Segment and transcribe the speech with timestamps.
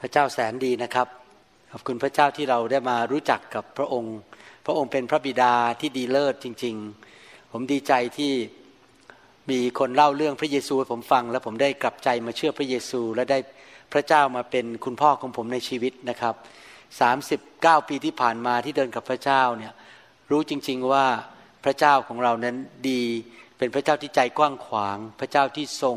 [0.00, 1.08] พระเจ้าแสนดีนะครับ
[1.72, 4.16] ขอบคุณพระเจ้าที่เราได้มารู้จักกับพระองค์
[4.66, 6.76] พระองค์เป็นพระบิดาที่ดีเลิศจริง
[7.14, 8.32] ๆ ผมดีใจที่
[9.50, 13.38] มีคนเล่าเรื่องพระเยซูให้ผมฟัง แล้วผมได้กลับใจมาเชื่อพระเยซู และได้
[13.92, 16.34] พระเจ้ามาเป็นคุณพ่อของผมในชีวิตนะครับ
[17.10, 19.72] 39 ปีที่ผ่านมาที่เดินกับพระเจ้าเนี่ย
[20.30, 21.06] รู้จริง ๆว่า
[21.64, 22.56] พระเจ้าของเรานั้น
[22.90, 23.02] ดี
[23.58, 25.96] เป็นพระเจ้าที่ใจกว้างขวาง พระเจ้าที่ทรง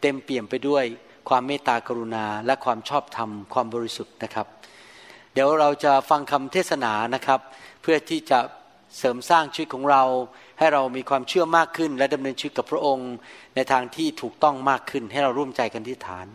[0.00, 0.84] เต็มเปี่ยมไปด้วย
[1.30, 4.46] ความเมตตากรุณาและความชอบธรรมความบริสุทธิ์นะครับ
[5.32, 7.40] เดี๋ยวเราจะฟังคำเทศนานะครับ
[7.82, 8.38] เพื่อที่จะ
[8.98, 10.02] เสริมสร้างชีวิตของเรา
[10.58, 13.10] ให้เรามีความเชื่อมากขึ้น และดำเนินชีวิตกับพระองค์
[13.56, 16.26] ในทางที่ถูกต้องมากขึ้น ให้เราร่วมใจกันที่ฐาน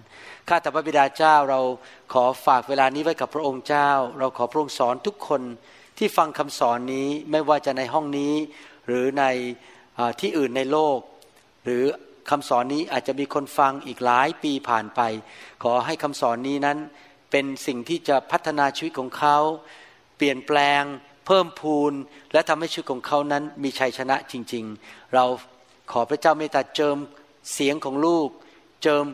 [0.47, 1.61] ข้าแต่พระบิดาเจ้าเรา
[2.13, 5.41] ขอฝากเวลานี้ไว้กับพระองค์เจ้า เราขอพระองค์สอนทุกคน
[5.97, 8.33] ที่ฟังคำสอนนี้ไม่ว่าจะในห้องนี้
[8.87, 9.23] หรือใน
[10.21, 10.97] ที่อื่นในโลก
[11.65, 11.83] หรือ
[12.29, 15.01] คำสอนนี้อาจจะมีคนฟังอีกหลายปีผ่านไป
[15.63, 16.77] ขอให้คำสอนนี้นั้น
[17.31, 19.37] เป็นสิ่งที่จะพัฒนาชีวิตของเขา
[20.17, 20.83] เปลี่ยนแปลง
[21.25, 21.93] เพิ่มพูน
[22.33, 25.25] และทำให้ชีวิตของเขานั้นมีชัยชนะจริง ๆ เรา
[25.91, 26.97] ขอพระเจ้าเมตตาเจิม
[27.53, 28.29] เสียงของลูก
[28.83, 29.05] เจิม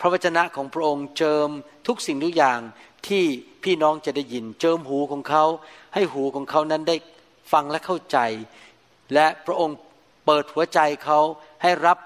[0.00, 1.48] พระวจนะของพระองค์ เจิม
[1.86, 2.60] ทุกสิ่งทุกอย่าง
[3.08, 3.24] ที่
[3.64, 5.44] พี่น้องจะได้ยิน เจิมหูของเขา
[5.94, 6.96] ให้หูของเขานั้นได้
[7.52, 8.18] ฟังและเข้าใจ
[9.14, 9.76] และพระองค์
[10.26, 11.20] เปิดหัวใจเขา
[11.62, 11.98] ให้รับ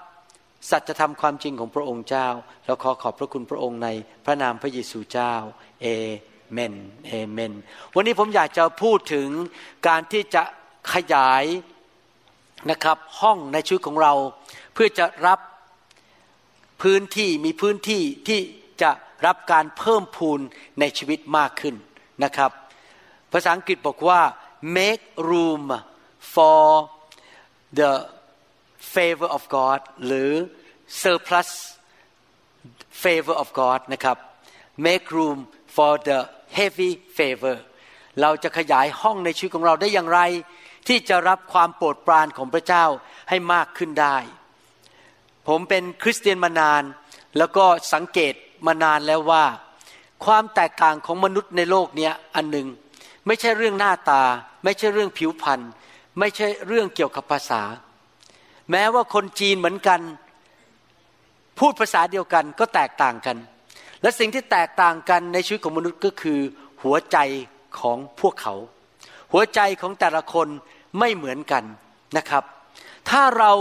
[0.69, 2.27] สัจธรรมความจริงของพระองค์เจ้า
[2.65, 3.87] เราขอขอบพระคุณพระองค์ใน
[4.25, 5.33] พระนามพระเยซูเจ้า
[5.81, 5.87] เอ
[6.51, 6.73] เมน
[7.07, 7.53] เอเมน
[7.95, 9.29] วันนี้ผมอยากจะพูดถึง
[9.87, 10.43] การที่จะ
[10.93, 11.43] ขยาย
[12.71, 14.13] นะครับห้องในชีวิตของเรา
[14.73, 15.39] เพื่อจะรับ
[16.81, 18.39] พื้นที่มีพื้นที่ที่
[18.81, 18.91] จะ
[19.25, 20.39] รับการเพิ่มพูน
[20.79, 21.75] ในชีวิตมากขึ้น
[22.23, 22.51] นะครับ
[23.31, 24.21] ภาษาอังกฤษบอกว่า
[24.77, 25.63] make room
[26.33, 26.63] for
[27.79, 27.91] the
[28.93, 30.31] favor of God หรือ
[31.01, 31.49] surplus
[33.03, 34.17] favor of God นะครับ
[34.85, 35.39] make room
[35.75, 36.19] for the
[36.57, 37.57] heavy favor
[38.21, 40.19] เราจะขยายห้องในชีวิตของเราได้อย่างไร
[40.87, 42.85] ที่จะรับความโปรดปรานของพระเจ้า
[43.29, 44.17] ให้มากขึ้นได้
[45.47, 46.83] ผมเป็นคริสเตียนมานาน
[47.37, 48.33] แล้วก็สังเกต
[48.67, 49.45] มานานแล้วว่า
[50.25, 52.67] ความแตกต่างของมนุษย์ในโลกนี้อันหนึ่ง
[53.27, 54.23] ไม่ใช่เรื่องหน้าตา
[54.63, 55.61] ไม่ใช่เรื่องผิวพรรณ
[56.19, 57.61] ไม่ใช่เรื่องเกี่ยวกับภาษา
[58.71, 60.01] แม้ว่าคนจีนเหมือนกัน
[61.59, 63.37] พูดภาษาเดียวกันก็แตกต่างกัน
[64.01, 66.39] และสิ่งที่แตกต่างกันในชีวิตของมนุษย์ก็คือ
[66.83, 67.17] หัวใจ
[67.79, 68.55] ของพวกเขา
[69.31, 70.47] หัวใจของแต่ละคน
[70.99, 71.63] ไม่เหมือนกัน
[72.17, 72.43] นะครับ
[73.09, 73.51] ถ้าเรา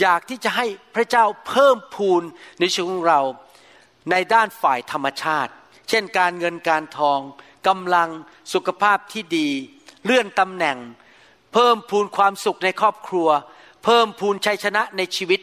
[0.00, 2.22] อยากที่จะให้พระเจ้าเพิ่มพูน
[2.60, 3.20] ในชีวิตของเรา
[4.10, 5.52] ในด้านฝ่ายธรรมชาติ
[5.88, 7.20] เช่นการเงินการทอง
[7.68, 8.08] กำลัง
[8.54, 9.48] สุขภาพที่ดี
[10.04, 10.78] เลื่อนตำแหน่ง
[11.52, 13.28] เพิ่มพูนความสุขในครอบครัว
[13.84, 15.40] เพิ่มพูนชัยชนะในชีวิต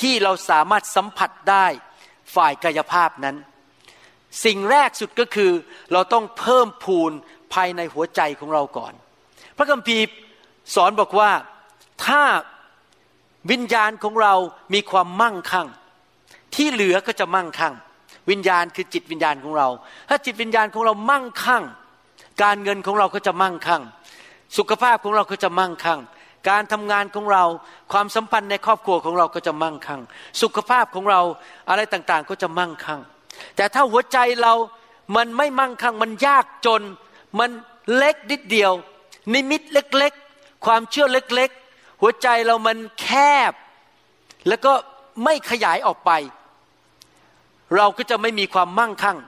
[0.00, 1.66] ที่เราสามารถสัมผัสได้
[2.34, 3.36] ฝ่ายกายภาพนั้น
[4.44, 5.50] สิ่งแรกสุดก็คือ
[5.92, 7.12] เราต้องเพิ่มพูน
[7.54, 8.92] ภายในหัวใจของเราก่อน
[9.56, 10.04] พระคัมภีร์
[10.74, 11.30] สอนบอกว่า
[12.06, 12.22] ถ้า
[13.50, 14.34] วิญญาณของเรา
[14.74, 15.68] มีความมั่งคั่ง
[16.54, 17.74] ที่เหลือก็จะมั่งคั่ง
[18.30, 19.68] วิญญาณคือจิตวิญญาณของเรา
[20.08, 21.62] ถ้าจิตวิญญาณของเรามั่งคั่ง
[22.42, 23.82] การเงินของเราก็จะมั่งคั่ง
[24.56, 26.00] สุขภาพของเราก็จะมั่งคั่ง
[26.48, 27.44] การทำงานของเรา
[27.92, 30.00] ความสัมพันธ์ในครอบครัวของเราก็จะมั่งคั่ง
[30.42, 31.20] สุขภาพของเรา
[31.68, 33.00] อะไรต่างๆก็จะมั่งคั่ง
[33.56, 34.54] แต่ถ้าหัวใจเรา
[35.16, 36.82] มันไม่มั่งคั่ง มันยากจน
[37.38, 37.50] มัน
[37.96, 38.72] เล็กนิดเดียว
[39.34, 43.08] นิมิตเล็กๆ ความเชื่อเล็กๆ หัวใจเรามันแค
[43.50, 43.52] บ
[44.48, 44.72] แล้วก็
[45.24, 46.10] ไม่ขยายออกไป
[47.76, 49.18] เราก็จะไม่มีความมั่งคั่ง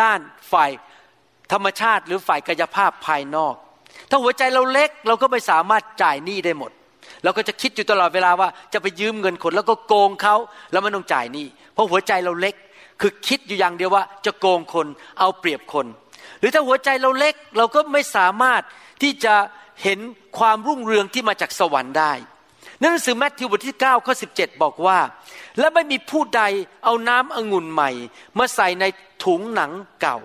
[0.00, 0.20] ด้าน
[0.52, 0.70] ฝ่าย
[1.52, 3.54] ธรรมชาติหรือฝ่ายกายภาพภายนอก
[4.10, 6.70] ถ้าหัวใจเราเล็กเราก็ไม่สามารถจ่ายหนี้ได้หมด
[7.24, 10.36] เราก็จะคิดอยู่ตลอดเวลาว่าจะไปยืมเงินคนแล้วก็โกงเขา
[10.72, 12.54] แล้วมันต้องจ่ายหนี้เพราะหัวใจเราเล็ก
[13.00, 14.86] คือคิดอยู่อย่างเดียวว่าจะโกงคน
[15.18, 15.86] เอาเปรียบคน
[16.38, 18.62] หรือถ้าหัวใจเราเล็กเราก็ไม่สามารถ
[19.02, 19.34] ที่จะ
[19.82, 19.98] เห็น
[20.38, 22.12] ความรุ่งเรืองที่มาจากสวรรค์ได้
[22.80, 24.98] หนังสือแมทธิวบทที่9ข้อ17 บอกว่า
[25.58, 26.42] และไม่มีผู้ใด
[26.84, 27.90] เอาน้ำองุ่นใหม่
[28.38, 28.84] มาใส่ใน
[29.24, 30.18] ถุงหนังเก่า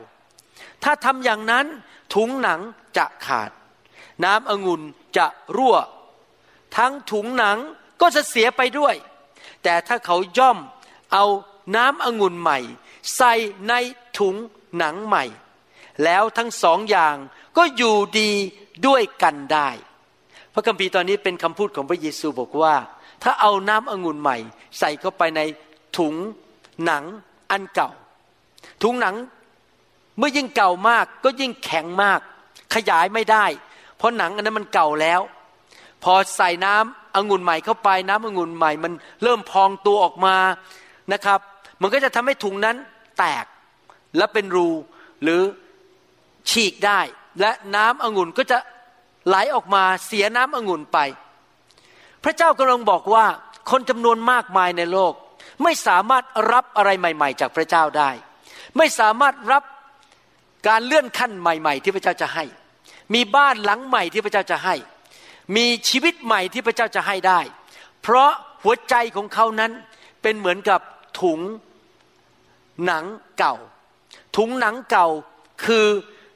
[0.83, 1.65] ถ้าทำอย่างนั้น
[2.13, 2.59] ถุงหนัง
[2.97, 3.51] จะขาด
[4.25, 4.81] น้ำองุ่น
[5.17, 5.25] จะ
[5.55, 5.75] รั่ว
[6.77, 7.57] ทั้งถุงหนัง
[8.01, 8.95] ก็จะเสียไปด้วย
[9.63, 10.57] แต่ถ้าเขาย่อม
[11.13, 11.25] เอา
[11.75, 12.59] น้ำองุ่นใหม่
[13.15, 13.33] ใส่
[13.67, 13.73] ใน
[14.17, 14.35] ถุง
[14.77, 15.25] หนังใหม่
[16.03, 17.15] แล้วทั้งสองอย่าง
[17.57, 18.31] ก็อยู่ดี
[18.87, 19.69] ด้วยกันได้
[20.53, 22.75] พระคัมภีร์ตอนนี้เป็นคำพูดของพระเยซูบอกว่า
[23.23, 24.37] ถ้าเอาน้ำองุ่นใหม่
[24.79, 25.41] ใส่เข้าไปใน
[25.97, 26.15] ถุง
[26.85, 27.03] หนัง
[27.51, 27.89] อันเก่า
[28.83, 29.15] ถุงหนัง
[30.17, 32.19] เมื่อยิ่งเก่ามากก็ยิ่งแข็งมาก
[32.75, 33.45] ขยายไม่ได้
[33.99, 35.21] เพราะหนังอันนั้นมันเก่าแล้ว
[36.03, 38.93] พอใส่น้ำองุ่นใหม่เข้าไปน้ำองุ่นใหม่ มัน
[39.23, 40.35] เริ่มพองตัวออกมา
[41.13, 41.39] นะครับ
[41.81, 42.75] มันก็จะทำให้ถุงนั้น
[43.17, 43.45] แตก
[44.17, 44.69] และเป็นรู
[45.23, 45.41] หรือ
[46.49, 46.99] ฉีกได้
[47.39, 48.57] และน้ำองุ่นก็จะ
[49.27, 50.97] ไหลออกมาเสียน้ำองุ่นไป
[52.23, 53.25] พระเจ้ากำลังบอกว่า
[53.71, 55.13] คนจำนวนมากมายในโลก
[55.63, 58.09] ไม่สามารถรับอะไรใหม่ ๆ จากพระเจ้าได้
[58.77, 59.63] ไม่สามารถรับ
[60.67, 62.43] การเลื่อนขั้นใหม่ ๆ ที่พระเจ้าจะให้
[63.13, 64.75] มีบ้านหลังใหม่ที่พระเจ้าจะให้
[65.55, 67.39] มีชีวิตใหม่ที่พระเจ้าจะให้ได้
[68.01, 68.31] เพราะ
[68.63, 69.71] หัวใจของเขานั้น
[70.21, 70.81] เป็นเหมือนกับ
[71.21, 71.39] ถุง
[72.85, 73.05] หนัง
[73.37, 73.55] เก่า
[74.37, 75.07] ถุงหนังเก่า
[75.65, 75.87] คือ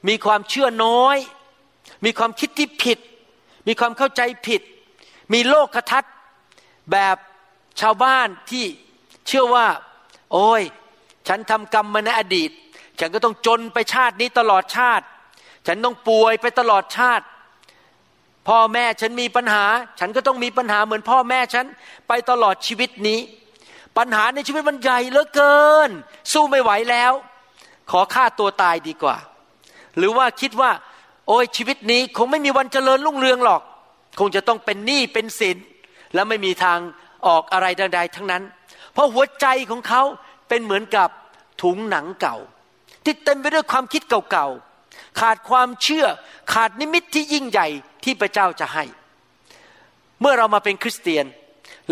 [0.07, 1.17] มีความเชื่อน้อย
[2.05, 2.99] มีความคิดที่ผิด
[3.67, 4.61] มีความเข้าใจผิด
[5.33, 6.13] มีโลกทัศน์
[6.91, 7.17] แบบ
[7.81, 8.65] ชาวบ้านที่
[9.27, 9.67] เชื่อว่า
[10.33, 10.63] โอ้ย
[11.27, 12.51] ฉันทำกรรมมาในอดีต
[12.99, 15.05] ฉันก็ต้องจนไปชาตินี้ตลอดชาติ
[15.67, 17.25] ฉันต้องป่วยไปตลอดชาติ
[18.47, 19.65] พ่อแม่ฉันมีปัญหา
[19.99, 21.65] ฉันก็ต้องมีปัญหาเหมือนพ่อแม่ฉัน
[22.07, 23.19] ไปตลอดชีวิตนี้
[23.97, 25.89] ปัญหาในชีวิตมันใหญ่เหลือเกิน
[26.31, 27.13] สู้ไม่ไหวแล้ว
[27.91, 29.17] ขอฆ่าตัวตายดีกว่า
[29.97, 30.71] หรือว่าคิดว่า
[31.27, 33.61] โอ้ยชีวิตนี้คงไม่มีวันเจริญรุ่งเรืองหรอก
[34.19, 35.57] คงจะต้องเป็นหนี้เป็นสิน
[36.13, 36.79] แล้วไม่มีทาง
[37.27, 38.43] ออกอะไรใดๆทั้งนั้น
[38.93, 40.01] เพราะหัวใจของเขา
[40.47, 41.09] เป็นเหมือนกับ
[41.61, 42.37] ถุงหนังเก่า
[43.03, 44.72] ที่เต็มไปด้วยความคิดเก่าๆ
[45.19, 46.05] ขาดความเชื่อ
[46.53, 47.67] ขาดนิมิตที่ยิ่งใหญ่
[48.03, 48.85] ที่พระเจ้าจะให้
[50.21, 51.25] เมื่อเรามาเป็นคริสเตียน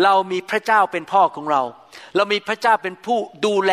[0.04, 1.62] เรามีพระเจ้าเป็นพ่อของเรา
[2.16, 3.72] เรามีพระเจ้าเป็นผู้ดูแล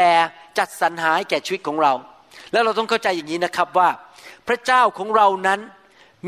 [0.57, 1.93] จัดสรรหาแก่ชีวิตของเรา
[2.51, 3.89] แล้วเราต้องเข้าใจอย่างนี้นะครับว่า
[4.47, 5.59] พระเจ้าของเรานั้น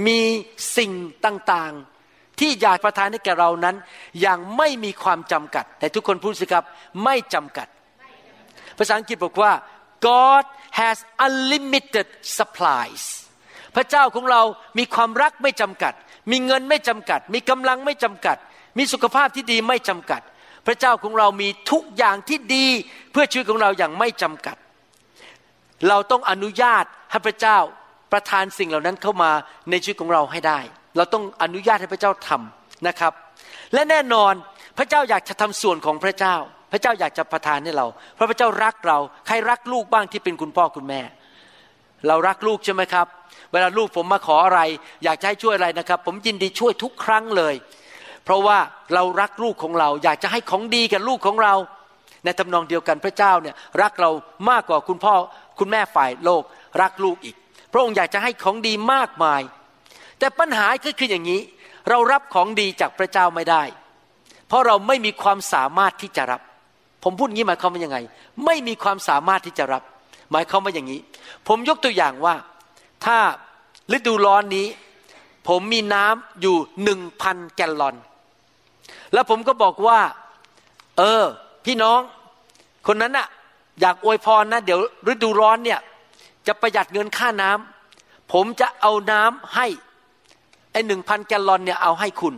[0.08, 0.22] มี
[0.78, 0.92] สิ่ง
[1.26, 3.76] ต่างๆ ที่อยากประทานให้แก่เรานั้น
[4.22, 6.64] อย่างไม่มีความจำกัด แต่ทุกคนพูดสิครับ
[7.04, 7.68] ไม่จำกัด
[8.78, 9.52] ภาษาอังกฤษบอกว่า
[10.09, 10.44] God
[10.80, 12.07] has unlimited
[12.38, 13.03] supplies
[13.75, 14.42] พระเจ้าของเรา
[14.77, 15.94] มีความรักไม่จำกัด
[16.31, 18.38] มีเงินไม่จำกัด มีกำลังไม่จำกัด
[18.77, 20.21] มีสุขภาพที่ดีไม่จำกัด
[20.68, 22.68] พระเจ้าของเรามีทุกอย่างที่ดี
[23.12, 24.57] เพื่อชีวิตของเราอย่างไม่จำกัด
[25.89, 27.57] เราต้องอนุญาตให้พระเจ้า
[28.12, 29.31] ประทานสิ่งเหล่านั้นเข้ามา
[29.69, 30.59] ในชีวิตของเราให้ได้
[30.98, 33.13] เราต้องอนุญาตให้พระเจ้าทำนะครับ
[33.74, 34.33] และแน่นอน
[34.77, 36.36] พระเจ้าอยากจะทำส่วนของพระเจ้า
[36.72, 38.98] พระเจ้าอยากจะประทานให้เรา เพราะพระเจ้ารักเรา
[39.28, 41.02] ใครรักลูกบ้างที่เป็นคุณพ่อคุณแม่
[42.08, 43.08] เรารักลูกใช่ไหมครับ
[43.52, 44.62] เวลาลูกผมมาขออะไร
[45.04, 47.56] อยากจะให้ช่วยอะไรนะครับ ผมยินดีช่วยทุกครั้งเลย
[48.26, 48.58] เพราะว่า
[48.94, 51.54] เรารักลูกของเรา อยากจะให้ของดีกับลูกของเรา
[52.24, 54.10] ในทำนองเดียวกันพระเจ้าเนี่ยรักเรา
[54.50, 55.16] มากกว่าคุณพ่อ
[55.60, 56.44] คุณแม่ฝ่ายโลก
[56.82, 57.36] รักลูกอีก
[57.72, 59.42] พระองค์อยากจะให้ของดีมากมาย
[60.20, 61.42] แต่ปัญหาก็คืออย่างนี้
[61.90, 63.64] เรารับของดีจากพระเจ้าไม่ได้
[64.48, 66.42] เพราะเราไม่มีความสามารถที่จะรับ
[67.03, 67.98] ผมพูดงี้หมายความว่ายังไง
[68.45, 69.83] ไม่มีความสามารถที่จะรับ
[70.31, 71.00] หมายความว่าอย่างนี้
[71.48, 72.36] ผมยกตัวอย่างว่า
[73.06, 73.18] ถ้า
[73.95, 74.68] ฤดูร้อนนี้
[75.48, 77.95] ผมมีน้ำอยู่หนึ่งพันแกลลอน
[79.13, 80.00] แล้วผมก็บอกว่า
[80.98, 81.24] เออ
[81.65, 82.00] พี่น้อง
[82.88, 83.27] คนนั้นอะ
[83.81, 84.80] อยากอวยพรนะ เดี๋ยว
[85.12, 85.80] ฤดูร้อนเนี่ย
[86.48, 89.68] จะประหยัดเงินค่าน้ำผมจะเอาน้ำให้
[90.71, 92.36] ไอ้หนึ่งพันแกลลอนเนี่ยเอาให้คุณ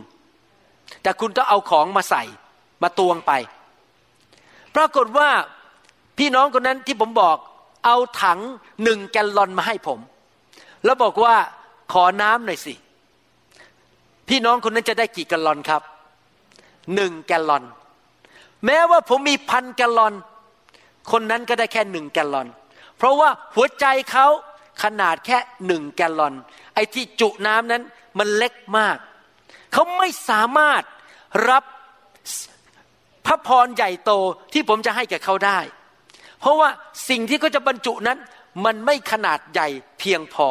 [1.02, 2.22] แต่คุณต้องเอาของมาใส่
[2.82, 3.32] มาตวงไป
[4.76, 5.30] ปรากฏว่า
[6.18, 7.36] พี่น้องคนนั้นที่ผมบอก
[7.84, 8.40] เอาถัง
[8.82, 9.98] หนึ่งแกลลอนมาให้ผม
[10.84, 11.34] แล้วบอกว่า
[11.92, 12.74] ขอน้ำหน่อยสิ
[14.28, 15.82] พี่น้องคนนั้นจะได้กี่แกลลอนครับ
[16.94, 17.64] หนึ่งแกลลอน
[18.66, 20.14] แม้ว่าผมมีพันแกลลอน
[21.12, 22.48] คนนั้นก็ได้แค่หนึ่งแกลลอน
[22.96, 24.26] เพราะว่าหัวใจเขา
[24.82, 26.34] ขนาดแค่หนึ่งแกลลอน
[26.74, 27.82] ไอ้ที่จุน้ำนั้น
[28.18, 28.96] มันเล็กมาก
[29.72, 30.82] เขาไม่สามารถ
[31.50, 31.64] รับ
[33.26, 34.12] พระพรใหญ่โต
[34.52, 35.58] ที่ผมจะให้แก่เขาได้
[36.40, 36.70] เพราะว่า
[37.08, 38.18] สิ่งที่เขาจะบรรจุนั้น
[38.64, 40.48] มันไม่ขนาดใหญ่เพียงพอ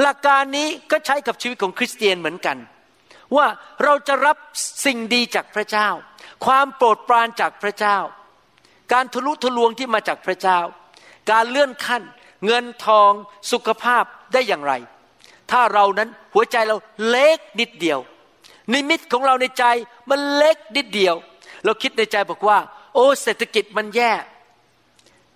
[0.00, 2.58] หลักการนี้ก็ใช้กับชีวิตของคริสเตียนเหมือนกัน
[3.36, 3.46] ว่า
[3.84, 4.36] เราจะรับ
[4.84, 5.88] สิ่งดีจากพระเจ้า
[6.46, 7.98] ความโปรดปรานจากพระเจ้า
[8.92, 10.58] การทะลุทะลวงที่มาจากพระเจ้า
[11.30, 12.02] การเลื่อนขั้น
[12.46, 13.12] เงินทอง
[13.52, 14.72] สุขภาพได้อย่างไร
[15.50, 16.76] ถ้าเรานั้นหัวใจเรา
[17.08, 18.00] เล็กนิดเดียว
[18.72, 19.64] นิมิตของเราในใจ
[20.10, 21.16] มันเล็กนิดเดียว
[21.64, 22.58] เราคิดในใจบอกว่า
[22.94, 24.12] โอ้เศรษฐกิจมันแย่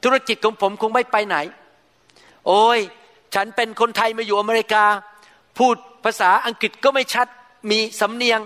[0.04, 1.36] ธุรกิจของผมคงไม่ไปไหน
[2.46, 2.80] โอ้ย
[3.34, 4.84] ฉันเป็นคนไทยมาอยู่อเมริกา
[5.58, 7.26] พูดภาษาอังกฤษก็ไม่ชัด
[7.70, 8.40] มีสำเนียง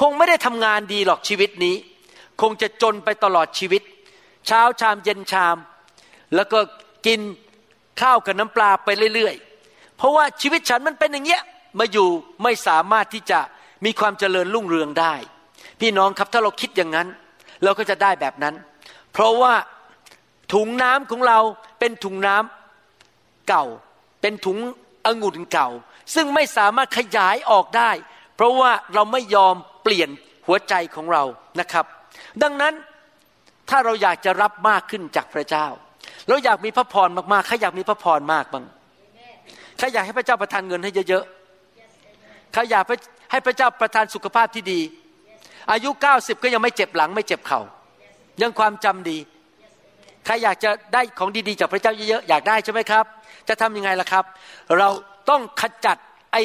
[0.00, 1.76] คงไม่ได้ทำงานดีหรอกชีวิตนี้
[2.40, 3.82] คงจะจนไปตลอดชีวิต
[4.46, 5.56] เช้าชามเย็นชาม
[6.34, 6.58] แล้วก็
[7.06, 7.20] กิน
[8.00, 11.42] ข้าวกับน้ำปลาไปเรื่อยๆ เพราะว่าชีวิตฉันมันเป็นอย่างเงี้ย
[11.78, 12.08] มาอยู่
[12.42, 13.40] ไม่สามารถที่จะ
[13.84, 15.14] มีความเจริญรุ่งเรืองได้
[15.80, 17.08] พี่น้องครับถ้าเราคิดอย่างนั้น
[17.64, 18.54] เราก็จะได้แบบนั้น
[19.12, 19.54] เพราะว่า
[20.52, 21.38] ถุงน้ำของเรา
[21.78, 23.64] เป็นถุงน้ำเก่า
[24.20, 24.58] เป็นถุง
[25.06, 25.68] องุ่นเก่า
[26.14, 27.90] ซึ่งไม่สามารถขยายออกได้
[28.36, 30.10] เพราะว่าเราไม่ยอมเปลี่ยน
[30.46, 31.22] หัวใจของเรา
[31.60, 31.84] นะครับ
[32.42, 32.74] ดังนั้น
[33.70, 35.66] ถ้าเราอยากจะรับมากขึ้นจากพระเจ้า
[36.28, 38.64] เราอยากมีพระพรมากๆใครอยากมีพระพรมากบ้าง
[39.78, 42.84] ใครอยากให้พระเจ้าประทานเงินให้เยอะๆใครอยาก
[43.30, 44.80] ให้พระเจ้าประทานสุขภาพที่ดี
[45.72, 47.60] อายุเก้าสิบก็ยังไม่เจ็บหลังไม่เจ็บเขา่า
[48.40, 49.18] ยังความจำดี
[50.24, 53.04] ใครอยากจะได้ของดีๆจากพระเจ้าเยอะๆอยากได้ใช่ไหมครับ
[53.48, 54.24] จะทำยังไงล่ะครับ
[54.78, 54.88] เรา
[55.30, 55.96] ต้องขจัด
[56.32, 56.42] ไอ้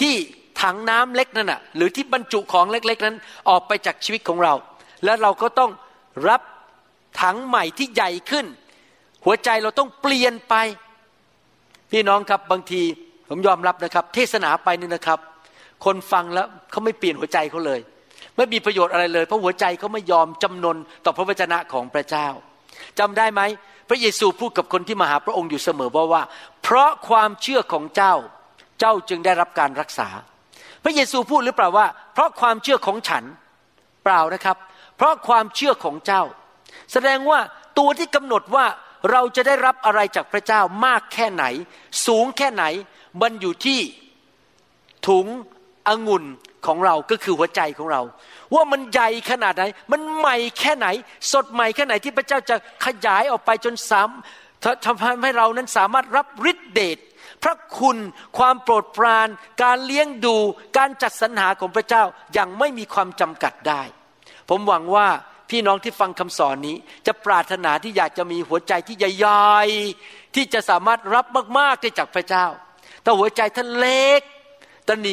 [0.00, 0.14] ที่
[0.62, 3.16] ถังน้ำเล็กนั่นน่ะหรือที่บรรจุของเล็ก ๆ นั้น
[3.48, 4.54] ออกไปจากชีวิตของเรา
[5.04, 5.70] แล้วเราก็ต้อง
[6.28, 6.42] รับ
[7.22, 8.46] ถังใหม่ที่ใหญ่ขึ้น
[9.24, 10.54] หัวใจเราต้องเปลี่ยนไป
[11.90, 12.82] พี่น้องครับบางที
[13.28, 15.20] ผมยอมรับนะครับ เทศนาไปนี่นะครับ
[15.84, 17.80] คนฟังแล้วเขาไม่เปลี่ยนหัวใจเขาเลย
[18.36, 22.28] ไม่มีประโยชน์อะไรเลย เพราะหัวใจเขาไม่ยอมจำนนต่อพระวจนะของพระเจ้า
[22.98, 23.42] จำได้ไหม
[23.88, 26.22] พระเยซูพูดกับคนที่มาหาพระองค์อยู่เสมอว่าว่า
[26.62, 28.14] เพราะความเชื่อของเจ้า
[28.80, 30.08] เจ้าจึงได้รับการรักษา
[30.84, 33.24] พระเยซูพูดหรือเปล่าว่า เพราะความเชื่อของฉัน
[34.04, 34.56] เปล่านะครับ
[34.96, 36.22] เพราะความเชื่อของเจ้า
[36.92, 37.40] แสดงว่า
[37.78, 38.66] ตัวที่กำหนดว่า
[39.10, 41.44] เราจะได้รับอะไรจากพระเจ้ามากแค่ไหน
[42.06, 42.64] สูงแค่ไหน
[43.22, 43.80] มันอยู่ที่
[45.08, 45.26] ถุง
[45.88, 46.24] องุ่น
[46.66, 48.02] ของเราก็คือหัวใจของเรา
[48.54, 50.86] ว่ามันใหญ่ขนาดไหน มันใหม่แค่ไหน
[51.32, 54.10] สดใหม่แค่ไหนที่พระเจ้าจะขยายออกไปจนสาม
[54.84, 56.98] ทำให้เรานั้นสามารถรับฤทธิเดช
[57.42, 57.98] พระคุณ
[58.38, 59.28] ความโปรดปราน
[59.62, 60.36] การเลี้ยงดู
[60.78, 62.02] การจัดสรรหาของพระเจ้า
[62.34, 63.82] อย่างไม่มีความจำกัดได้
[64.48, 65.08] ผมหวังว่า
[65.50, 66.76] พี่น้องที่ฟังคำสอนนี้
[67.06, 71.26] จะปรารถนาที่อยากจะมีหัวใจที่ใหญ่ๆที่จะสามารถรับ
[71.58, 72.46] มากๆได้จากพระเจ้า
[73.02, 74.20] แต่หัวใจท่านเล็ก
[74.88, 75.12] ตนนี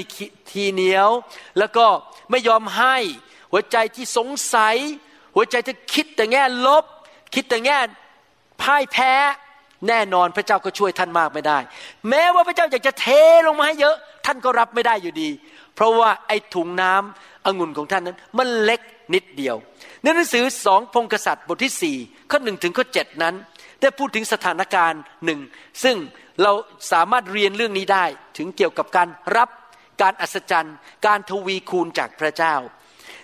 [0.50, 1.10] ทีเหนียว
[1.60, 1.86] แล้วก็
[2.30, 2.96] ไม่ยอมให้
[3.52, 4.76] หัวใจที่สงสัย
[5.36, 6.86] หัวใจที่คิดแต่แง่ลบ
[7.34, 7.78] คิดแต่แง่
[8.62, 9.12] พ่ายแพ้
[9.88, 11.58] แน่นอนพระเจ้าก็ช่วยท่านมากไม่ได้
[12.10, 13.08] แม้ว่าพระเจ้าอยากจะเท
[13.48, 15.30] ลงมาให้เยอะ ท่านก็รับไม่ได้อยู่ดี
[15.76, 18.82] เพราะว่าไอ้ถุงน้ำองุ่นของท่านนั้น มันเล็ก
[19.14, 19.56] นิดเดียว
[20.02, 21.98] ในหนังสือสองพงกษัตริย์บทที่สี่
[22.30, 23.36] ข้อหนึ่งถึงข้อเจ็ดนั้น
[23.82, 25.40] ได้พูดถึงสถานการณ์หนึ่ง
[25.84, 25.96] ซึ่ง
[26.44, 26.52] เรา
[26.92, 28.06] สามารถเรียนเรื่องนี้ได้
[28.38, 29.50] ถึงเกี่ยวกับการรับ
[30.02, 32.56] การอัศจรรย์ การทวีคูณจากพระเจ้า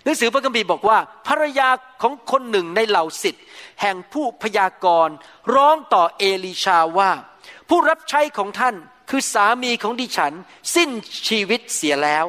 [0.04, 1.70] หนังสือพระคัมภีร์บอกว่าภรรยา
[2.02, 3.44] ของคนหนึ่งในเหล่าสิทธิ์
[3.82, 5.16] แห่งผู้พยากรณ์
[5.56, 7.12] ร้องต่อเอลิชาว่า
[7.70, 8.76] ผู้รับใช้ของท่าน
[9.10, 10.34] คือสามีของดิฉัน
[10.76, 10.90] สิ้น
[11.28, 12.26] ชีวิตเสียแล้ว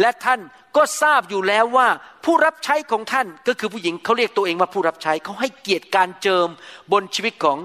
[0.00, 0.40] และท่าน
[0.76, 1.88] ก็ทราบอยู่แล้วว่า
[2.24, 6.48] ผู้รับใช้ของท่านก็คือผู้หญิงเขาเรียกตัวเองว่าผู้รับใช้เขาให้เกียรติการเจิม
[6.92, 7.58] บนชีวิตของ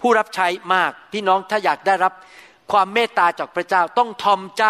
[0.00, 2.12] ผู้รับใช้มาก พี่น้องถ้าอยากได้รับ
[2.70, 4.64] ความเมตตาจากพระเจ้าต้องทอมใจ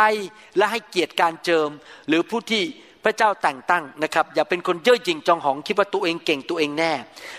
[0.57, 1.69] และให้เกียรติการเจิม
[2.09, 2.65] หรือผู้ที่
[3.05, 6.93] พระเจ้าแต่งตั้งนะครับ อย่าเป็นคนเย่อหยิ่งจองหองคิดว่าตัวเองเก่งตัวเองแน่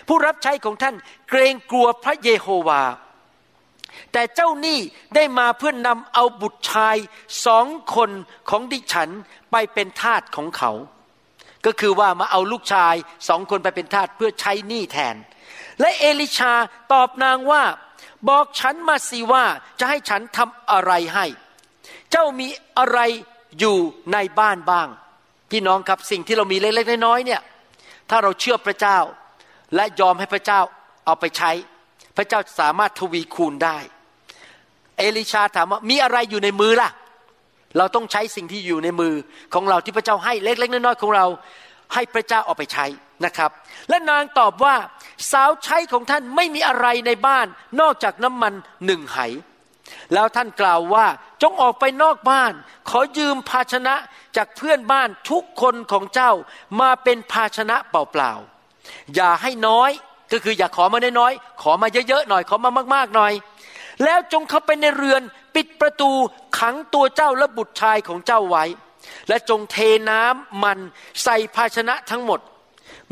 [0.07, 0.95] ผู้รับใช้ของท่าน
[1.29, 2.81] เกรงกลัวพระเยโฮวา
[4.13, 4.79] แต่เจ้าหนี้
[5.15, 6.97] ได้มาเพื่อนนำเอาบุตรชาย
[7.45, 7.65] สอง
[7.95, 8.09] คน
[8.49, 9.09] ของดิฉัน
[9.51, 10.71] ไปเป็นทาสของเขา
[11.65, 12.95] ก็คือว่ามาเอาลูกชาย
[13.27, 15.15] สองคนไปเป็นทาสเพื่อใช้หนี้แทน
[15.81, 16.53] และเอลิชา
[16.93, 17.63] ตอบนางว่า
[18.29, 19.45] บอกฉันมาสิว่า
[19.79, 21.25] จะให้ฉันทำอะไรให้
[22.11, 22.47] เจ้ามี
[22.77, 22.99] อะไร
[23.59, 23.77] อยู่
[24.13, 24.87] ในบ้านบ้าง
[25.51, 27.41] พี่น้องครับสิ่งที่เรามีเล็กๆน้อยๆเนี่ย
[28.09, 28.97] ถ้าเราเชื่อพระเจ้า
[29.75, 30.59] และยอมให้พระเจ้า
[31.05, 31.51] เอาไปใช้
[32.17, 33.77] พระเจ้าสามารถทวีคูณได้
[34.97, 36.89] เอลิชาถามว่ามีอะไรอยู่ในมือล่ะ
[37.77, 39.13] เราต้องใช้สิ่งที่อยู่ในมือ
[39.53, 41.25] ของเราที่พระเจ้าให้เล็กๆน้อยๆของเรา
[41.93, 42.85] ให้พระเจ้าเอาไปใช้
[43.25, 43.51] นะครับ
[43.89, 44.75] และนางตอบว่า
[45.31, 47.47] สาวใช้ของท่านไม่มีอะไรในบ้าน
[47.81, 48.53] นอกจากน้ำมัน
[48.85, 49.19] หนึ่งไห
[50.13, 51.05] แล้วท่านกล่าวว่า
[51.41, 52.53] จงออกไปนอกบ้าน
[52.89, 53.95] ขอยืมภาชนะ
[54.37, 56.31] จากเพื่อนบ้านทุกคนของเจ้า
[56.79, 59.91] มาเป็นภาชนะเปล่าๆอย่าให้น้อย
[60.31, 63.33] ก็คืออย่าขอมาน้อยๆขอมาเยอะๆหน่อยขอมามากๆหน่อย
[64.03, 65.21] แล้วจงเข้าไปในเรือน
[65.55, 66.11] ปิดประตู
[66.59, 68.65] ขังตัวเจ้าและบุตรชายของเจ้าไว้
[69.27, 69.77] และจงเท
[70.09, 70.77] น้ำมัน
[71.23, 72.39] ใส่ภาชนะทั้งหมด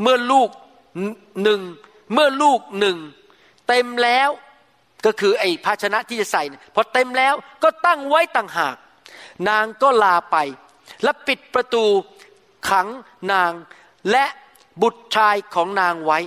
[0.02, 0.50] เมื่อลูก
[1.42, 1.60] หนึ่ง
[2.12, 2.98] เมื่อลูกหนึ่ง
[3.68, 4.30] เต็มแล้ว
[5.06, 6.42] ก็คือไอ้ภาชนะที่จะใส่
[6.74, 8.76] พอเต็มแล้วก็ตั้งไว้ต่างหาก
[9.48, 10.36] นางก็ลาไป
[11.02, 11.84] และปิดประตู
[12.68, 12.88] ขัง
[13.32, 13.52] นาง
[14.10, 14.24] และ
[14.82, 16.18] บุตรชายของนางไว้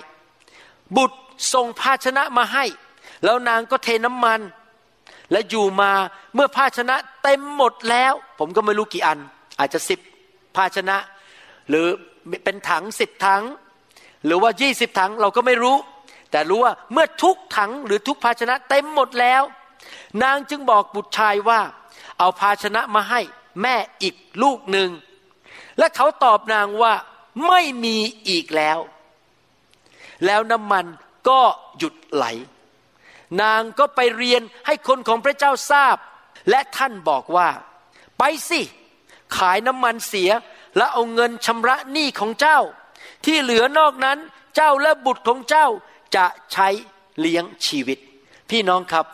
[0.98, 1.20] บุตร
[1.54, 2.66] ส่งภาชนะมาให้
[3.24, 4.40] แล้วนางก็เทน้ำมัน
[5.32, 5.92] และอยู่มา
[6.34, 9.20] เมื่อภาชนะเต็มหมดแล้ว ผมก็ไม่รู้กี่อัน
[9.64, 10.00] อาจจะสิบ
[10.56, 10.98] ภาชนะ
[11.70, 11.88] หรือ
[12.44, 13.44] เป็นถังสิบถัง
[14.26, 15.78] หรือว่ายี่สิบถังเราก็ไม่รู้
[16.32, 19.44] แต่รู้ว่าเมื่อทุกถังหรือทุกภาชนะเต็มหมดแล้ว
[20.24, 21.62] นางจึงบอกบุตรชายว่า
[22.20, 23.22] เอาภาชนะมาให้
[23.62, 24.90] แม่อีกลูกหนึ่ง
[25.78, 26.94] และเขาตอบนางว่า
[27.48, 27.98] ไม่มี
[28.30, 28.80] อีกแล้ว
[30.26, 30.86] แล้วน้ำมัน
[31.30, 31.42] ก็
[31.78, 32.26] หยุดไหล
[33.42, 35.98] นางก็ไปเรียนให้คนของพระเจ้าทราบ
[36.50, 37.50] และท่านบอกว่า
[38.18, 38.62] ไปสิ
[39.38, 40.32] ขายน้ำมันเสีย
[40.78, 42.60] แล้วเอาเงินชำระหนี้ของเจ้า
[43.26, 44.18] ที่เหลือนอกนั้น
[44.56, 45.68] เจ้าและบุตรของเจ้า
[46.16, 46.68] จะใช้
[47.20, 47.98] เลี้ยงชีวิต
[48.50, 49.06] พี่น้องครับ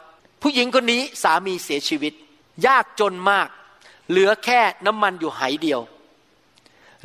[0.42, 2.14] ผู้หญิงคนนี้สามีเสียชีวิต
[2.68, 3.48] ยากจนมาก
[4.10, 5.82] เหลือแค่น้ำมันอยู่ไหเดียว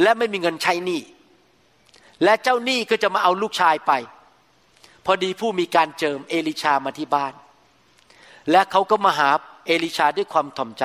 [0.03, 1.01] และไม่มีเงินใช้หนี้
[2.25, 3.93] และเจ้าหนี้ก็จะมาเอาลูกชายไป
[5.05, 7.35] พอดีผู้มีการเจิมเอลิชามาที่บ้าน
[8.51, 9.31] และเขาก็มาหา
[9.67, 10.85] เอลิชาด้วยความถ่อมใจ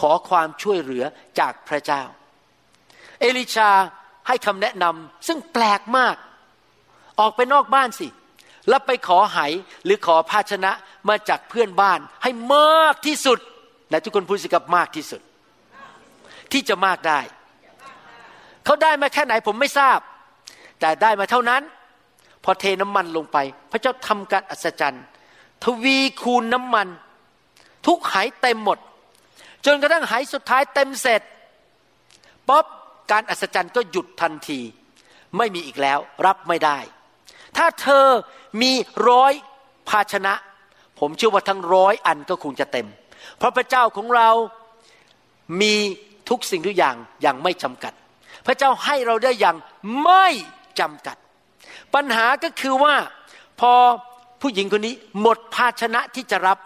[0.00, 1.04] ขอความช่วยเหลือ
[1.40, 2.02] จากพระเจ้า
[3.20, 3.70] เอลิชา
[4.28, 6.16] ให้คำแนะนำซึ่งแปลกมาก
[7.20, 8.08] ออกไปนอกบ้านสิ
[8.68, 9.38] แล้วไปขอไห
[9.84, 10.72] หรือขอภาชนะ
[11.08, 13.38] มาจากเพื่อนบ้านให้มากที่สุด
[13.90, 15.20] และทุกคนพูดสิกับมากที่สุด
[16.52, 17.20] ที่จะมากได้
[18.64, 19.98] เขาได้มาแค่ไหนผมไม่ทราบ
[20.80, 21.62] แต่ได้มาเท่านั้น
[22.44, 23.36] พอเทน้ำมันลงไป
[23.70, 25.04] พระเจ้าทำการอัศจรรย์
[25.64, 26.88] ทวีคูณน้ำมัน
[27.86, 28.78] ทุกไหเต็มหมด
[29.66, 31.22] จนกระทั่งไหสุดท้ายเต็มเสร็จ
[32.48, 32.64] ป๊อบ
[33.10, 34.60] การอัศจรรย์ก็หยุดทันที
[35.36, 36.78] ไม่มีอีกแล้วรับไม่ได้
[37.56, 38.06] ถ้าเธอ
[38.62, 38.72] มี
[39.08, 39.32] ร้อย
[39.88, 40.34] ภาชนะ
[40.98, 42.86] ผมเชื่อว่าทั้งร้อยอันก็คงจะเต็ม
[43.38, 44.30] เพราะพระเจ้าของเรา
[45.60, 45.74] มี
[46.28, 47.92] ทุกสิ่งทุกอย่างอย่างไม่จำกัด
[48.46, 49.56] พระเจ้าให้เราได้อย่าง
[50.04, 50.28] ไม่
[50.80, 51.16] จำกัด
[51.94, 52.94] ปัญหาก็คือว่า
[53.60, 53.72] พอ
[54.40, 56.58] ผู้หญิงคนนี้หมดภาชนะที่จะรับ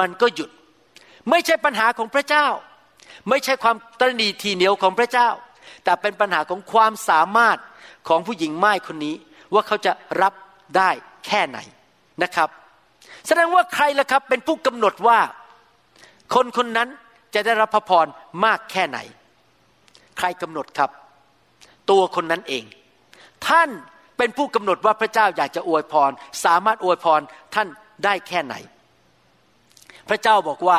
[0.00, 0.50] มันก็หยุด
[1.30, 2.46] ไม่ใช่ปัญหาของพระเจ้า
[3.28, 5.28] ไม่ใช่ความตรณีทีเหนียวของพระเจ้า
[5.84, 7.58] แต่เป็นปัญหาของความสามารถ
[8.08, 9.14] ของผู้หญิงไม้คนนี้
[9.54, 9.92] ว่าเขาจะ
[10.22, 10.34] รับ
[10.76, 10.90] ได้
[11.26, 11.58] แค่ไหน
[12.22, 12.48] นะครับ
[13.26, 15.18] แสดงว่าใครล่ะครับเป็นผู้กำหนดว่า
[16.34, 16.88] คนคนนั้น
[17.34, 18.06] จะได้รับพระพร
[18.44, 18.98] มากแค่ไหน
[20.18, 20.90] ใครกำหนดครับ
[21.90, 22.64] ตัวคนนั้นเอง
[23.48, 23.68] ท่าน
[24.16, 26.10] เป็นผู้กำหนดว่าพระเจ้าอยากจะอวยพร
[26.44, 27.20] สามารถอวยพร
[27.54, 27.68] ท่าน
[28.04, 28.54] ได้แค่ไหน
[30.08, 30.78] พระเจ้าบอกว่า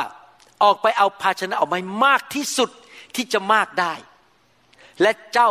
[0.64, 2.70] ออกไปเอาภาชนะออกมามากที่สุด
[3.16, 3.94] ที่จะมากได้
[5.02, 5.50] และเจ้า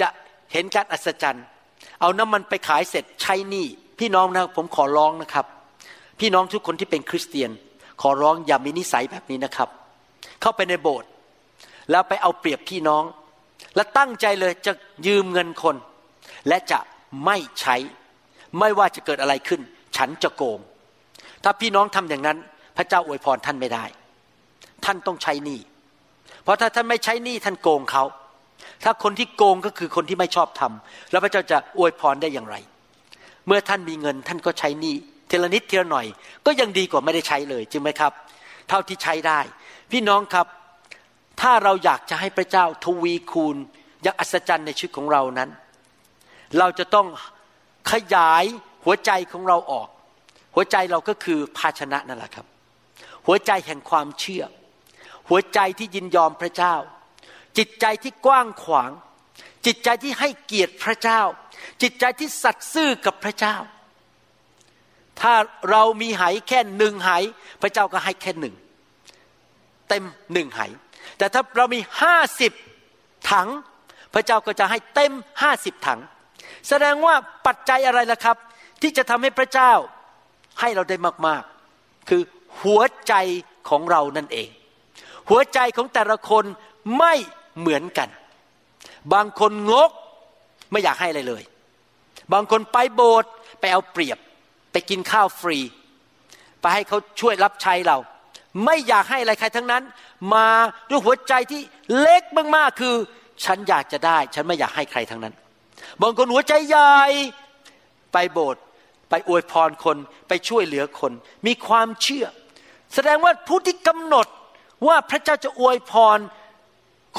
[0.00, 0.08] จะ
[0.52, 1.44] เห็นการอัศจรรย์
[2.00, 3.66] เอาน้ำมันไปขายเสร็จใช้หนี้
[3.98, 5.46] พี่น้องนะผมขอร้องนะครับ
[6.20, 7.50] พี่น้องทุกคนที่เป็นคริสเตียน
[8.02, 9.68] ขอร้องอย่ามีนิสัยแบบนี้นะครับ
[10.40, 11.08] เข้าไปในโบสถ์
[11.90, 13.04] แล้วไปเอาเปรียบพี่น้อง
[13.76, 14.72] และตั้งใจเลยจะ
[15.06, 15.76] ยืมเงินคน
[16.48, 16.78] และจะ
[17.24, 17.76] ไม่ใช้
[18.58, 19.60] ไม่ว่าจะเกิดอะไรขึ้น
[19.96, 20.60] ฉันจะโกง
[21.44, 22.38] ถ้าพี่น้องทำอย่างนั้น
[22.76, 23.84] พระเจ้าอวยพรท่านไม่ได้
[24.84, 25.60] ท่านต้องใช้หนี้
[26.42, 28.04] เพราะถ้าท่านไม่ใช้หนี้ท่านโกงเขา
[28.84, 32.56] ถ้าคนที่โกงก็คือคนที่ไม่ชอบทำแล้วพระเจ้าจะอวยพรได้อย่างไร
[33.46, 34.94] เมื่อท่านมีเงินท่านก็ใช้หนี้
[35.28, 36.06] เทละนิดเทละหน่อย
[36.46, 38.12] ก็ยังดีกว่าไม่ได้ใช้เลยจริงไหมครับ
[38.68, 39.40] เท่าที่ใช้ได้
[39.90, 40.46] พี่น้องครับ
[41.40, 43.56] ถ้าเราอยากจะให้พระเจ้าทวีคูณ
[44.02, 45.50] อย่างอัศจรรย์ในชีวิตของเรานั้น
[46.58, 47.06] เราจะต้อง
[47.92, 48.44] ขยาย
[48.84, 49.88] หัวใจของเราออก
[50.54, 52.46] หัวใจเราก็คือภาชนะนั่นแหละครับ
[53.26, 54.44] หัวใจแห่งความเชื่อ
[55.28, 56.74] หัวใจที่ยินยอมพระเจ้า
[57.58, 58.90] จิตใจที่กว้างขวาง
[59.66, 61.20] จิตใจที่ให้เกียรติพระเจ้า
[61.82, 63.56] จิตใจที่สัตย์ซื่อกับพระเจ้า
[65.20, 65.34] ถ้า
[65.70, 67.10] เรามีไหแค่หนึ่งไห
[67.62, 68.54] พระเจ้าก็ให้แค่หนึ่ง
[69.88, 70.60] เต็มหนึ่งไห
[71.18, 72.52] แต่ถ้าเรามีห้าสิบ
[73.30, 73.48] ถัง
[74.14, 76.00] พระเจ้าก็จะให้เต็มห้าสิบถัง
[76.68, 77.14] แสดงว่า
[77.46, 78.36] ปัจจัยอะไรล่ะครับ
[78.82, 79.72] ที่จะทำให้พระเจ้า
[80.60, 82.22] ให้เราได้มากๆ คือ
[82.60, 83.14] หัวใจ
[83.68, 84.48] ของเรานั่นเอง
[85.30, 86.44] หัวใจของแต่ละคน
[86.98, 87.14] ไม่
[87.58, 88.08] เหมือนกัน
[89.14, 89.90] บางคนงก
[90.70, 91.42] ไม่อยากให้อะไรเลย
[92.32, 93.30] บางคนไปโบสถ์
[93.60, 94.18] ไปเอาเปรียบ
[94.72, 95.58] ไปกินข้าวฟรี
[96.60, 97.98] ไปให้เขาช่วยรับใช้เรา
[98.64, 99.82] ไม่อยากให้อะไรใครทั้งนั้น
[100.34, 100.48] มา
[100.88, 101.60] ด้วยหัวใจที่
[102.00, 102.22] เล็ก
[102.56, 102.94] มากๆคือ
[103.44, 105.34] ฉันอยากจะได้ ฉันไม่อยากให้ใครทั้งนั้น
[106.02, 106.94] บางคนหัวใจใหญ่
[108.12, 108.62] ไปโบสถ์
[109.10, 109.96] ไปอวยพรคน
[110.28, 111.12] ไปช่วยเหลือคน
[111.46, 112.26] มีความเชื่อ
[112.94, 114.26] แสดงว่าผู้ที่กำหนด
[114.86, 116.18] ว่าพระเจ้าจะอวยพร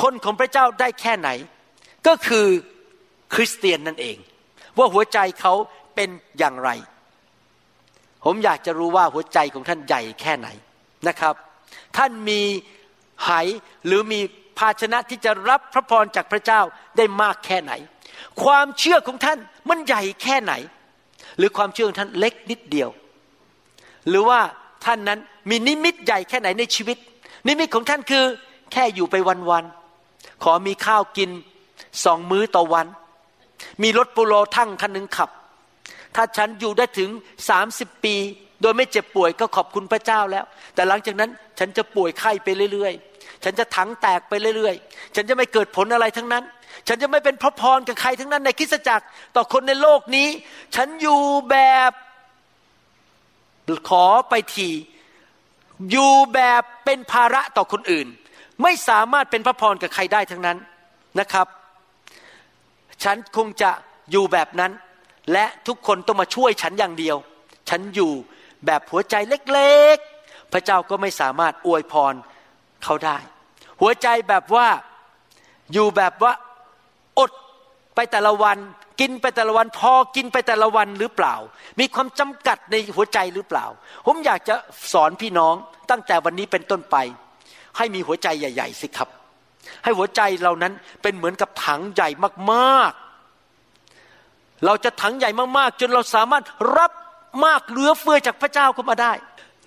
[0.02, 1.30] คนของพระเจ้าได้แค่ไหน
[2.08, 2.48] ก็คือ
[3.34, 4.18] คริสเตียนนั่นเอง
[4.78, 5.54] ว่าหัวใจเขา
[5.96, 6.70] เป็นอย่างไร
[8.26, 10.48] ผมอยากจะรู้ว่าหัวใจของท่านใหญ่แค่ไหน
[11.08, 11.36] นะครับ
[11.98, 12.42] ท่านมี
[13.26, 13.32] ไห
[13.86, 14.20] หรือมี
[14.58, 16.62] ภาชนะที่จะรับพระพรจากพระเจ้า
[16.98, 17.74] ได้มากแค่ไหน
[18.44, 20.54] ความเชื่อของท่านมันใหญ่แค่ไหน
[21.38, 22.90] หรือความเชื่อของท่านเล็กนิดเดียว
[24.10, 24.40] หรือว่า
[24.86, 26.98] ท่านนั้นมีนิมิตใหญ่แค่ไหนในชีวิต
[27.48, 28.26] นิมิตของท่านคือ
[28.72, 29.16] แค่อยู่ไป
[29.50, 31.30] วันๆขอมีข้าวกิน
[32.06, 32.88] สองมื้อต่อวัน
[33.84, 35.30] มีรถปูโรทั้งคันหนึ่งขับ
[36.16, 37.10] ถ้าฉันอยู่ได้ถึง
[37.50, 38.16] สามสิบปี
[38.62, 41.30] โดยไม่เจ็บป่วยก็ขอบคุณพระเจ้าแล้ว แต่หลังจากนั้น
[41.60, 46.44] ฉันจะป่วยไข้ไปเรื่อยๆ ฉันจะถังแตกไปเรื่อยๆ ฉันจะไม่เกิดผลอะไรทั้งนั้น
[46.88, 50.28] ฉันจะไม่เป็นพระพรกับใครทั้งนั้นในคริสตจักรต่อคนในโลกนี้
[50.76, 51.58] ฉันอยู่แบ
[51.90, 51.92] บ
[53.90, 54.70] ขอไปที
[55.92, 58.08] อยู่แบบเป็นภาระต่อคนอื่น
[58.64, 60.58] ไม่สามารถเป็นพระพรกับใครได้ทั้งนั้น
[61.20, 61.48] นะครับ
[63.04, 63.72] ฉันคงจะ
[64.12, 64.72] อยู่แบบนั้น
[65.32, 67.18] และทุกคนต้องมาช่วยฉันอย่างเดียว
[67.70, 68.12] ฉันอยู่
[68.66, 69.16] แบบหัวใจ
[69.54, 72.14] เล็กๆ พระเจ้าก็ไม่สามารถอวยพร
[72.84, 73.18] เขาได้
[73.82, 74.68] หัวใจแบบว่า
[75.74, 76.34] อยู่แบบว่า
[77.20, 77.32] อด
[77.96, 78.58] ไปแต่ละวัน
[79.00, 81.36] กินไปแต่ละวันพอกินไปแต่ละวันหรือเปล่า
[81.80, 83.66] มีความจำกัดในหัวใจหรือเปล่า
[84.06, 84.56] ผมอยากจะ
[84.94, 85.56] สอนพี่น้อง
[85.92, 86.96] ตั้งแต่วันนี้เป็นต้นไป
[87.78, 89.10] ให้มีหัวใจใหญ่ ๆ สิครับ
[89.84, 92.10] ให้หัวใจเรานั้นเป็นเหมือนกับถังใหญ่
[92.52, 96.44] มากๆ เราจะถังใหญ่มากๆ จนเราสามารถ
[96.78, 96.92] รับ
[97.46, 99.14] มากเหลือเฟือจากพระเจ้าเข้ามาได้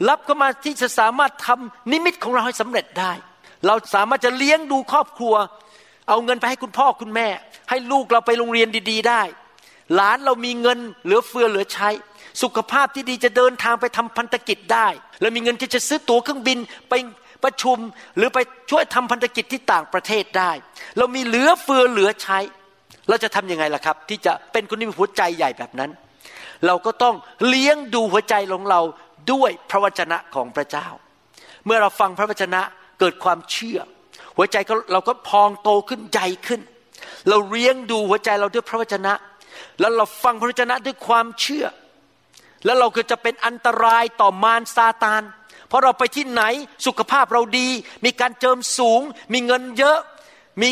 [0.09, 3.12] รับเข้ามาที่จะสามารถทำนิมิตของเราให้สำเร็จได้
[3.67, 5.35] เราสามารถจะเลี้ยงดูครอบครัว
[6.09, 7.29] เอาเงินไปให้คุณพ่อคุณแม่
[7.71, 9.23] ให้ลูกเราไปโรงเรียนดี ๆ ได้
[9.95, 11.90] หลานเรามีเงินเหลือเฟือเหลือใช้
[12.42, 14.88] สุขภาพที่ดีจะเดินทางไปทำพันธกิจได้
[15.21, 16.95] แล้วมีเงินที่จะซื้อตั๋วเครื่องบินไป
[17.45, 17.79] ประชุม
[18.16, 18.38] หรือไป
[18.71, 20.51] ช่วยทำพันธกิจที่ต่างประเทศได้
[20.99, 22.38] เรามีเหลือเฟือเหลือใช้
[23.09, 25.90] เราจะทํำยังไงล่ะครับ ที่จะเป็นคนที่มีหัวใจใหญ่แบบนั้น
[26.66, 27.14] เราก็ต้อง
[27.49, 28.81] เลี้ยงดูหัวใจของเรา
[29.33, 30.87] ด้วยพระวจนะของพระเจ้า
[31.66, 32.61] เมื่อเราฟังพระวจนะ
[33.01, 33.79] เกิดความเชื่อ
[34.37, 34.57] หัวใจ
[34.92, 36.61] เราก็พองโตขึ้นใหญ่ขึ้น
[37.29, 39.12] เราเลี้ยงดูหัวใจเราด้วยพระวจนะ
[39.81, 41.66] แล้วเราฟังพระวจนะด้วยความเชื่อ
[42.64, 45.22] แล้วเราก็จะเป็นอันตรายต่อมารซาตาน
[45.68, 46.42] เพราะเราไปที่ไหน
[46.87, 47.68] สุขภาพเราดี
[48.05, 49.01] มีการเจิมสูง
[49.33, 49.99] มีเงินเยอะ
[50.62, 50.70] มี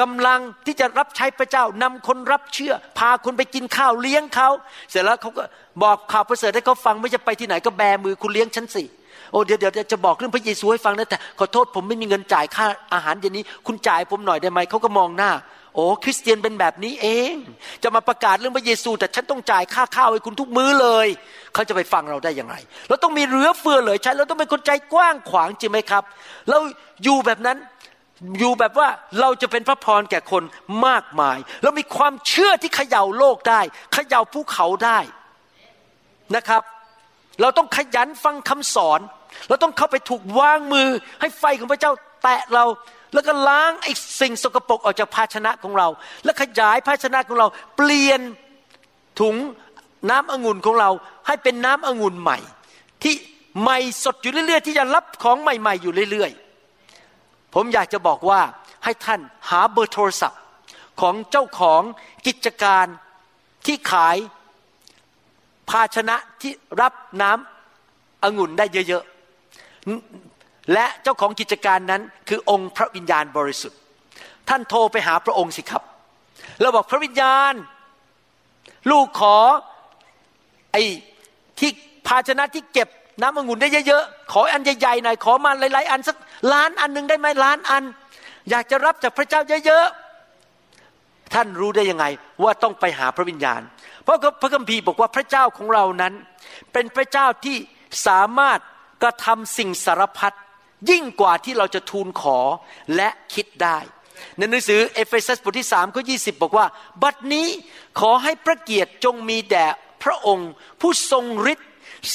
[0.00, 4.48] กำลังที่จะรับใช้พระเจ้านำคนรับเชื่อ พาคนไปกินข้าวเลี้ยงเขา
[4.90, 5.44] เสร็จแล้วเขาก็
[5.82, 8.84] บอกข่าวประเสริฐให้เขาฟังไม่จะไปที่ไหนก็แบมือคุณเลี้ยงฉันสิ
[9.32, 15.32] โอ้เดี๋ยวเดี๋ยวจะบอกเรื่องพระเยซูให้ฟังนะแต่ขอโทษผมไม่มีเงินจ่ายค่าอาหารเย็นนี้ คุณจ่ายผมหน่อยได้ไหมเขาก็มองหน้า
[15.74, 17.34] โอ้คริสเตียนเป็นแบบนี้เอง
[17.82, 21.08] จะมาประกาศเรื่องพระเยซู แต่ฉันต้องจ่ายค่าข้าวให้คุณทุกมื้อเลย
[21.54, 22.54] เขาจะไปฟังเราได้ยังไง
[22.88, 26.02] เราต้องมีเรือเฟือเลยใช่เราต้องเป็นคนใจกว้างขวางจริงไหมครับ
[26.48, 26.58] เรา
[27.04, 27.58] อยู่แบบนั้น
[28.38, 28.88] อยู่แบบว่า
[29.20, 30.42] เราจะเป็นพระพรแก่คน
[30.86, 33.60] มากมาย เรามีความเชื่อที่เขย่าโลกได้
[33.92, 34.98] เขย่าภูเขาได้
[36.36, 36.62] นะครับ
[37.40, 39.00] เราต้องขยันฟังคำสอน
[39.48, 40.88] เราต้องเข้าไปถูกวางมือ
[41.20, 42.64] ให้ไฟของพระเจ้าแตะเรา
[43.14, 45.88] แล้วก็ล้างไอ้สิ่งสกปรกออกจากภาชนะของเรา
[46.24, 48.20] แล้วขยายภาชนะของเรา เปลี่ยน
[49.20, 49.36] ถุง
[50.10, 50.90] น้ำองุ่นของเรา
[51.26, 52.38] ให้เป็นน้ำองุ่นใหม่
[53.02, 53.14] ที่
[53.60, 56.30] ใหม่สดอยู่เรื่อย ๆ ที่จะรับของใหม่ ๆ อยู่เรื่อย
[56.94, 58.40] ๆ ผมอยากจะบอกว่า
[58.84, 60.40] ให้ท่านหาเบอร์โทรศัพท์
[61.00, 61.82] ของเจ้าของ
[62.26, 62.86] กิจการ
[63.66, 64.16] ที่ขาย
[65.70, 69.17] ภาชนะที่รับน้ำองุ่นได้เยอะๆ
[70.72, 73.78] และเจ้าของกิจการนั้นคือองค์พระวิญญาณบริสุทธิ์
[74.48, 75.82] ท่านโทรไปหาพระองค์สิครับ
[76.60, 77.54] แล้วบอกพระวิญญาณ
[78.90, 79.36] ลูกขอ
[80.72, 80.82] ไอ้
[81.58, 81.70] ที่
[82.06, 82.88] ภาชนะที่เก็บ
[83.22, 86.16] น้ำองุ่นได้เยอะๆ ขออันใหญ่ๆหน่อย ขอมาหลายๆ อันสัก
[86.52, 87.84] ล้านอันหนึ่งได้ไหมล้านอัน
[88.50, 92.04] อยากจะรับจากพระเจ้าเยอะๆ ท่านรู้ได้ยังไง
[92.42, 93.60] ว่าต้องไปหาพระวิญญาณ
[94.02, 96.14] เพราะพระคัมภีร์บอกว่าพระเจ้าของเรานั้น
[96.72, 97.56] เป็นพระเจ้าที่
[98.06, 98.58] สามารถ
[99.02, 100.36] กระทำสิ่งสารพัด
[100.90, 102.38] ยิ่งกว่าที่เราจะทูลขอ
[102.96, 103.78] และคิดได้
[104.36, 106.66] ในหนังสือเอเฟซัสบทที่สามข้อยีบอกว่า
[107.02, 107.48] บัดนี้
[108.00, 109.66] ขอให้พระเกียรติจงมีแด่
[110.02, 111.70] พระองค์ ผู้ทรงฤทธิ์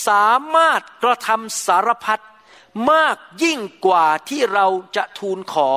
[0.08, 2.24] สามารถกระทำสารพัด
[2.91, 5.69] มากยิ่งกว่าที่เราจะทูลขอ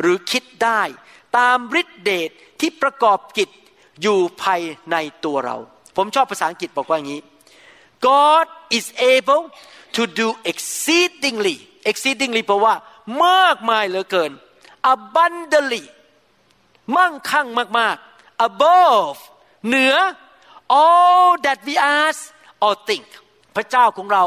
[0.00, 0.82] หรือคิดได้
[1.38, 3.50] ตามฤทธิเดชทที่ประกอบกิจ
[4.02, 5.56] อยู่ภายในตัวเรา
[5.96, 7.20] ผมชอบภาษาอังกฤษบอกว่าอย่างนี้
[8.06, 8.46] God
[8.78, 9.42] is able
[9.96, 11.56] to do exceedingly
[11.90, 12.74] exceedingly แปลว่า
[13.24, 14.32] มากมายเหลือเกิน
[14.92, 15.84] abundantly
[16.96, 17.46] มั่งคั่ง
[17.78, 19.18] มากๆ above
[19.68, 19.94] เหนือ
[20.82, 22.20] all that we ask
[22.66, 23.06] or think
[23.56, 24.24] พระเจ้าของเรา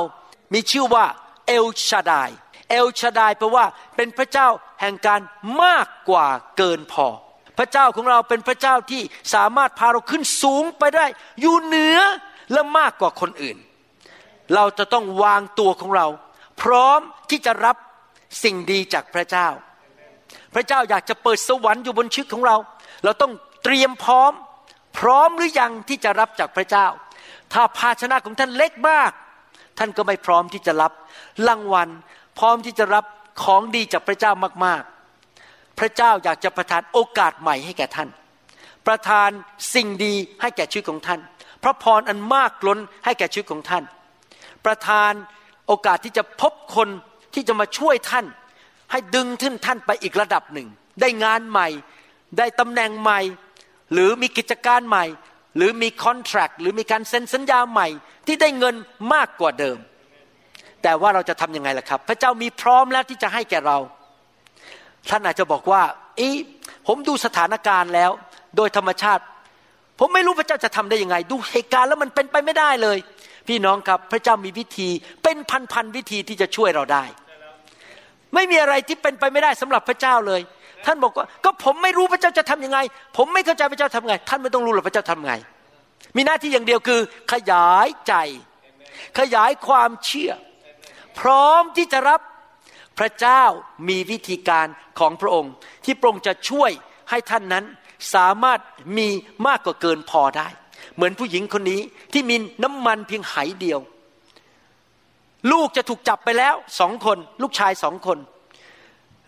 [0.53, 1.05] มีชื่อว่า
[1.47, 2.29] เอลชาดาย
[2.69, 4.47] เอลชาดายแปลว่าเป็นพระเจ้า
[4.81, 5.21] แห่งการ
[5.63, 7.07] มากกว่าเกินพอ
[7.57, 9.01] พระเจ้าของเราเป็นพระเจ้าที่
[9.34, 11.05] สามารถพาเราขึ้นสูงไปได้
[11.41, 11.99] อยู่เหนือ
[12.51, 13.57] และมากกว่าคนอื่น
[14.55, 16.07] เราจะต้องวางตัวของเรา
[16.61, 17.77] พร้อมที่จะรับ
[18.43, 19.47] สิ่งดีจากพระเจ้า
[20.53, 22.57] พระเจ้าอยากจะเปิดสวรรค์อยู่บนชีวิตของเรา
[23.03, 23.33] เราต้อง
[23.63, 24.31] เตรียมพร้อม
[24.99, 26.87] พร้อมหรือยังที่จะรับจากพระเจ้า
[27.53, 29.11] ถ้าภาชนะของท่านเล็กมาก
[29.77, 30.91] ท่านก็ไม่พร้อมที่จะรับ
[31.47, 31.89] รางวัล
[32.39, 33.05] พร้อมที่จะรับ
[33.43, 34.31] ของดีจากพระเจ้า
[34.65, 38.09] มากๆ พระเจ้าอยากจะประทานโอกาสใหม่ให้แก่ท่าน
[38.87, 39.29] ประทาน
[39.73, 41.19] สิ่งดีให้แก่ชีวิตของท่าน
[41.63, 43.84] พระพรอันมากล้นให้แก่ชีวิตของท่าน
[44.65, 45.12] ประทาน
[45.67, 46.89] โอกาสที่จะพบคน
[47.34, 48.26] ที่จะมาช่วยท่าน
[48.91, 50.67] ให้ดึงท่านท่านไปอีกระดับหนึ่ง
[51.02, 51.67] ได้งานใหม่
[52.38, 53.19] ได้ตำแหน่งใหม่
[53.93, 55.06] หรือมีกิจการใหม่
[55.58, 57.88] หรือมีคอนแทรคหรือมีการเซ็นสัญญาใหม่
[58.28, 58.76] ที่ได้เงิน
[59.13, 59.78] มากกว่าเดิม
[60.84, 63.78] แต่ว่าเราจะทำยังไงล่ะครับ พระเจ้ามีพร้อมแล้วที่จะให้แก่เรา
[65.10, 65.82] ท่านอาจจะบอกว่า
[66.19, 66.30] อี
[66.88, 68.12] ผมดูสถานการณ์แล้ว
[68.56, 69.24] โดยธรรมชาติ
[70.03, 72.97] ผมไม่รู้พระเจ้าจะทำได้ยังไง ดูเหตุการณ์แล้วมันเป็นไปไม่ได้เลย
[73.47, 74.89] พี่น้องครับพระเจ้ามีวิธี
[75.23, 75.37] เป็น
[75.71, 77.03] พันๆวิธีที่จะช่วยเราได้
[78.33, 80.41] ไม่มีอะไรที่เป็นไปไม่ได้สำหรับพระเจ้าเลย
[80.85, 82.79] ท่านบอกว่าก็ผมไม่รู้พระเจ้าจะทํำยังไง
[83.17, 85.33] ผมไม่เข้าใจพระเจ้าทำไง ท่านไม่ต้องรู้หรอกพระเจ้าทำไง
[86.15, 87.01] มีหน้าที่อย่างเดียวคือ
[87.33, 88.13] ขยายใจ
[89.19, 90.31] ขยายความเชื่อ
[91.19, 92.21] พร้อมที่จะรับ
[92.99, 93.43] พระเจ้า
[93.89, 94.67] มีวิธีการ
[94.99, 95.53] ของพระองค์
[95.85, 96.71] ที่พระองค์จะช่วย
[97.09, 97.65] ให้ท่านนั้น
[98.15, 98.59] สามารถ
[98.97, 99.07] มี
[99.47, 100.47] มากกว่าเกินพอได้
[100.95, 101.81] เหมือนผู้หญิงคนนี้
[102.13, 103.79] ที่มีน้ำมันเพียงไหเดียว
[105.51, 108.17] ลูกจะถูกจับไปแล้วสองคน ลูกชายสองคน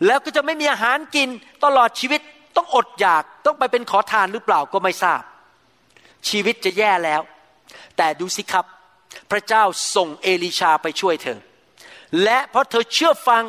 [0.06, 1.28] แล้วก็จะไม่มีอาหารกิน
[1.64, 2.20] ตลอดชีวิต
[2.56, 5.22] ต้องอดอยากต้องไปเป็นขอทานหรือเปล่าก็ไม่ทราบ
[6.28, 7.20] ชีวิตจะแย่แล้ว
[7.96, 8.64] แต่ดูสิครับ
[9.30, 9.62] พระเจ้า
[9.96, 11.38] ส่งเอลิชาไปช่วยเธอ
[12.22, 13.42] และเพราะเธอเชื่อฟัง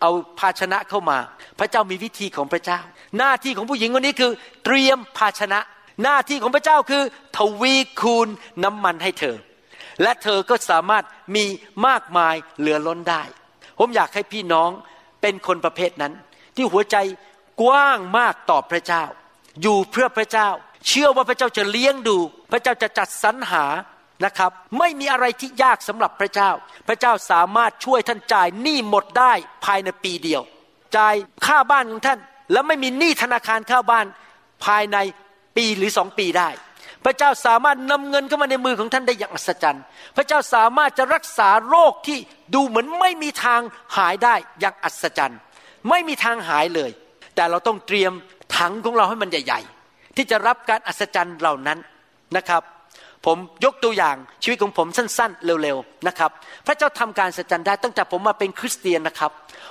[0.00, 1.18] เอาภาชนะเข้ามา
[1.58, 2.80] พระเจ้ามีวิธีของพระเจ้า
[3.18, 4.32] หน้าที่ของผู้หญิงคนนี้คือ
[4.64, 5.60] เตรียมภาชนะ
[6.02, 7.02] หน้าที่ของพระเจ้าคือ
[7.36, 8.28] ทวีคูณ
[8.64, 9.36] น้ำมันให้เธอ
[10.02, 11.44] และเธอก็สามารถมี
[11.86, 13.22] มากมายเหลือล้นได้
[13.78, 14.70] ผมอยากให้พี่น้อง
[15.20, 16.12] เป็นคนประเภทนั้น
[16.56, 16.96] ที่หัวใจ
[17.62, 19.04] กว้างมากต่อพระเจ้า
[19.62, 20.48] อยู่เพื่อพระเจ้า
[20.88, 22.16] เชื่อว่าพระเจ้าจะเลี้ยงดู
[22.52, 23.64] พระเจ้าจะจัดสรรหา
[24.24, 26.50] นะครับ ไม่มีอะไรที่ยากสำหรับพระเจ้า
[26.88, 29.32] พระเจ้าสามารถช่วยท่านจ่ายหนี้หมดได้
[29.64, 30.42] ภายในปีเดียว
[30.96, 31.14] จ่าย
[31.46, 32.18] ค่าบ้านของท่าน
[32.52, 34.06] แล้วไม่มีหนี้ธนาคารค่าบ้าน
[34.64, 34.96] ภายใน
[35.56, 36.48] ปีหรือสองปีได้
[37.04, 39.84] พระเจ้าสามารถนำเงินเข้ามาในมือของท่านได้อย่างอัศจรรย์
[40.16, 42.18] พระเจ้าสามารถจะรักษาโรคที่
[42.54, 43.60] ดูเหมือนไม่มีทาง
[43.96, 45.38] หายได้อย่างอัศจรรย์
[45.90, 46.90] ไม่มีทางหายเลย
[47.34, 48.12] แต่เราต้องเตรียม
[48.56, 51.78] ถังของเราให้มันใหญ่ ๆ ที่จะรับการอัศจรรย์เหล่านั้น
[52.36, 52.62] นะครับ
[53.26, 56.30] ผมยกตัวอย่างชีวิตของผมสั้นๆ เร็วๆนะครับ
[56.66, 59.30] พระเจ้าทำการสัจจันได้ตั้งแต่ผมมาเป็นคริสเตียนนะครับ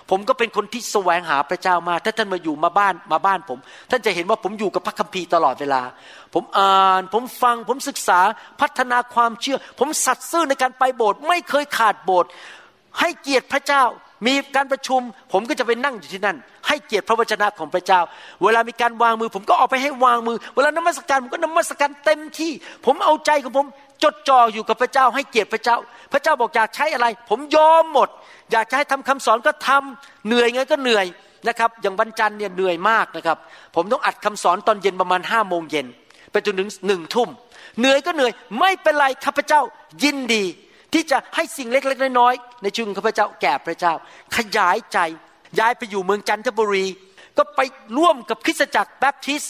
[0.09, 3.59] ผมก็เป็นคนที่แสวงหาพระเจ้ามา ถ้าท่านมาอยู่มาบ้านมาบ้านผม
[3.91, 5.81] ท่านจะเห็นว่าผมอยู่กับพระคัมภีร์ตลอดเวลา
[6.33, 8.19] ผมอ่านผมฟังผมศึกษา
[8.61, 12.29] พัฒนาความเชื่อ ผมสัตย์ซื่อในการไปโบสถ์ไม่เคยขาดโบสถ์
[12.99, 13.83] ให้เกียรติพระเจ้า
[14.25, 15.01] มีการประชุม
[15.31, 17.99] ผมก็จะไปนั่งอยู่ที่นั่น ให้เกียรติพระวจนะของพระเจ้า
[18.43, 22.51] เวลามีการวางมือ ผมก็ออกไปให้วางมือ เวลานมัสการผมก็นมัสการเต็มที่
[22.85, 23.65] ผมเอาใจของผม
[24.03, 25.77] จดจ่ออยู่กับพระเจ้า ให้เกียรติพระเจ้า
[26.13, 28.09] พระเจ้าบอกอยากใช้อะไร ผมยอมหมด
[28.51, 31.05] อยากจะให้ทำคำสอนก็ทำเหนื่อยไงก็เหนื่อย
[31.47, 33.37] นะครับ อย่างวันจันทร์เนี่ยเหนื่อยมากนะครับ
[33.75, 35.87] ผมต้องอัดคำสอนตอนเย็นประมาณห้าโมงเย็น
[36.31, 37.29] ไปจนถึงหนึ่งทุ่ม
[37.79, 39.61] เหนื่อยก็เหนื่อย ไม่เป็นไรข้าพเจ้า
[40.03, 40.43] ยินดี
[40.95, 43.93] ที่จะให้สิ่งเล็กๆน้อยๆในชีวิตข้าพเจ้าแก่พระเจ้า
[44.35, 44.99] ขยายใจ
[45.59, 46.85] ย้ายไปอยู่เมืองจันทบุรี
[47.37, 47.59] ก็ไป
[47.97, 49.43] ร่วมกับคริสตจักรแบปทิส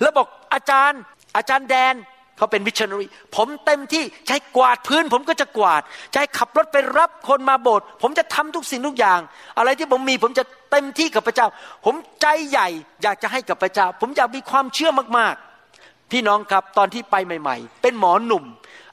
[0.00, 1.00] แล้วบอกอาจารย์
[1.36, 1.94] อาจารย์แดน
[2.36, 9.20] เขาเป็นวิชนารีผมเต็มที่ใช้กวาดพื้น ผมก็จะกวาดใช้ขับรถไปรับคนมาโบสถ์ผมจะทำทุกสิ่งทุกอย่าง
[9.58, 11.48] อะไรที่ผมมีผมจะเต็มที่กับพระเจ้า
[11.84, 12.68] ผมใจใหญ่
[13.02, 18.44] อยากจะให้กับพระเจ้า ผมอยากมีความเชื่อมากๆ พี่น้องครับตอนที่ไปใหม่ ๆ เป็นหมอหนุ่ม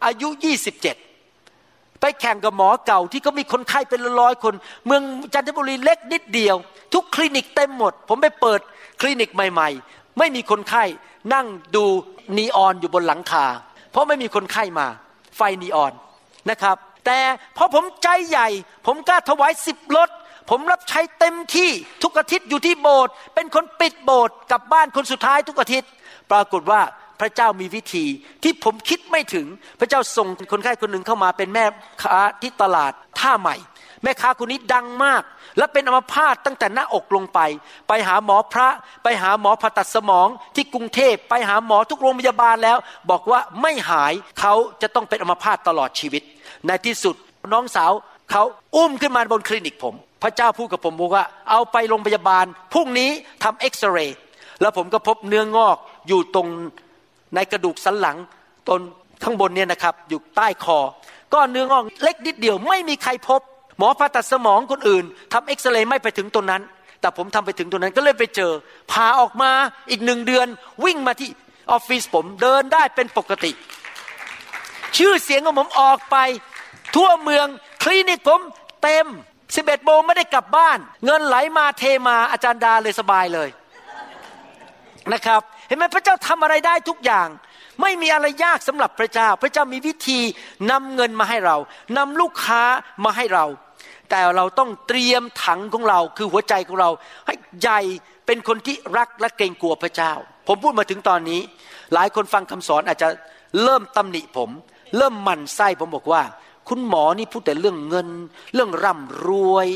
[0.05, 0.95] อายุยี่สิบเจ็ด
[2.05, 4.53] ไปแข่งกับหมอเก่าที่เขามีคนไข้เป็นร้อยคน
[4.85, 6.55] เมืองจันทบุรีเล็กนิดเดียว
[6.93, 8.59] ทุกคลินิกเต็มหมด ผมไปเปิด
[9.01, 10.83] คลินิกใหม่ ๆ ไม่มีคนไข้
[11.33, 11.85] นั่งดู
[12.37, 13.45] นีออนอยู่บนหลังคา
[13.91, 14.87] เพราะไม่มีคนไข้มา
[15.37, 15.93] ไฟนีออน
[16.49, 17.19] นะครับ แต่
[17.57, 18.47] พอผมใจใหญ่
[18.85, 20.09] ผมกล้าถวายสิบรถ
[20.49, 21.69] ผมรับใช้เต็มที่
[22.03, 25.89] ทุกอาทิตย์อยู่ที่โบสถ์เป็นคนปิดโบสถ์กลับบ้านคนสุดท้ายทุกอาทิตย์
[26.31, 26.81] ปรากฏว่า
[27.21, 28.06] พระเจ้ามีวิธี
[28.43, 29.47] ที่ผมคิดไม่ถึง
[29.80, 31.65] พระเจ้าส่งคนไข้คนหนึ่งเข้ามาเป็นแม่
[32.04, 33.56] ค้าที่ตลาดท่าใหม่
[34.04, 35.23] แม่ค้าคนนี้ดังมาก
[35.58, 37.39] และเป็นอัมพาตตั้งแต่หน้าอกลงไป
[37.88, 38.67] ไปหาหมอพระ
[39.04, 42.78] ไปหาหมอผ่าตัดสมองที่กรุงเทพไปหาหมอทุกโรงพยาบาลแล้ว
[43.10, 46.23] บอกว่าไม่หายเขาจะต้องเป็นอัมพาตตลอดชีวิต
[46.67, 47.15] ในที่สุด
[47.54, 47.91] น้องสาว
[48.32, 48.43] เขา
[48.75, 53.10] อุ้มขึ้นมาบนคลินิกผม พระเจ้าพูดกับผมบอกว่า เอาไปโรงพยาบาลพรุ่งนี้
[53.43, 54.17] ทำเอ็กซเรย์
[54.62, 56.47] แล้วผมก็พบเนื้องอกอยู่ตรง
[57.36, 58.17] ในกระดูกสันหลัง
[58.69, 58.80] ตน
[59.24, 60.80] ข้างบนเนี่ยนะครับ อยู่ใต้คอ
[61.34, 63.41] ก็เนื้องอกเล็กนิดเดียวไม่มีใครพบ
[63.78, 66.62] หมอผ่าตัดสมองคนอื่นทำเอ็กซเรย์ไม่ไปถึงตรงนั้น
[67.02, 68.52] แต่ผมทำไปถึงตรงนั้นก็เลยไปเจอ
[68.91, 69.52] พาออกมา
[69.89, 70.48] อีกหนึ่งเดือน
[70.86, 71.30] วิ่งมาที่
[71.71, 73.52] ออฟฟิศผมเดินได้เป็นปกติ
[74.98, 76.17] ชื่อเสียงของผมออกไป
[76.95, 77.48] ทั่วเมือง
[77.84, 78.41] คลินิกผม
[78.84, 79.06] เต็ม
[79.56, 83.50] สิบเอ็ดโมงไม่ได้กลับบ้าน เงินไหลมาเทมาอาจารย์ดาเลยสบายเลย
[85.13, 87.28] นะครับ เห็นไหมพระเจ้าทำอะไรได้ทุกอย่าง
[87.82, 90.19] ไม่มีอะไรยากสำหรับพระเจ้า พระเจ้ามีวิธี
[90.71, 91.58] นำเงินมาให้เรา
[91.97, 92.62] นำลูกค้า
[93.06, 93.45] มาให้เรา
[94.10, 96.89] แต่เราต้องเตรียมถังของเราคือหัวใจของเรา
[97.28, 97.80] ให้ใหญ่
[98.25, 100.13] เป็นคนที่รักและเกรงกลัวพระเจ้า
[100.47, 101.41] ผมพูดมาถึงตอนนี้
[101.93, 103.10] หลายคนฟังคำสอนอาจจะ
[103.63, 104.49] เริ่มตำหนิผม
[104.97, 106.21] เริ่มหมั่นไส้ผมบอกว่า
[106.69, 108.08] คุณหมอนี่พูดแต่เรื่องเงิน
[108.54, 109.67] เรื่องร่ำรวย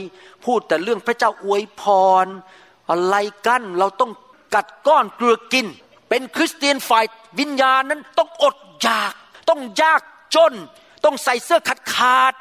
[0.45, 1.83] พูดแต่เรื่องพระเจ้าอวยพ
[2.23, 2.25] ร
[2.89, 3.15] อะไร
[3.47, 4.11] กันเราต้อง
[4.53, 5.67] กัดก้อนเกลือกิน
[6.09, 7.05] เป็นคริสเตียนฝ่าย
[7.39, 9.13] วิญญาณนั้นต้องอดอยาก
[9.49, 10.01] ต้องยาก
[10.35, 10.53] จน
[11.05, 12.33] ต้องใส่เสื้อขาดขาด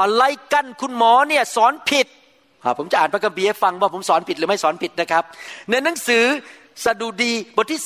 [0.00, 2.06] อะไรกันคุณหมอเนี่ยสอนผิด
[2.78, 5.24] ผมจะอ่านพระคัมภีร์ให้ฟังว่าผมสอนผิดหรือไม่สอนผิดนะครับ
[5.70, 6.24] ในหนังสือ
[6.84, 7.80] สดุดีบทที่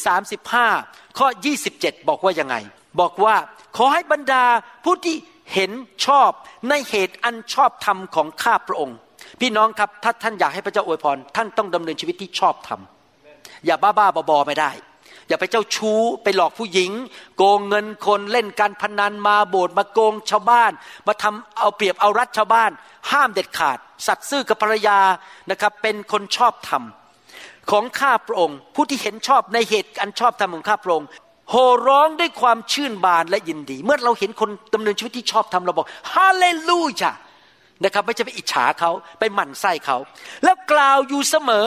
[0.57, 1.27] 35 ข้อ
[1.69, 2.57] 27 บอกว่ายังไง
[3.01, 3.37] บอกว่า
[3.77, 4.45] ขอให้บรรดา
[4.85, 5.17] ผู้ที่
[5.55, 5.73] เห็น
[6.07, 6.31] ชอบ
[6.69, 8.97] ในเหตุอันชอบธรรมของข้าพระองค์
[9.41, 12.81] พี่น้องครับถ้าท่านอยากให้พระเจ้าอวยพร ท่านต้องดำเนินชีวิตที่ชอบธรรม
[13.67, 14.71] อย่าบ้าบ้าบอไม่ได้
[15.29, 16.91] อย่าไปเจ้าชู้ไปหลอกผู้หญิง
[17.37, 20.73] โกงเงินคนเล่นการพนันมาโบสถ์มาโกงชาวบ้าน
[21.07, 22.71] มาทำเอาเปรียบเอารัดชาวบ้าน
[23.11, 24.99] ห้ามเด็ดขาด สัตว์ซื่อกับภรรยา
[25.51, 26.83] นะครับเป็นคนชอบธรรม
[27.71, 31.09] ของข้าพระองค์ ผู้ที่เห็นชอบในเหตุอันชอบธรรมของข้าพระองค์
[31.51, 37.13] โห่ร้องด้วยความชื่นบานและยินดี เมื่อเราเห็นคนดำเนินชีวิตที่ชอบทำเราบอกฮาเลลูยา
[37.85, 39.97] นะครับไม่จะไปอิจฉาเขาไปหมั่นไส้เขา
[40.45, 41.67] แล้วกล่าวอยู่เสมอ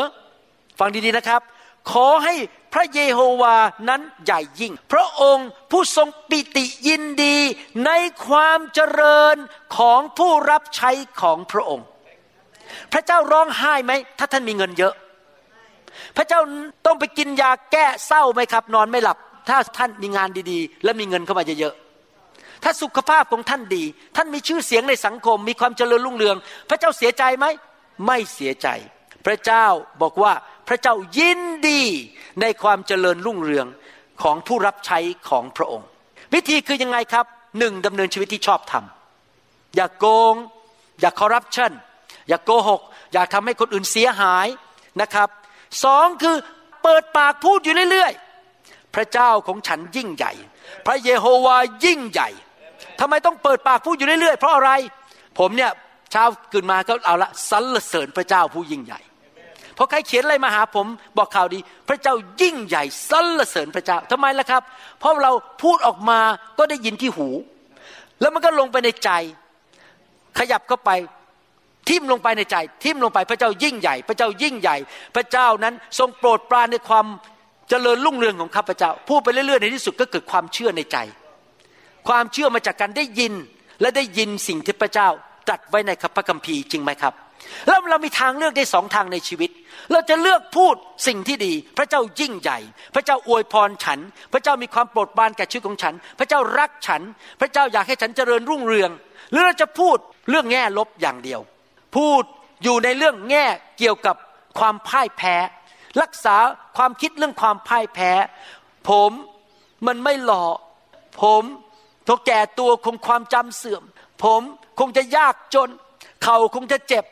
[0.79, 1.41] ฟังดีๆนะครับ
[1.91, 2.35] ขอให้
[2.73, 3.55] พระเยโฮวา
[3.89, 7.37] นั้นใหญ่ยิ่ง พระองค์ผู้ทรงปิติยินดี
[7.85, 7.91] ใน
[8.27, 9.35] ความเจริญ
[9.77, 11.87] ของผู้รับใช้ของพระองค์
[12.93, 14.93] พระเจ้าร้องไห้ไหม ถ้าท่านมีเงินเยอะ
[16.17, 16.39] พระเจ้า
[16.85, 19.17] ต้องไปกินยาแก้เศร้าไหมครับ นอนไม่หลับ
[19.49, 23.83] ถ้าท่านมีงานดีๆ และมีเงินเข้ามาเยอะๆถ้าสุขภาพของท่านดี
[24.15, 26.37] ท่านมีชื่อเสียงในสังคม มีความเจริญรุ่งเรือง
[26.69, 27.45] พระเจ้าเสียใจไหม
[28.05, 28.67] ไม่เสียใจ
[29.25, 29.65] พระเจ้า
[30.01, 30.33] บอกว่า
[30.67, 31.82] พระเจ้ายินดี
[32.41, 33.67] ในความเจริญรุ่งเรือง
[34.23, 34.99] ของผู้รับใช้
[35.30, 35.88] ของพระองค์
[36.34, 37.25] วิธีคือยังไงครับ
[37.60, 38.84] หนึ่งดำเนินชีวิตที่ชอบธรรม
[39.75, 40.36] อย่ากโกง
[41.01, 41.71] อย่าคอร์รัปชัน
[42.30, 42.82] อย่ากโกหก
[43.13, 44.47] อย่าทำให้คนอื่นเสียหาย
[45.01, 45.30] นะครับ
[45.84, 46.36] สองคือ
[46.84, 48.13] เปิดปากพูดอยู่เรื่อย
[48.95, 50.34] พระเจ้าของฉันยิ่งใหญ่
[50.86, 52.30] พระเยโฮวายิ่งใหญ่
[52.99, 54.71] ทำไมต้องเปิดปากพูดอยู่เรื่อยๆ เพราะอะไร
[55.39, 55.71] ผมเนี่ย
[56.12, 56.23] เช้า
[56.54, 58.99] ตื่นมาก็เอาละสรรเสริญพระเจ้าผู้ยิ่งใหญ่
[59.77, 61.59] พอใครเขียนอะไรมาหาผมบอกข่าวดี
[61.89, 64.63] พระเจ้ายิ่งใหญ่สรรเสริญพระเจ้าทำไมล่ะครับ
[64.99, 65.31] เพราะเรา
[65.63, 66.19] พูดออกมา
[66.57, 67.27] ก็ได้ยินที่หู
[68.21, 69.11] แล้วมันก็ลงไปในใจ
[70.39, 70.91] ขยับเข้าไป
[71.89, 74.77] ทิ่มลงไปในใจ ทิ่มลงไปพระเจ้ายิ่งใหญ่ พระเจ้ายิ่งใหญ่
[75.15, 77.05] พระเจ้านั้นทรงโปรดปรานในความ
[77.69, 80.97] เจริญรุ่งเรืองของข้าพเจ้า พูดไปเรื่อยๆในที่สุดก็เกิดความเชื่อในใจ
[82.07, 83.33] ความเชื่อมาจากการได้ยิน
[83.81, 85.09] และได้ยินสิ่งที่พระเจ้า
[85.47, 87.13] ตรัสไว้ในพระคัมภีร์จริงไหมครับ
[87.67, 89.49] แล้วเรามีทางเลือกได้สองทางในชีวิต
[89.91, 90.75] เราจะเลือกพูด
[91.07, 92.59] สิ่งที่ดี พระเจ้ายิ่งใหญ่
[92.95, 93.99] พระเจ้าอวยพรฉัน
[94.33, 97.01] พระเจ้ามีความโปรดปรานแก่ชีวิตของฉัน พระเจ้ารักฉัน
[97.41, 98.91] พระเจ้าอยากให้ฉันเจริญรุ่งเรือง
[99.31, 99.97] หรือเราจะพูด
[100.29, 101.41] เรื่องแง่ลบอย่างเดียว
[101.95, 102.23] พูด
[102.63, 103.45] อยู่ในเรื่องแง่
[103.79, 104.15] เกี่ยวกับ
[104.59, 105.35] ความพ่ายแพ้
[106.01, 106.37] รักษา
[106.77, 108.11] ความคิดเรื่องความพ่ายแพ้
[108.89, 109.11] ผม
[109.87, 110.45] มันไม่หล่อ
[111.21, 111.43] ผม
[112.07, 113.83] ทกแก่ตัวคงความจำเสื่อม
[114.23, 114.41] ผม
[114.79, 115.69] คงจะยากจน
[116.23, 117.05] เข่าคงจะเจ็บ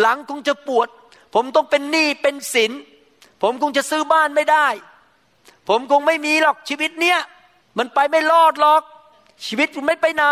[0.00, 0.88] หลังคงจะปวด
[1.34, 2.72] ผมต้องเป็นหนี้เป็นสิน
[3.42, 4.66] ผมคงจะซื้อบ้านไม่ได้
[5.68, 7.18] ผมคงไม่มีหรอกชีวิตเนี้ย
[7.78, 8.82] มันไปไม่รอดหรอก
[9.46, 10.24] ชีวิตมันไม่ไปไหน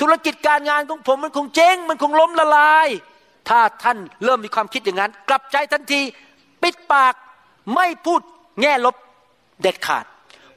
[0.00, 2.88] ธุรกิจการงานของผมมันคงเจ๊ง มันคงล้มละลาย
[3.48, 6.02] ถ้าท่านเริ่มมีความคิดอย่างนั้น กลับใจทันที
[6.62, 7.14] ปิดปาก
[7.74, 8.20] ไม่พูด
[8.60, 8.96] แง่ลบ
[9.62, 10.04] เด็ดขาด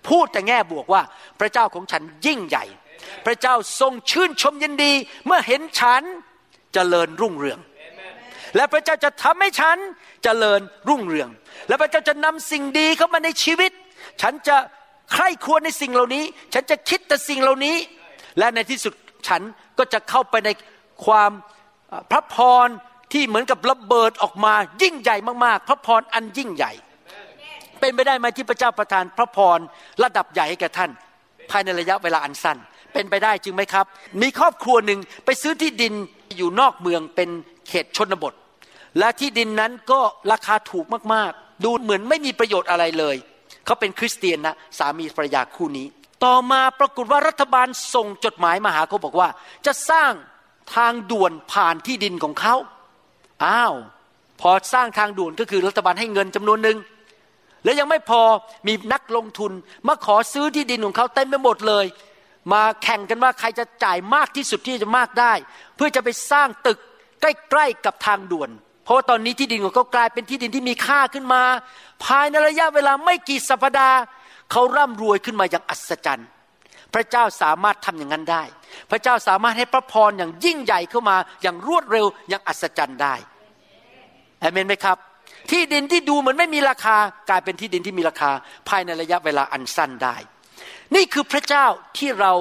[0.07, 1.01] พูดแต่แง่บวกว่า
[1.39, 2.65] พระเจ้าของฉันยิ่งใหญ่
[3.25, 4.93] พระเจ้าทรงชื่นชมยินดี
[5.25, 6.07] เมื่อเห็นฉันจ
[6.73, 7.59] เจริญรุ่งเรือง
[8.55, 9.81] และพระเจ้าจะทำให้ฉันจ
[10.23, 11.29] เจริญรุ่งเรือง
[11.67, 13.71] และพระเจ้าจะนำสิ่งดีเข้ามาในชีวิต
[14.21, 14.55] ฉันจะ
[15.13, 17.75] ใคร่ควรในสิ่งเหล่านี้ ฉันจะคิดแต่สิ่งเหล่านี้
[18.39, 18.93] และในที่สุด
[19.27, 19.41] ฉัน
[19.77, 20.49] ก็จะเข้าไปใน
[21.05, 21.31] ความ
[22.11, 22.67] พระพร
[23.13, 26.71] ที่เหมือนกับระเบิดออกมายิ่งใหญ่มากๆ พระพรอันยิ่งใหญ่
[27.79, 29.59] เป็นไปได้ไหมที่พระเจ้าประทานพระพร
[30.03, 30.91] ระดับใหญ่ให้แก่ท่าน
[31.51, 32.57] ภายในระยะเวลาอันสั้น
[32.93, 33.85] เป็นไปได้จริงไหมครับ
[34.21, 35.93] มีครอบครัวหนึ่งไปซื้อที่ดิน
[36.37, 37.29] อยู่นอกเมืองเป็น
[37.67, 38.33] เขตชนบท
[38.99, 39.99] และที่ดินนั้นก็
[40.31, 43.15] ราคาถูกมากๆ ดูเหมือนไม่มีประโยชน์อะไรเลย
[43.65, 45.87] เขาเป็นคริสเตียนนะสามีภรรยาคู่นี้
[46.23, 49.29] ต่อมาปรากฏว่ารัฐบาลส่งจดหมายมาหาเขาบอกว่า
[49.65, 50.13] จะสร้าง
[50.75, 52.55] ทางด่วนผ่านที่ดินของเขา
[53.45, 53.75] อ้าว
[54.41, 56.77] พอสร้างทางด่วนก็คือรัฐบาลให้เงินจำนวนหนึ่ง
[57.63, 58.21] แล้วยังไม่พอ
[58.67, 59.51] มีนักลงทุน
[59.87, 61.85] มาขอซื้อที่ดินของเขาเต็มไปหมดเลย
[62.53, 65.33] มาแข่งกันว่าใครจะจ่ายมากที่สุดที่จะมากได้
[65.75, 66.79] เพื่อจะไปสร้างตึก
[67.21, 68.49] ใกล้ๆกับทางด่วน
[68.83, 71.41] เพราะว่าตอนนี้ที่ดินของเขากลายเป็นที่ดินที่มีค่าขึ้นมา
[72.05, 73.99] ภายในระยะเวลาไม่กี่สัปดาห์
[74.51, 76.27] เขาร่ำรวยขึ้นมาอย่างอัศจรรย์
[76.93, 78.43] พระเจ้าสามารถทำอย่างนั้นได้
[78.91, 83.15] พระเจ้าสามารถให้พระพรอย่างยิ่งใหญ่เข้ามาอย่างรวดเร็วอย่างอัศจรรย์ได้
[84.39, 84.97] เอเมนไหมครับ
[85.51, 86.95] ที่ดินที่ดูเหมือนไม่มีราคา
[87.29, 88.31] กลายเป็นที่ดินที่มีราคา
[88.69, 90.15] ภายในระยะเวลาอันสั้นได้
[90.95, 91.65] นี่คือพระเจ้า
[91.97, 92.31] ที่เรา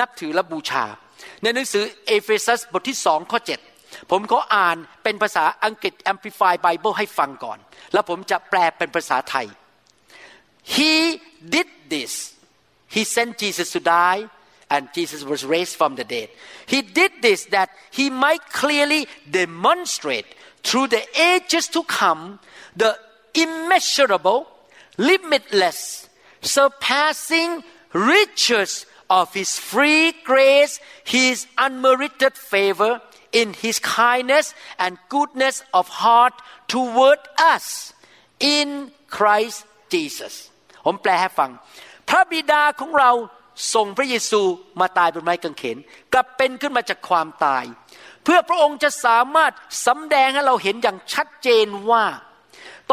[0.00, 0.84] นับถือและบูชา
[1.42, 3.75] ในหนังสือเอเฟซัสบทที่สองข้อ7
[4.11, 7.59] ผมก็อ่านเป็นภาษาอังกฤษ Amplified Bible ให้ฟังก่อน
[7.93, 9.47] แล้วผมจะแปลเป็นภาษาไทย
[10.75, 10.93] He
[11.53, 12.13] did this
[12.91, 14.29] He sent Jesus to die
[14.69, 16.29] and Jesus was raised from the dead.
[16.65, 20.25] He did this that he might clearly demonstrate
[20.61, 22.39] through the ages to come
[22.75, 22.97] the
[23.33, 24.45] immeasurable,
[24.97, 26.09] limitless,
[26.41, 33.01] surpassing riches of his free grace, his unmerited favor
[33.40, 34.46] in his kindness
[34.84, 36.34] and goodness of heart
[36.72, 37.20] toward
[37.54, 37.66] us
[38.56, 38.68] in
[39.16, 39.58] Christ
[39.92, 40.34] Jesus
[40.84, 41.50] ผมแปลให้ฟัง
[42.08, 43.10] พระบิดาของเรา
[43.74, 44.42] ส่งพระเยซู
[44.80, 45.76] มาตายบนไม้กางเขน
[46.12, 47.64] กลับเป็นขึ้นมาจากความตาย
[48.24, 49.52] เพื่อพระองค์จะสามารถ
[49.86, 52.04] สำแดงให้เราเห็นอย่างชัดเจนว่า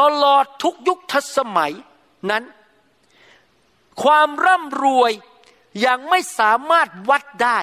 [0.00, 1.72] ตลอดทุกยุคทสมัย
[2.30, 2.44] นั้น
[4.02, 5.12] ความร่ำรวย
[5.86, 7.58] ยังไม่สามารถวัดได้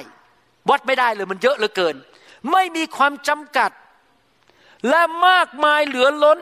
[0.69, 1.95] วัดไม่ได้เลยมันเยอะเหลือเกิน
[2.51, 3.71] ไม่มีความจำกัด
[4.89, 6.39] และมากมายเหลือล้น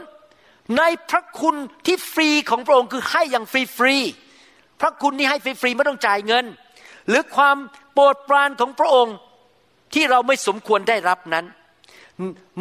[0.78, 3.96] ในพระคุณที่ฟรีของพระองค์คือให้อย่างฟรีฟรี
[4.82, 6.46] พระคุณที่ให้ฟรีฟรีไม่ต้องจ่ายเงิน
[7.10, 7.58] หรือความ
[7.94, 9.16] โปรดปรานของพระองค์
[9.94, 11.46] ที่เราไม่สมควรได้รับนั้น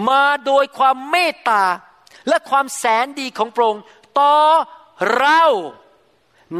[0.08, 1.62] มาโดยความเมตตา
[2.28, 3.82] และความแสนดีของพระองค์
[4.18, 4.36] ต่อ
[5.16, 5.42] เรา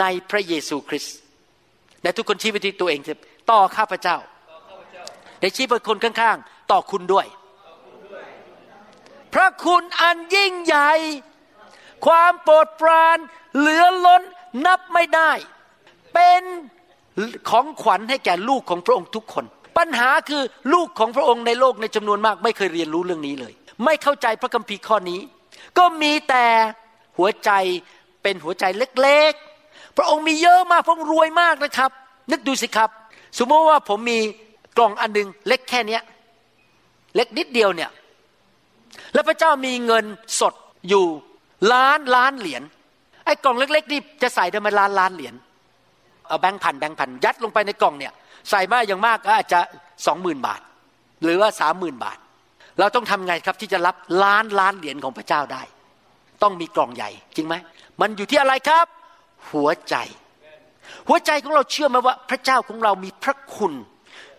[0.00, 1.16] ในพระเยซูคริสต์
[2.02, 3.00] และทุกคนชี้ไปที่ตัวเอง
[3.50, 4.16] ต่อข้าพเจ้า
[5.40, 7.26] ในชี้ไปคนข้างๆ ต่อคุณด้วย
[9.34, 10.90] พระคุณอันยิ่งใหญ่
[12.06, 13.18] ความโปรดปราน
[13.58, 14.22] เหลือล้น
[14.66, 15.30] นับไม่ได้
[16.14, 16.42] เป็น
[17.50, 19.44] ของขวัญให้แก่ลูกของพระองค์ทุกคน
[19.78, 20.42] ปัญหาคือ
[20.72, 23.52] ลูกของพระองค์ในโลกในจำนวนมาก ไม่เคยเรียนรู้เรื่องนี้เลย
[23.84, 25.20] ไม่เข้าใจพระคัมภีร์ข้อนี้
[25.78, 26.46] ก็มีแต่
[27.18, 27.50] หัวใจ
[28.22, 28.64] เป็นหัวใจ
[29.02, 31.90] เล็กๆ พระองค์มีเยอะมากพระองค์รวยมากนะครับ
[32.30, 32.90] นึกดูสิครับ
[33.38, 34.18] สมมติว่าผมมี
[34.76, 36.02] กล่องอันนึงเล็กแค่เนี้ย
[37.16, 37.90] เล็กนิดเดียวเนี่ย
[39.14, 40.04] แล้วพระเจ้ามีเงิน
[40.40, 40.54] สด
[40.88, 41.04] อยู่
[41.72, 42.62] ล้านล้านเหรียญ
[43.24, 45.34] ไอ้กล่องเล็กๆนี่จะใส่ได้ไหมล้านล้านเหรียญ
[46.26, 48.12] เอาแบงค์พันแบงค์พันยัดลงไปในกล่องเนี่ย
[48.50, 49.61] ใส่มาอย่างมากก็อาจจะ
[50.06, 50.61] สองหมื่นบาท
[51.22, 52.18] หรือว่าสามหมื่นบาท
[52.78, 55.62] เราต้องทำไงครับที่จะรับล้านล้านเหรียญของพระเจ้าได้
[56.42, 57.54] ต้องมีกล่องใหญ่จริงไหม
[58.00, 58.86] มันอยู่ที่อะไรครับ
[59.52, 59.96] หัวใจ
[61.09, 63.72] หัวใจของเราเชื่อไหมว่า พระเจ้าของเรามีพระคุณ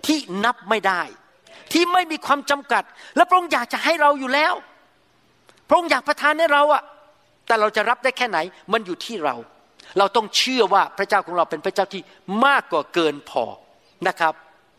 [0.06, 1.02] ที่นับไม่ได้
[1.74, 2.84] ที่ไม่มีความจำกัด
[3.16, 4.54] และพระองค์อยากจะให้เราอยู่แล้ว
[5.68, 6.84] พระองค์อยากประทานให้เราอะ
[7.48, 8.38] แต่เราจะรับได้แค่ไหน
[8.74, 9.36] มันอยู่ที่เรา
[9.98, 12.02] เราต้องเชื่อว่าพระเจ้าของเราเป็นพระเจ้าที่
[12.46, 13.44] มากกว่าเกินพอ
[14.08, 14.34] นะครับ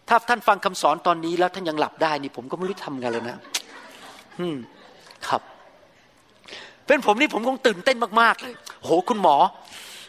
[0.08, 3.38] ถ้าท่านฟังคำสอนตอนนี้แล้วท่านยังหลับได้นี่ผมก็ไม่รู้ทำกันเลยนะ
[4.40, 4.56] อืม
[5.28, 5.42] ครับ
[6.86, 9.36] เป็นผมนี่ผมคงตื่นเต้นมากๆเลยโหคุณหมอ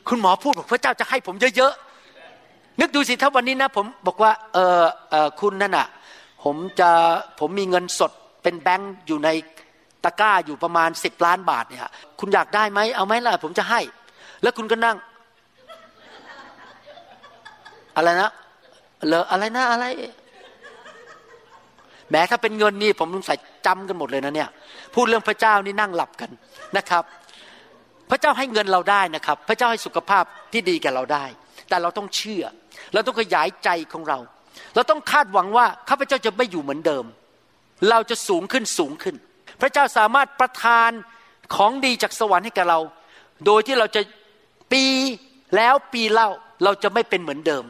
[0.10, 5.88] คุณหมอพูดบอกพระเจ้าจะให้ผมเยอะๆนึกดูสิถ้าวันนี้นะผมบอกว่าเออเออคุณนั่นอะ
[6.44, 6.92] ผมจะ
[7.40, 8.12] ผมมีเงินสด
[8.44, 9.30] เป็นแบงค์อยู่ใน
[10.04, 11.82] ตะกร้าอยู่ประมาณสิบล้านบาทเนี่ย
[12.20, 13.80] คุณอยากได้ไหมเอาไหมล่ะผมจะให้
[14.42, 14.98] แล้วคุณก็นั่ง
[17.96, 18.32] อะไรนะ
[19.08, 19.86] เลออะไรนะอะไร
[22.10, 23.36] แม้ถ้าเป็นเงินนี่ผมต้องใส่
[23.66, 24.50] จำกันหมดเลยนะเนี่ย
[24.94, 26.30] พูดเรื่องพระเจ้านี่นั่งหลับกัน
[26.78, 27.04] นะครับ
[28.10, 30.24] พระเจ้าให้เงินเราได้นะครับ พระเจ้าให้สุขภาพ
[30.54, 31.26] ที่ดีแก่เราได้
[31.70, 32.44] แต่เราต้องเชื่อ
[32.94, 34.20] เราต้องขยายใจของเรา
[34.76, 37.06] เราต้องคาดหวังว่าข้าพเจ้าจะไม่อยู่เหมือนเดิม
[37.90, 39.16] เราจะสูงขึ้นสูงขึ้น
[39.62, 40.92] พระเจ้าสามารถประทาน
[41.56, 42.80] ของดีจากสวรรค์ให้กับเรา
[43.46, 44.02] โดยที่เราจะ
[44.74, 44.84] ปี
[45.56, 46.30] แล้วปีเล่า
[46.64, 47.64] เราจะไม่เป็นเหมือนเดิม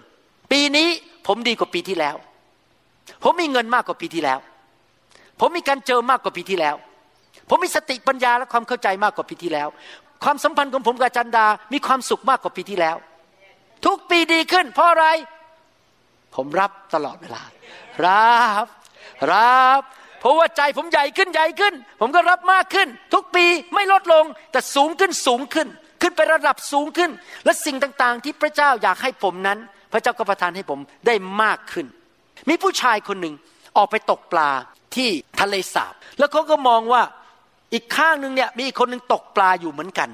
[0.52, 0.88] ปีนี้
[1.28, 2.16] ผมดีกว่าปีที่แล้ว
[3.24, 4.40] ผมมีเงินมากกว่าปีที่แล้ว
[5.40, 6.76] ผมมีการเจอมากกว่าปีที่แล้ว
[7.50, 9.68] ผมมีสติปัญญาและความเข้าใจมากกว่าปีที่แล้ว
[10.24, 12.98] ความสัมพันธ์ของผมกับจันดา มีความสุขมากกว่าปีที่แล้ว
[13.86, 15.06] ทุกปีดีขึ้น เพราะอะไร
[16.36, 17.44] ผมรับตลอดเวลา
[18.06, 18.66] รับ
[19.32, 19.82] รับ
[20.20, 25.68] เพราะว่าใจผมใหญ่ขึ้นใหญ่ขึ้น ผมก็รับมากขึ้น ทุกปีไม่ลดลง แต่สูงขึ้นสูงขึ้น
[26.02, 27.12] ขึ้นไประดับสูงขึ้น
[27.46, 29.60] และสิ่งต่างๆ ที่พระเจ้าอยากให้ผมนั้น
[29.92, 31.86] พระเจ้าก็ประทานให้ผมได้มากขึ้น
[32.50, 33.36] มีผู้ชายคนหนึ่ง
[33.78, 34.50] ออกไปตกปลา
[34.96, 35.10] ที่
[35.40, 37.02] ทะเลสาบ แล้วเขาก็มองว่า
[37.74, 40.10] อีกข้างหนึ่งเนี่ยมีอีกคนหนึ่งตกปลาอยู่เหมือนกัน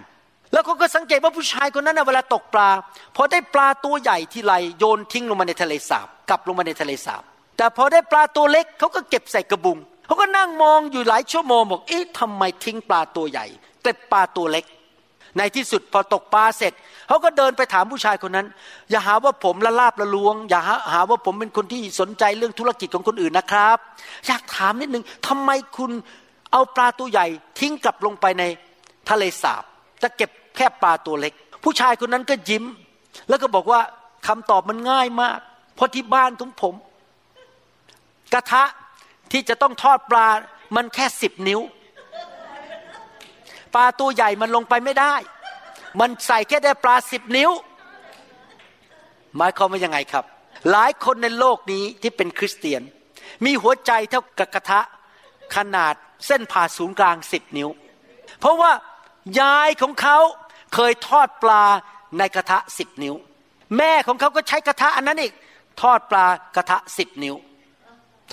[0.52, 2.70] แล้วเขาก็สังเกตว่าผู้ชายคนนั้นเวลาตกปลา
[3.16, 7.24] พอได้ปลาตัวใหญ่ที่ไรโยนทิ้งลงมาในทะเลสาบกลับลงมาในทะเลสาบ
[7.58, 13.46] แต่พอได้ปลาตัวเล็กเขาก็เก็บใส่กระบุงเขาก็นั่งมองอยู่หลายชั่วโมงบอกเอ๊ะทำไมทิ้งปลาตัวใหญ่
[13.84, 14.66] เก็บปลาตัวเล็ก
[15.38, 16.74] ในที่สุดพอตกปลาเสร็จ
[17.08, 18.48] เขาก็เดินไปถามผู้ชายคนนั้น
[18.90, 20.60] อย่าหาว่าผมละลาบละลวง อย่า
[20.94, 23.78] หาว่าผมเป็นคนที่สนใจเรื่องธุรกิจของคนอื่นนะครับ
[24.28, 25.92] อยากถามนิดนึงทำไมคุณ
[26.52, 27.28] เอาปลาตัวใหญ่
[27.60, 28.44] ทิ้งกลับลงไปใน
[29.10, 29.64] ทะเลสาบ
[30.04, 31.34] จะเก็บแค่ปลาตัวเล็ก
[31.64, 32.66] ผู้ชายคนนั้นก็ยิ้ม
[33.30, 33.82] แล้วก็บอกว่า
[34.28, 35.40] คำตอบมันง่ายมาก
[35.76, 36.76] เพราะที่บ้านของผม
[38.34, 38.64] กระทะ
[39.32, 40.28] ที่จะต้องทอดปลา
[40.76, 41.62] มันแค่สิบนิ้ว
[43.74, 45.16] ปลาตัวใหญ่มันลงไปไม่ได้
[46.00, 47.52] มันใส่แค่ได้ปลาสิบนิ้ว
[49.38, 50.26] หมายความว่ายังไงครับ
[50.72, 52.82] หลายคนในโลกนี้ที่เป็นคริสเตียน
[53.46, 54.80] มีหัวใจเท่ากับกระทะ
[55.56, 55.94] ขนาด
[56.28, 57.70] เส้นผ่าศูนย์กลางสิบนิ้ว
[58.40, 58.72] เพราะว่า
[59.40, 60.18] ยายของเขา
[60.74, 61.64] เคยทอดปลา
[62.18, 63.16] ในกระทะสิบนิ้ว
[63.78, 65.34] แม่ของเขาก็ใช้กระทะอันนั้นอีก
[65.82, 66.26] ทอดปลา
[66.56, 67.36] กระทะสิบนิ้ว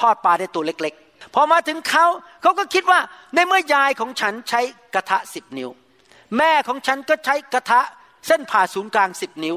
[0.01, 2.07] ทอดปลาได้ตัวเล็กๆ พอมาถึงเขา
[2.43, 3.01] เขาก็คิดว่า
[3.35, 4.61] ในเมื่อยายของฉันใช้
[4.95, 5.71] กระทะสิบนิ้ว
[6.39, 7.81] แม่ของฉันก็ใช้กระทะ
[8.27, 9.57] เส้นผ่าศูนย์กลางสิบนิ้ว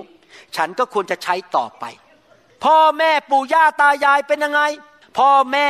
[0.56, 1.86] ฉันก็ควรจะใช้ต่อไป
[2.64, 4.62] พ่อแม่ปู่ย่าตายายเป็นยังไง
[5.18, 5.68] พ่อแม่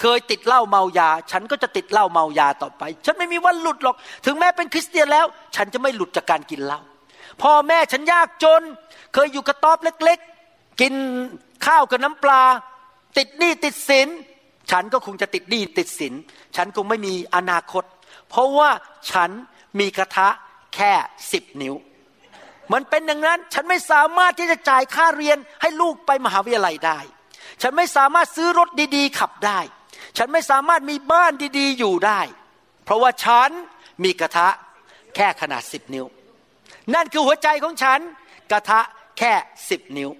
[0.00, 3.96] เคยติดเหล้าเมายา ฉันก็จะติดเหล้าเมายาต่อไป ฉันไม่มีวันหลุดหรอก
[4.26, 5.26] ถึงแม้เป็นคริสเตียนแล้ว
[5.56, 6.80] ฉันจะไม่หลุดจากการกินเหล้า
[7.42, 8.62] พ่อแม่ฉันยากจน
[9.14, 10.18] เคยอยู่กระต๊อบเล็ก
[10.50, 10.94] ๆ กิน
[11.66, 12.42] ข้าวกับน้ำปลา
[13.18, 14.08] ติดหนี้ติดสิน
[14.70, 16.14] ฉันก็คงจะติดหนี้ติดสิน
[16.56, 17.84] ฉันคงไม่มีอนาคต
[18.28, 18.70] เพราะว่า
[19.10, 19.30] ฉัน
[19.78, 20.28] มีกระทะ
[20.74, 20.92] แค่
[21.32, 21.74] สิบนิ้ว
[22.72, 26.98] มันเป็นอย่างนั้น ฉันไม่สามารถที่จะจ่ายค่าเรียนให้ลูกไปมหาวิทยาลัยได้
[27.62, 29.60] ฉันไม่สามารถซื้อรถดี ๆ ขับได้
[30.16, 32.20] ฉันไม่สามารถมีบ้านดีๆอยู่ได้
[32.84, 33.50] เพราะว่าฉัน
[34.04, 34.48] มีกระทะ
[35.16, 36.06] แค่ขนาดสิบนิ้ว
[36.94, 38.00] นั่นคือหัวใจของฉัน
[38.52, 38.80] กระทะ
[39.18, 39.32] แค่
[39.70, 40.10] สิบนิ้ว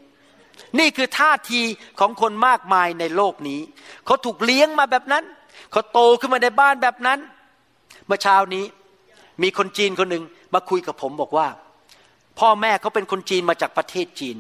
[0.79, 1.61] นี่คือท่าที
[2.01, 3.61] ของคนมากมายในโลกนี้
[4.07, 5.25] เขาถูกเลี้ยงมาแบบนั้น
[5.73, 7.19] เขาโตขึ้นมาในบ้านแบบนั้น
[8.07, 8.65] เมื่อเช้านี้
[9.43, 10.25] มีคนจีนคนหนึ่ง
[10.55, 11.49] มาคุยกับผมบอกว่า
[12.39, 14.37] พ่อแม่เขาเป็นคนจีนมาจากประเทศจีน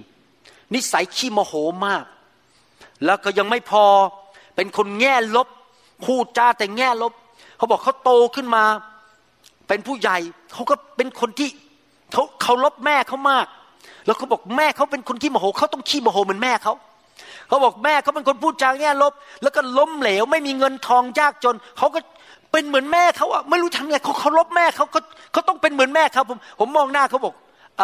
[0.75, 1.53] นิสัยขี้โมโห
[1.87, 2.05] มาก
[3.05, 3.85] แล้วก็ยังไม่พอ
[4.61, 5.49] เป็นคนแง่ลบ
[6.05, 7.13] พูดจาแต่แง่ลบ
[7.57, 8.65] เขาบอกเขาโตขึ้นมา
[9.69, 10.19] เป็นผู้ใหญ่
[10.53, 11.49] เขาก็เป็นคนที่
[12.13, 13.47] เขาเขาลบแม่เขามาก
[14.07, 16.75] แล้วเขาบอกแม่เขาเป็นคนขี้โมโหเขาต้องขี้โมโหเหมือนแม่เขา
[17.49, 22.01] เขาบอกแม่เขาเป็นคนพูดจาแง่ลบ แล้วก็ล้มเหลว ไม่มีเงินทองยากจนเขาก็
[22.53, 25.01] เป็นเหมือนแม่เขาอะไม่รู้ทำไงเขาเขาลบแม่เขาเขา
[25.33, 27.35] เขาต้องเป็นเหมือนแม่เขาผมผมมองหน้าเขาบอก
[27.81, 27.83] อ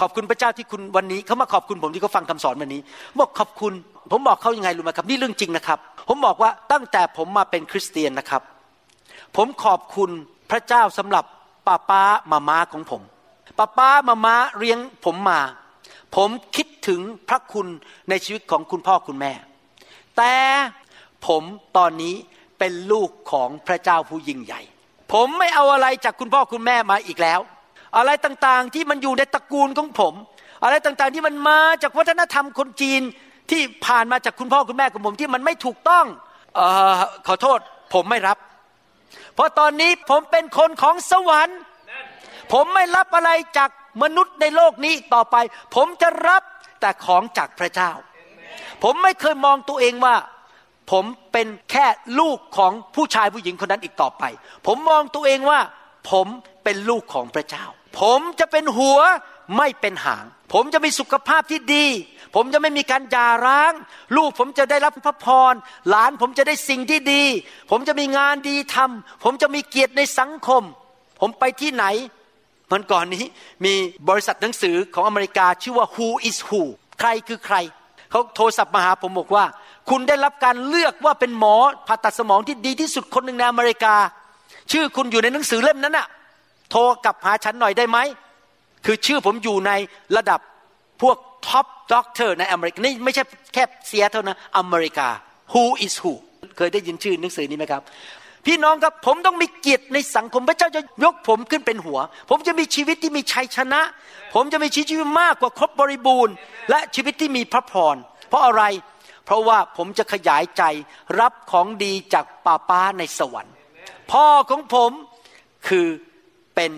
[0.00, 2.80] ขอบคุณพระเจ้าที่คุณวันนี้เขามาขอบคุณผมที่เขาฟังคำสอนวันนี้
[3.18, 3.72] บอกขอบคุณ
[4.10, 5.78] ผมบอกเขายังไงรู้ไหมครับ นี่เรื่องจริงนะครับ
[6.08, 8.42] ผมบอกว่าตั้งแต่ผมมาเป็นคริสเตียนนะครับ
[9.36, 10.10] ผมขอบคุณ
[10.50, 11.24] พระเจ้าสำหรับ
[11.66, 13.02] ป้าป้ามาม้าของผม
[13.58, 15.40] ป้าป้ามาม้าเลี้ยงผมมา
[16.16, 17.66] ผมคิดถึงพระคุณ
[18.08, 19.32] ในชีวิตของคุณพ่อคุณแม่
[20.16, 20.34] แต่
[21.26, 21.42] ผม
[21.76, 22.14] ตอนนี้
[22.58, 24.60] เป็นลูกของพระเจ้าผู้ยิ่งใหญ่
[25.12, 27.40] ผมไม่เอาอะไรจากคุณพ่อคุณแม่มาอีกแล้ว
[27.96, 30.14] อะไรต่างๆที่มันอยู่ในตระกูลของผม
[30.64, 33.02] อะไรต่างๆที่มันมาจากวัฒนธรรมคนจีน
[33.50, 36.06] ที่ผ่านมาจากคุณพ่อคุณแม่ของผมที่มันไม่ถูกต้อง
[36.58, 36.60] อ
[36.98, 37.58] อขอโทษ
[37.94, 38.38] ผมไม่รับ
[39.34, 41.58] เพราะตอนนี้ผมเป็นคนของสวรรค์
[42.52, 43.70] ผมไม่รับอะไรจาก
[44.02, 45.36] มนุษย์ในโลกนี้ต่อไป
[45.74, 46.42] ผมจะรับ
[46.80, 47.90] แต่ของจากพระเจ้า
[48.82, 50.16] ผมไม่เคยมองตัวเองว่า
[50.90, 51.86] ผมเป็นแค่
[52.20, 54.24] ลูกของผู้ชายผู้หญิงคนนั้นอีกต่อไป
[54.66, 55.60] ผมมองตัวเองว่า
[56.10, 56.26] ผม
[56.64, 57.64] เป็นลูกของพระเจ้า
[58.00, 59.00] ผมจะเป็นหัว
[59.56, 61.86] ไม่เป็นหาง ผมจะมีสุขภาพที่ดี
[62.34, 63.72] ผมจะไม่มีการยาร้าง
[64.16, 65.54] ลูกผมจะได้รับพระพร
[65.88, 67.24] หลานผมจะได้สิ่งที่ดี
[67.70, 70.62] ผมจะมีงานดีทำผมจะมีเกียรติในสังคม
[71.20, 71.84] ผมไปที่ไหน
[72.72, 73.24] มันก่อนนี้
[73.64, 73.74] มี
[74.08, 76.62] บริษัทหนังสือของอเมริกาชื่อว่า Who is Who
[77.00, 77.56] ใครคือใคร
[78.10, 79.44] เขาโทรศัพท์มาหาผมบอกว่า
[79.90, 83.94] คุณได้รับการเลือกว่าเป็นหมอผ่าตัดสมองที่ดีที่สุดคนหนึ่งในอเมริกา
[84.72, 86.08] ชื่อคุณอยู่ในหนังสือเล่มนั้นน่ะ
[86.70, 87.98] โทรกลับหาฉันหน่อยได้ไหม
[88.84, 89.72] คือชื่อผมอยู่ใน
[90.16, 90.40] ระดับ
[91.02, 91.16] พวก
[91.46, 93.22] top doctor ในอเมริกานี่ไม่ใช่
[93.54, 95.08] แค่ state นะอเมริกา
[95.52, 96.12] Who is Who
[96.56, 97.82] เคยได้ยินชื่อหนังสือนี้ไหมครับ
[98.46, 101.98] พี่น้องครับผมต้องมีเกียรติในสังคมพระเจ้าจะยกผมขึ้นเป็นหัว
[102.30, 103.80] ผมจะมีชีวิตที่มีชัยชนะ
[104.34, 106.34] ผมจะมีชีวิตมากกว่าครบบริบูรณ์
[106.70, 107.96] และชีวิตที่มีพระพร
[108.28, 108.62] เพราะอะไร
[109.24, 110.62] เพราะว่าผมจะขยายใจ
[111.20, 113.54] รับของดีจากป้าป้าในสวรรค์
[114.12, 114.90] พ่อของผม
[115.68, 115.86] คือ
[116.54, 116.72] เป็น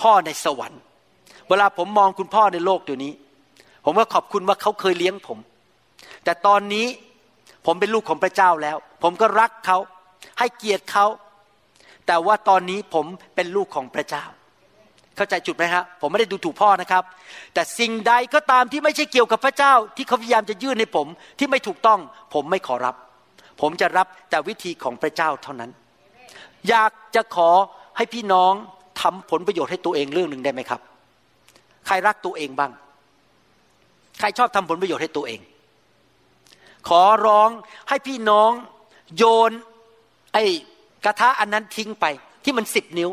[0.00, 0.80] พ่อในสวรรค์
[1.48, 3.12] เวลาผมมองคุณพ่อในโลกเดี๋ยวนี้
[3.84, 5.38] ผมก็ขอบคุณว่าเขาเคยเลี้ยงผม
[6.24, 6.86] แต่ตอนนี้
[7.66, 9.78] ผมเป็นลูกของพระเจ้าแล้ว ผมก็รักเขา
[10.38, 11.06] ให้เกียรติเขา
[12.06, 14.24] แต่ว่าตอนนี้ผมเป็นลูกของพระเจ้า
[15.16, 17.04] เข้าใจจุดไหมครับผมไม่ได้ดูถูกพ่อนะครับ
[17.54, 21.06] แต่สิ่งใดก็ตามที่ไม่ใช่เกี่ยวกับพระเจ้า ที่เขาพยายามจะยื่นให้ผม
[21.38, 22.00] ที่ไม่ถูกต้อง
[22.34, 22.94] ผมไม่ขอรับ
[23.60, 25.70] ผมจะรับแต่วิธีของพระเจ้าเท่านั้น
[26.68, 27.50] อยากจะขอ
[27.96, 28.52] ให้พี่น้อง
[29.00, 30.80] ทำผลประโยชน์ให้ตัวเองเรื่องหนึ่งได้ไหมครับ
[31.86, 32.72] ใครรักตัวเองบ้าง
[34.18, 35.40] ใครชอบทำผลประโยชน์ให้ตัวเอง
[36.88, 37.50] ขอร้อง
[37.88, 38.50] ให้พี่น้อง
[39.16, 39.52] โยน
[40.34, 40.44] ไอ้
[41.04, 42.04] กระทะอันนั้นทิ้งไป
[42.44, 43.10] ที่มันสิบนิ้ว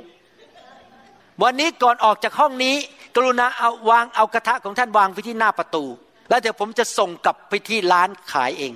[1.43, 2.75] วันนี้ก่อนออกจากห้องนี้
[3.15, 5.85] กรุณาเอาวางเอากระทะของท่านวางไว้ที่หน้าประตู
[6.29, 8.73] แล้วเดี๋ยวผมจะส่งกลับไปที่ร้านขายเอง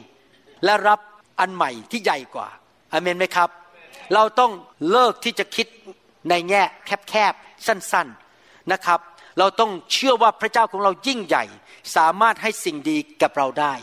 [0.64, 1.00] และรับ
[1.40, 2.48] อันใหม่ที่ใหญ่กว่า
[2.92, 3.50] อเมนไหมครับ
[4.14, 4.52] เราต้อง
[4.92, 5.68] เลิกที่จะคิด
[6.30, 6.64] ในแง่
[7.10, 8.08] แคบๆสั้น
[8.40, 9.00] ๆนะครับ
[9.40, 11.44] เราต้องเชื่อว่าพระเจ้าของเรายิ่งใหญ่
[11.96, 13.74] สามารถให้สิ่งดีกับเราได้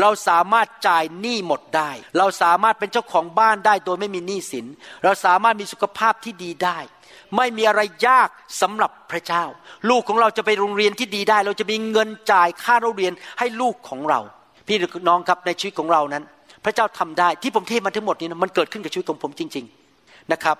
[0.00, 4.66] เราสามารถจ่ายหนี้หมดได้ เราสามารถเป็นเจ้าของบ้านได้โดยไม่มีหนี้สิน
[5.04, 6.78] เราสามารถมีสุขภาพที่ดีได้
[7.36, 8.28] ไม่มีอะไรยาก
[8.62, 9.44] สำหรับพระเจ้า
[9.90, 14.20] ลูกของเราจะไปโรงเรียนที่ดีได้ เราจะมีเงินจ่ายค่าโรงเรียนให้ลูกของเรา
[14.66, 14.76] พี่
[15.08, 16.24] น้องครับในชีวิตของเรานั้น
[16.64, 19.64] พระเจ้าทำได้ที่ผมเทศมาทั้งหมดนี้นะมันเกิดขึ้นกับชีวิตของผมจริง
[19.98, 20.56] ๆนะครับ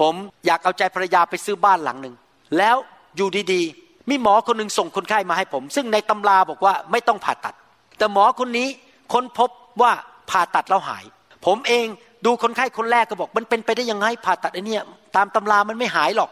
[0.00, 0.14] ผม
[0.46, 2.14] อยากเอาใจภรรยาไปซื้อบ้านหลังหนึ่ง
[2.58, 2.76] แล้ว
[3.16, 7.54] อยู่ดีๆ มีหมอคนหนึ่งส่งคนไข้มาให้ผม ซึ่งในตำราบอกว่าไม่ต้องผ่าตัด
[7.98, 8.68] แต่หมอคนนี้
[9.12, 9.50] ค้นพบ
[9.82, 9.92] ว่า
[10.30, 11.04] ผ่าตัดแล้วหาย
[11.46, 11.86] ผมเอง
[12.26, 14.76] ดูคนไข้คนแรกก็บอก มันเป็นไปได้ยังไงผ่าตัดไอ้นี่
[15.16, 16.30] ตามตำรามันไม่หายหรอก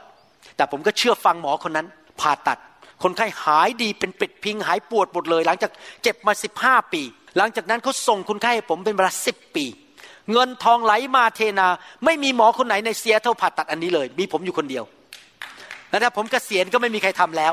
[0.57, 1.87] แต่ผมก็เชื่อฟังหมอคนนั้น
[2.21, 2.59] ผ่าตัด
[3.03, 5.71] คนไข้หายดีเป็นปิดพิงหายปวดหมดเลย หลังจาก
[6.03, 7.03] เจ็บมาสิบห้าปี
[7.37, 9.65] หลังจากนั้นเขาส่งคนไข้ให้ผมเป็นเวลาสิบปี
[10.33, 11.69] เงินทองไหลมาเทนา
[12.05, 14.85] ไม่มีหมอคนไหนในเซียเท่าผ่าตัดอันนี้เลย มีผมอยู่คนเดียว
[15.91, 17.53] แล้วถ้าผมกเกษียณก็ไม่มีใครทำแล้ว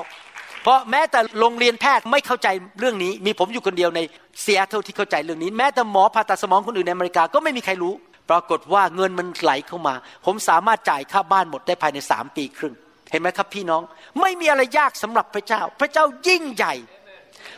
[0.64, 2.48] เพราะแม้แต่โรงเรียนแพทย์ไม่เข้าใจ
[2.80, 4.00] เรื่องนี้ มีผมอยู่คนเดียวใน
[4.42, 7.94] เซียเท่าที่เข้าใจเรื่องนี้ แม้แต่หมอผ่าตัดสมองคนอื่นในอเมริกาก็ไม่มีใครรู้
[8.30, 12.74] ปรากฏว่าเงินมันไหลเข้ามา ผมสามารถจ่ายค่าบ้านหมดได้ภายในสามปีครึ่ง
[13.12, 13.82] เห็นไหมครับพี่น้อง
[14.22, 16.74] ไม่มีอะไรยากสำหรับพระเจ้า พระเจ้ายิ่งใหญ่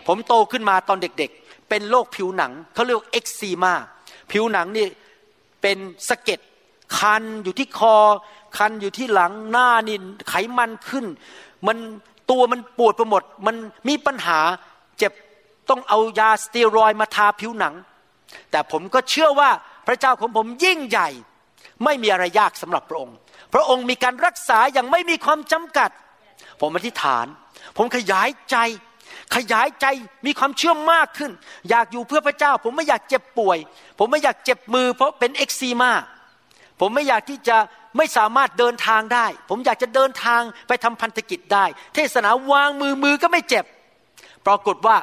[0.08, 3.74] ผมโตขึ้นมาตอนเด็กๆ เป็นโรคผิวหนังเขาเรียกเอ็กซีมา
[4.32, 4.88] ผิวหนังนี่
[5.62, 5.78] เป็น
[6.10, 6.40] สะเก็ด
[6.98, 7.96] คันอยู่ที่คอ
[8.58, 9.98] คันอยู่ที่หลังหน้านี่
[10.30, 11.06] ไขมันขึ้น
[11.68, 11.78] มัน
[12.32, 13.56] ตัวมันปวดไปหมด มัน
[13.88, 14.40] มีปัญหา
[14.98, 15.14] เจ็บ
[15.70, 17.74] ต้องเอายาสเตียรอยมาทาผิวหนัง
[18.52, 19.50] แต่ผมก็เชื่อว่า
[19.88, 21.10] พระเจ้าของผมยิ่งใหญ่
[21.84, 23.16] ไม่มีอะไรยากสำหรับพระองค์
[23.54, 25.90] พระองค์มีการรักษาอย่างไม่มีความจำกัด
[26.62, 27.26] ผมอธิษฐาน
[27.78, 28.58] ผมขยายใจ
[29.36, 29.86] ขยายใจ
[30.26, 31.32] มีความเชื่อมากขึ้น
[31.70, 33.58] อยากอยู่เพื่อพระเจ้า ผมไม่อยากเจ็บป่วย
[34.00, 35.92] ผมไม่อยากเจ็บมือ เพราะเป็นเอ็กซีมา
[36.80, 37.58] ผมไม่อยากที่จะ
[37.98, 41.66] ไม่สามารถเดินทางได้ ผมอยากจะเดินทางไปทำพันธกิจได้
[41.96, 43.66] เทศนาวางมือมือก็ไม่เจ็บ
[44.46, 44.98] ปรากฏว่า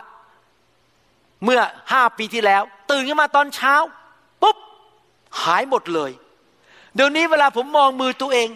[1.44, 1.60] เมื่อ
[1.92, 3.74] ห้าปีที่แล้ว ตื่นขึ้นมาตอนเช้า
[4.42, 4.56] ปุ๊บ
[5.42, 6.10] หายหมดเลย
[6.94, 8.48] เดี๋ยวนี้เวลาผมมองมือตัวเอง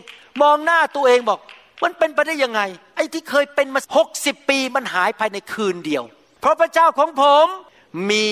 [0.43, 1.41] มองหน้าตัวเองบอก
[1.83, 2.61] มันเป็นไปได้ยังไง
[2.97, 6.05] ไอ้ที่เคยเป็นมาหกสิบปีมันหายภายในคืนเดียว
[6.41, 7.47] เพราะพระเจ้าของผม
[8.11, 8.25] มี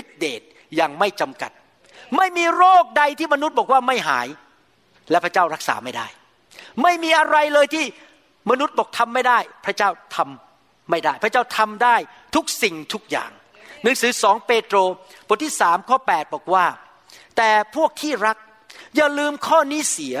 [0.00, 0.42] ฤทธิเดช
[0.76, 1.50] อย่างไม่จำกัด
[2.16, 4.26] ไม่มีโรคใดที่มนุษย์บอกว่าไม่หาย
[5.10, 6.06] และพระเจ้ารักษาไม่ได้
[6.82, 7.84] ไม่มีอะไรเลยที่
[8.50, 11.96] มนุษย์บอกทำไม่ได้ พระเจ้าทำไม่ได้ พระเจ้าทำได้
[12.34, 13.30] ทุกสิ่งทุกอย่าง
[13.82, 14.76] หนังสือสองเปโตร
[15.28, 16.66] บทที่สามข้อ 8 บอกว่า
[17.36, 18.36] แต่พวกที่รัก
[18.96, 20.16] อย่าลืมข้อนี้เสีย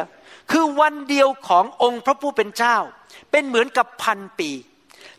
[0.50, 2.76] คือวันเดียวขององค์พระผู้เป็นเจ้า
[3.30, 4.50] เป็นเหมือนกับพันปี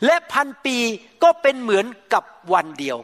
[0.05, 0.77] และพันปี
[1.23, 2.97] ก็เป็นเหมือนกับวันเดียว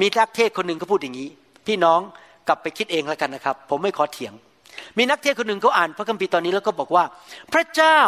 [0.00, 1.28] มีทักเทศคนหนึ่งก็พูดอย่างนี้
[1.66, 2.00] พี่น้อง
[2.48, 4.32] กลับไปคิดเองแล้วกันนะครับ ผมไม่ขอเถียง
[4.96, 7.04] มีนักเทศคนหนึ่งเขาอ่านพระคัมภีร์ตอนนี้แล้วก็บอกว่า
[7.52, 8.00] พระเจ้า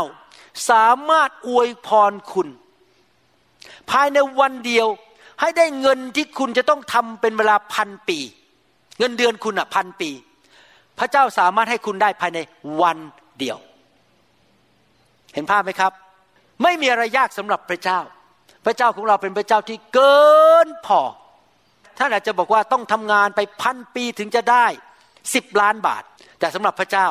[0.70, 2.48] สามารถอวยพรคุณ
[3.90, 4.88] ภายในวันเดียว
[5.40, 8.18] ให้ได้เงินที่คุณจะต้องทำเป็นเวลาพันปี
[8.98, 10.10] เงินเดือนคุณอะพันปี
[10.98, 12.38] พระเจ้าสามารถให้คุณได้ภายใน
[12.80, 12.98] วัน
[13.38, 13.58] เดียว
[15.34, 15.92] เห็นภาพไหมครับ
[16.62, 18.00] ไม่มีอะไรยากสำหรับพระเจ้า
[18.64, 20.20] พระเจ้าของเราเป็นพระเจ้าที่เกิ
[20.66, 21.00] นพอ
[21.98, 24.66] ท่านอาจจะบอกว่าต้องทำงานไปพันปีถึงจะได้
[25.34, 26.02] สิบล้านบาท
[26.38, 27.06] แต่สำหรับพระเจ้า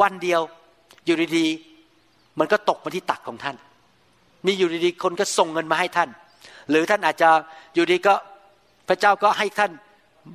[0.00, 0.40] วันเดียว
[1.04, 3.56] อยู่ดีๆมันก็ตกมาที่ตักของท่าน
[4.46, 6.08] มีอยู่ดีๆคนก็ส่งเงินมาให้ท่าน
[6.70, 7.30] หรือท่านอาจจะ
[7.74, 8.14] อยู่ดีก็
[8.88, 9.72] พระเจ้าก็ให้ท่าน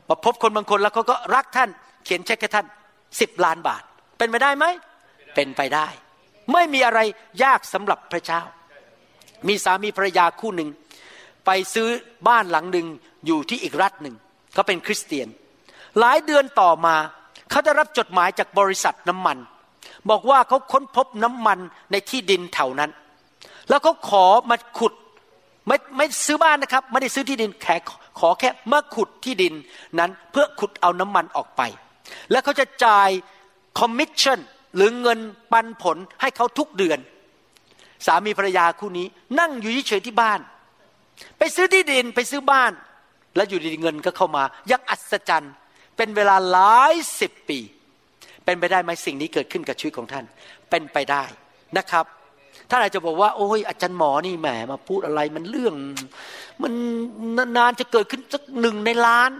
[0.09, 1.69] ประพบคนบางคนแล้วเขาก็รักท่าน
[2.05, 2.65] เขียนเช็คให้ท่าน
[3.19, 3.83] สิบล้านบาท
[4.17, 4.65] เป็นไปได้ไหม
[5.35, 5.87] เป็นไปได้
[6.53, 6.99] ไม่มีอะไร
[7.43, 8.41] ยากสำหรับพระเจ้า
[9.47, 10.69] มีสามีภรรยาคู่หนึ่ง
[11.45, 11.89] ไปซื้อ
[12.27, 12.87] บ้านหลังหนึ่ง
[13.25, 14.15] อยู่ที่อีกรัฐหนึ่ง
[14.53, 15.27] เขาเป็นคริสเตียน
[15.99, 16.95] หลายเดือนต่อมา
[17.49, 19.37] เขาได้รับจดหมายจากบริษัทน้ำมัน
[20.09, 21.59] บอกว่าเขาค้นพบน้ำมัน
[21.91, 22.91] ในที่ดินแถวนั้น
[23.69, 24.93] แล้วเขาขอมาขุด
[25.67, 27.75] ไม่ไม่ซื้อบ้านนะครับ ไม่ได้ซื้อที่ดินแค่
[28.19, 29.53] ขอแค่มาขุดที่ดิน
[29.99, 31.61] นั้นเพื่อขุดเอาน้ำมันออกไป
[32.31, 33.09] แล้วเขาจะจ่าย
[33.79, 34.39] คอมมิชชั่น
[34.75, 35.19] หรือเงิน
[35.51, 36.99] ปันผลให้เขาทุกเดือน
[38.05, 39.07] สามีภรรยาคู่นี้
[39.39, 40.39] นั่งอยู่เฉยที่บ้าน
[41.37, 42.71] ไปซื้อที่ดินไปซื้อบ้าน
[43.35, 45.53] แล้วอยู่ดีเงินก็เข้ามา ยังอัศจรรย์
[45.97, 47.59] เป็นเวลาหลายสิบปี
[48.45, 50.25] เป็นไปได้ไหมสิ่งนี้เกิดขึ้นกับชีวิตของท่าน
[50.69, 51.23] เป็นไปได้
[51.77, 52.05] นะครับ
[52.69, 55.75] ท่านอาจจะบอกว่าโอ้ยอาจารย์หมอนี่แหมมาพูดอะไรมันเรื่อง
[56.61, 56.73] มัน
[57.57, 59.31] นานจะเกิดขึ้นสักหนึ่งในล้าน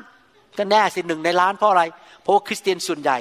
[0.57, 1.83] ก็แน่สิหนึ่งในล้านเพราะอะไร
[2.21, 3.17] เพราะว่าคริสเตียนส่วนใหญ่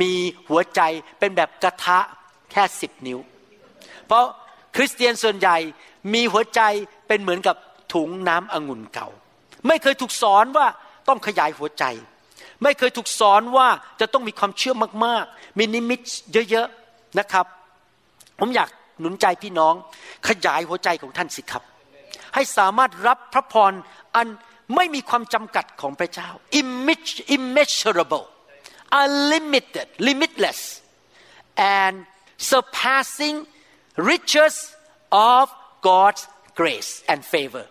[0.00, 0.12] มี
[0.48, 0.80] หัวใจ
[1.18, 1.98] เป็นแบบกระทะ
[2.52, 3.18] แค่สิบนิ้ว
[4.06, 4.24] เพราะ
[4.76, 5.56] คริสเตียนส่วนใหญ่
[6.14, 6.60] มีหัวใจ
[7.08, 7.56] เป็นเหมือนกับ
[7.94, 9.08] ถุงน้ำองุ่นเก่า
[9.66, 10.66] ไม่เคยถูกสอนว่า
[11.08, 11.84] ต้องขยายหัวใจ
[12.64, 13.68] ไม่เคยถูกสอนว่า
[14.00, 16.00] จะต้องมีความเชื่อมากๆ มีนิมิต
[16.50, 17.46] เยอะๆนะครับ
[18.40, 18.68] ผมอยาก
[19.00, 19.74] หนุนใจพี่น้อง
[20.28, 21.62] ขยายหัวใจของท่านสิครับ
[22.34, 23.72] ให้สามารถรับพระพร
[24.16, 24.26] อัน
[24.76, 26.28] ไม่มีความจำกัดของพระเจ้า
[27.34, 28.26] immeasurable
[29.02, 30.60] unlimited limitless
[31.78, 31.94] and
[32.50, 33.36] surpassing
[34.12, 34.54] riches
[35.12, 35.44] of
[35.88, 36.22] God's
[36.60, 37.64] grace and favor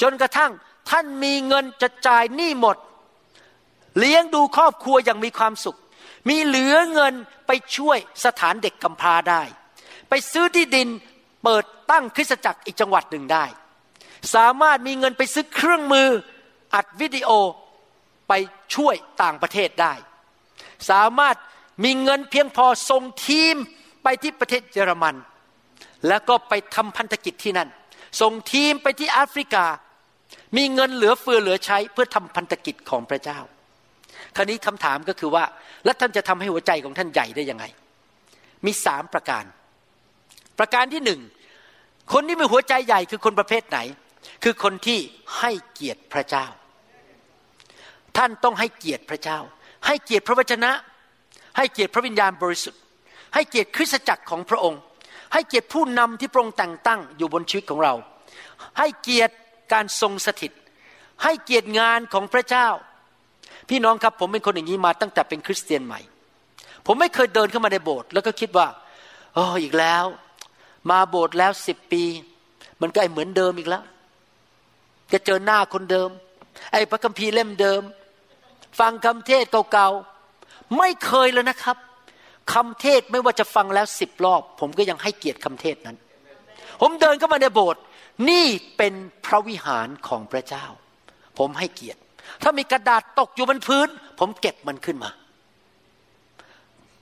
[0.00, 0.52] จนกระทั่ง
[0.90, 2.76] ท่านมีเงินจะจ่ายหนี้หมด
[3.98, 5.78] เลี้ยงดูครอบครัวอย่างมีความสุข
[6.28, 7.14] มีเหลือเงิน
[7.46, 9.42] ไปช่วยสถานเด็กกำพร้าได้
[10.08, 10.88] ไปซื้อที่ดิน
[11.42, 13.44] เปิดตั้งคริสตจักรอีกจังหวัดหนึ่งได้
[14.34, 16.08] สามารถมีเงินไปซื้อเครื่องมือ
[16.74, 17.30] อัดวิดีโอ
[18.28, 18.32] ไป
[18.74, 19.94] ช่วยต่างประเทศได้
[20.90, 21.36] สามารถ
[21.84, 23.56] มีเงินเพียงพอส่งทีม
[24.02, 25.14] ไปที่ประเทศเยอรมัน
[26.08, 27.68] แล้วก็ไปทำพันธกิจที่นั่น
[28.20, 29.66] ส่งทีมไปที่แอฟริกา
[30.56, 33.38] มีเงินเหลือเฟือเหลือใช้เพื่อทำพันธกิจของพระเจ้า
[34.36, 35.44] คราวนี้คำถามก็คือว่า
[35.84, 37.64] แล้วท่านจะทำให้หัวใจของท่านใหญ่ได้ยังไง
[38.66, 39.44] มีสามประการ
[40.58, 41.20] ประการที่หนึ่ง
[42.12, 43.78] คนที่มีหัวใจใหญ่คือคนประเภทไหน
[44.44, 44.98] คือคนที่
[45.38, 46.46] ให้เกียรติพระเจ้า
[48.16, 49.38] ท่านต้องให้เกียรติพระเจ้า
[49.86, 50.72] ให้เกียรติพระวจนะ
[51.56, 52.80] ให้เกียรติพระวิญญาณบริสุทธิ์
[53.34, 54.80] ให้เกียรติคริสตจักรของพระองค์
[55.32, 57.94] ให้เกียรติผู้นำที่พระองค์แต่งตั้งอยู่บนชีวิตของเรา
[58.78, 59.34] ให้เกียรติ
[59.72, 60.52] การทรงสถิต
[61.22, 62.68] ให้เกียรติงานของพระเจ้า
[63.68, 66.00] พี่น้องครับผมเป็นคนอย่างนี้มาตั้งแต่เป็นคริสเตียนใหม่
[66.86, 68.66] ผมไม่เคยเดินเข้ามาในโบสถ์แล้วก็คิดว่า
[69.34, 70.04] โอ้อีกแล้ว
[70.90, 72.04] มาโบสถ์แล้วสิบปี
[72.80, 73.82] มันก็ไอเหมือนเดิมอีกแล้ว
[75.12, 76.08] จะเจอหน้าคนเดิม
[76.72, 77.82] ไอ้พระคัมภีร์เล่มเดิม
[78.80, 81.76] ฟังคำเทศเก่าๆไม่เคยเลยนะครับ
[82.52, 85.96] คำเทศไม่ว่าจะฟังแล้วสิบรอบ ผมก็ยังให้เกียรติคำเทศนั้น
[86.80, 87.82] ผมเดินเข้ามาในโบสถ์
[88.30, 88.46] นี่
[88.76, 88.94] เป็น
[89.26, 90.64] พระวิหารของพระเจ้า
[91.38, 92.00] ผมให้เกียรติ
[92.42, 93.88] ถ้ามีกระดาษตกอยู่บนพื้น
[94.20, 95.10] ผมเก็บมันขึ้นมา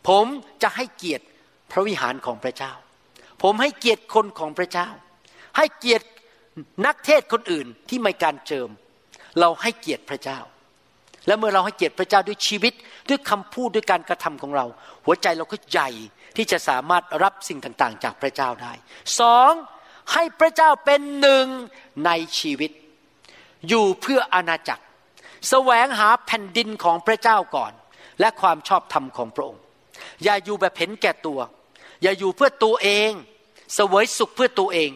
[0.08, 0.26] ผม
[0.62, 1.24] จะให้เกียรติ
[1.70, 2.72] พระวิหารของพระเจ้า
[3.42, 4.88] ผมให้เกียรติคนของพระเจ้า
[5.56, 6.06] ให้เกียรติ
[6.86, 8.68] นักเทศคนอื่นที่ไม่การเจิม
[9.40, 10.40] เราให้เกียรติพระเจ้า
[11.26, 12.74] และเมื่อเราให้เกียรติพระเจ้าด้วยชีวิต
[13.08, 14.66] ด้วยคำพูดด้วยการกระทำของเรา
[15.04, 15.90] หัวใจเราก็ใหญ่
[16.36, 18.72] ที่จะสามารถรับสิ่งต่างๆ จากพระเจ้าได้
[19.20, 19.52] สอง
[20.12, 21.46] ให้พระเจ้าเป็นหนึ่ง
[22.06, 22.70] ในชีวิต
[23.68, 24.84] อยู่เพื่ออาณาจักร
[25.48, 27.72] แสวงหาแผ่นดินของพระเจ้าก่อน
[28.20, 29.62] และความชอบธรรมของพระองค์
[30.24, 31.40] อย่าอยู่แบบเห็นแก่ตัว
[32.02, 33.10] อย่าอยู่เพื่อตัวเอง
[33.74, 34.90] เสวยสุขเพื่อตัวเอง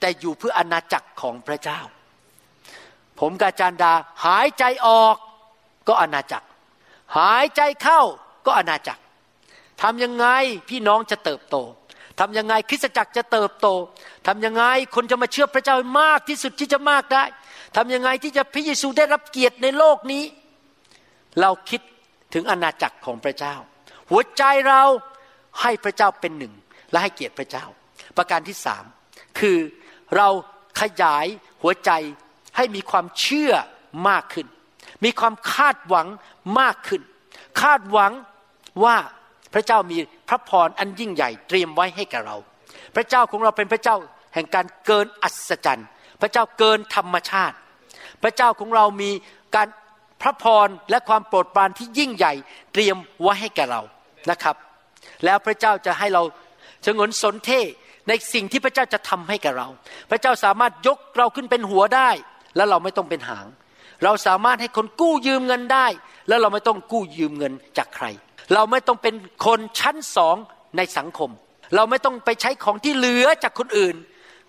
[0.00, 1.80] แต่อยู่เพื่ออาณาจักรของพระเจ้า
[3.20, 3.92] ผมกาจารดา
[4.26, 5.16] หายใจออก
[5.88, 6.46] ก็อาณาจักร
[7.18, 8.00] หายใจเข้า
[8.46, 9.02] ก็อาณาจักร
[9.82, 10.26] ทำยังไง
[10.68, 11.56] พี่น้องจะเติบโต
[12.20, 13.68] ทำยังไงคริสตจักรจะเติบโต
[14.26, 14.64] ทำยังไง
[14.94, 17.24] คนจะมาเชื่อพระเจ้ามากที่สุดที่จะมากได้
[17.76, 20.24] ทำยังไงที่จะพระเยซูได้รับเกียรติในโลกนี้
[21.40, 21.80] เราคิด
[22.34, 23.54] ถึงอาณาจักรของพระเจ้า
[24.10, 24.82] หัวใจเรา
[25.60, 26.54] ให้พระเจ้าเป็นหนึ่ง
[26.90, 27.64] และให้เกียรติพระเจ้า
[28.16, 28.84] ประการที่สาม
[29.38, 29.58] คือ
[30.16, 30.28] เรา
[30.80, 31.26] ขยาย
[31.62, 31.90] หัวใจ
[32.56, 33.52] ให้มีความเชื่อ
[34.08, 34.46] มากขึ้น
[35.04, 36.06] มีความคาดหวัง
[36.60, 37.02] มากขึ้น
[37.60, 38.12] คาดหวัง
[38.84, 38.96] ว่า
[39.54, 42.36] พระเจ้ามีพระพรอันยิ่งใหญ่เตรียมไว้ให้กับเรา
[42.96, 43.96] พระเจ้าของเราเป็นพระเจ้า
[44.34, 45.88] แห่งการเกินอัศจรรย์
[46.20, 47.56] พระเจ้าเกินธรรมชาติ
[48.22, 49.10] พระเจ้าของเรามี
[49.56, 49.68] การ
[50.22, 52.32] พระพรและความโปรดปรานที่ยิ่งใหญ่
[52.72, 53.82] เตรียมไว้ให้แก่เรา
[54.30, 54.56] นะครับ
[55.24, 56.22] แล้วพระเจ้าจะให้เรา
[56.84, 57.50] ชงนสนเท
[58.08, 59.68] ในสิ่งที่พระเจ้าจะทำให้แกับเรา
[60.10, 62.10] พระเจ้าสามารถยกเราขึ้นเป็นหัวได้
[62.56, 63.46] แล้วเราไม่ต้องเป็นหาง
[64.04, 65.86] เราสามารถให้คนกู้ยืมเงินได้
[66.28, 68.06] แล้วเราไม่ต้องกู้ยืมเงินจากใคร
[68.54, 69.14] เราไม่ต้องเป็น
[69.46, 70.36] คนชั้นสอง
[70.76, 71.30] ในสังคม
[71.74, 73.96] เราไม่ต้องไปใช้ของที่เหลือจากคนอื่น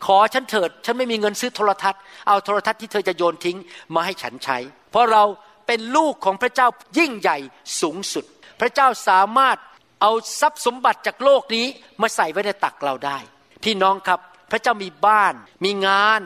[0.06, 3.58] ขอฉันเถิด ฉันไม่มีเงินซื้อโทรทัศน์ เอาโทรทัศน์ที่เธอจะโยนทิ้ง
[3.96, 4.58] มาให้ฉันใช้
[4.92, 5.24] เพราะเรา
[5.68, 7.38] เป็นลูกของพระเจ้ายิ่งใหญ่
[7.82, 8.26] สูงสุด
[8.60, 9.58] พระเจ้าสามารถ
[10.02, 11.66] เอาทรัพย์สมบัติจากโลกนี้
[12.02, 13.18] มาใส่ไว้ในตักเราได้
[13.64, 14.20] พี่น้องครับ
[14.52, 15.34] พระเจ้ามีบ้าน
[15.64, 16.22] มีงาน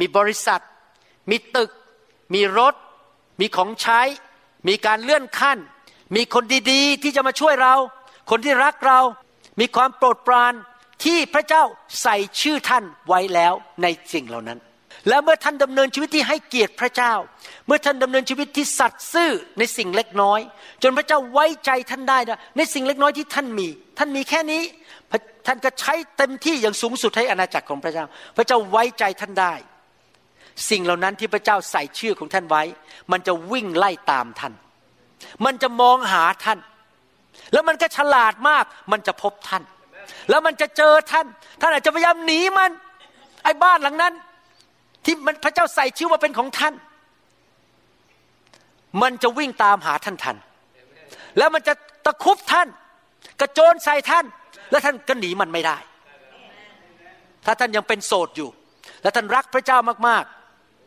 [0.00, 0.62] มีบริษัท
[1.30, 1.70] มีตึก
[2.34, 2.74] มีรถ
[3.40, 4.00] มีของใช้
[4.68, 5.58] มีการเลื่อนขั้น
[6.16, 7.74] มีคนดีๆ ที่จะมาช่วยเรา
[8.30, 9.00] คนที่รักเรา
[9.60, 10.52] มีความโปรดปราน
[11.04, 11.62] ที่พระเจ้า
[12.02, 14.58] ใส่ชื่อท่านไว้แล้วในสิ่งเหล่านั้น
[15.08, 17.12] แล้วเมื่อท่านดำเนินชีวิตที่ให้เกียรติพระเจ้า
[17.66, 20.40] เมื่อท่านดำเนินชีวิตที่สัตย์ซื่อในสิ่งเล็กน้อย
[20.82, 24.62] จนพระเจ้าไว้ใจท่านได้นะในสิ่งเล็กน้อยที่ท่านมี ท่านมีแค่นี้
[25.46, 28.04] ท่านก็ใช้เต็มที่อย่างสูงสุดให้อาณาจักรของพระเจ้า
[28.36, 29.54] พระเจ้าไว้ใจท่านได้
[30.70, 32.62] สิ่งเหล่านั้นที่พระเจ้าใส่ชื่อของท่านไว้
[33.12, 34.54] มันจะวิ่งไล่ตามท่าน
[35.44, 36.58] มันจะมองหาท่าน
[37.52, 39.62] แล้วมันก็ฉลาดมาก มันจะพบท่าน
[40.30, 41.26] แล้วมันจะเจอท่าน
[41.60, 42.70] ท่านอาจจะพยายามหนีมัน
[43.44, 44.14] ไอ้บ้านหลังนั้น
[45.04, 46.74] ที่มันพระเจ้าใส่ชื่อว่าเป็นของท่าน
[49.02, 50.36] มันจะวิ่งตามหาท่านทัน
[51.38, 52.68] แล้วมันจะตะคุบท่าน
[53.40, 54.24] กระโจนใส่ท่าน
[54.70, 55.76] และท่านก็หนีมันไม่ได้
[57.46, 58.48] ถ้าท่านยังเป็นโสดอยู่
[59.02, 60.24] และท่านรักพระเจ้ามาก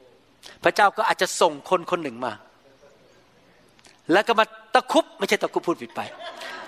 [0.01, 2.33] ๆ พระเจ้าก็อาจจะส่งคนคนหนึ่งมา
[4.13, 6.01] แล้วก็มาตะคุบไม่ใช่ตะคุบพูดผิดไป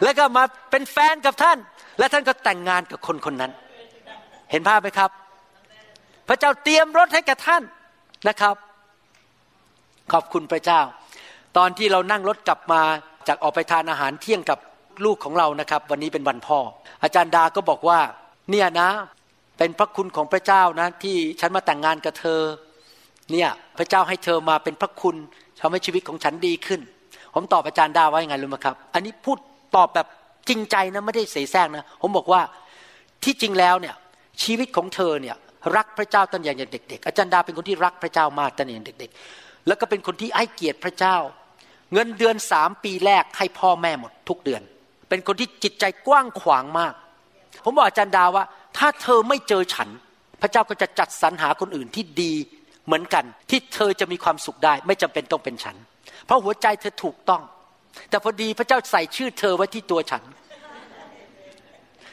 [0.03, 1.57] แล้วก็มาเป็นแฟนกับท่าน
[1.99, 3.51] และท่านก็แต่งงานกับคนคนนั้น
[4.51, 5.11] เห็นภาพไหมครับ
[6.27, 7.63] พระเจ้าเตรียมรถให้กับท่าน
[8.27, 8.55] นะครับ
[10.13, 10.81] ขอบคุณพระเจ้า
[11.57, 12.81] ตอนที่เรานั่งรถกลับมา
[13.27, 14.59] จากออกไปทานอาหารเที่ยงกับ
[15.05, 16.59] ลูกของเรานะครับ วันนี้เป็นวันพ่อ
[17.03, 17.99] อาจารย์ดาก็บอกว่า
[18.49, 18.89] เนี่ยนะ
[19.57, 22.41] เป็นพระคุณของพระเจ้านะ ที่ฉันมาแต่งงานกับเธอ
[23.31, 25.15] เนี่ยพระเจ้าให้เธอมาเป็นพระคุณ
[25.61, 26.81] ทำให้ชีวิตของฉันดีขึ้น
[27.33, 29.37] ผมตอบอาจารย์ดาว่ายังไงรู้ไหมครับ อันนี้พูด
[29.75, 30.07] ตอบแบบ
[30.49, 32.41] จริงใจนะไม่ได้เสแสร้งนะ ผมบอกว่า
[33.23, 33.95] ที่จริงแล้วเนี่ย
[34.43, 35.35] ชีวิตของเธอเนี่ย
[35.75, 41.15] รักพระเจ้าตั้งแต่ยังเด็ก ๆ อาจารย์ดาเป็นคนที่รักพระเจ้ามากตั้งแต่ยังเด็ก ๆ แล้วก็เป็นคนที่ให้เกียรติพระเจ้า
[41.93, 44.61] เงินเดือนสามปีแรกให้พ่อแม่หมดทุกเดือน
[45.09, 46.93] เป็นคนที่จิตใจกว้างขวางมาก
[47.63, 48.43] ผมบอกอาจารย์ดาว่า
[48.77, 49.89] ถ้าเธอไม่เจอฉัน
[50.41, 52.33] พระเจ้าก็จะจัดสรรหาคนอื่นที่ดี
[52.85, 55.75] เหมือนกัน ที่เธอจะมีความสุขได้ ไม่จำเป็นต้องเป็นฉัน
[56.25, 57.41] เพราะหัวใจเธอถูกต้อง
[58.09, 60.23] แต่พอดีพระเจ้าใส่ชื่อเธอไว้ที่ตัวฉัน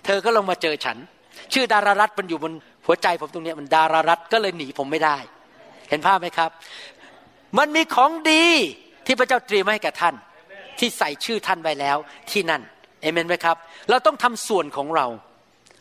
[0.04, 0.96] เธอก็ลงมาเจอฉัน
[1.52, 2.52] ชื่อดารารัตมันอยู่บน
[2.86, 5.16] หัวใจผมตรงนี้มันดารารัตก็เลยหนีผมไม่ได้
[5.88, 6.50] เห็นภาพไหมครับ
[7.58, 8.44] มันมีของดี
[9.06, 10.14] ที่พระเจ้าเตรียมให้แก่ท่าน
[10.78, 11.96] ที่ใส่ชื่อท่านไว้แล้ว
[12.30, 12.62] ที่นั่น
[13.00, 13.56] เอเมนไหมครับ
[13.90, 15.06] เราต้องทำส่วนของเรา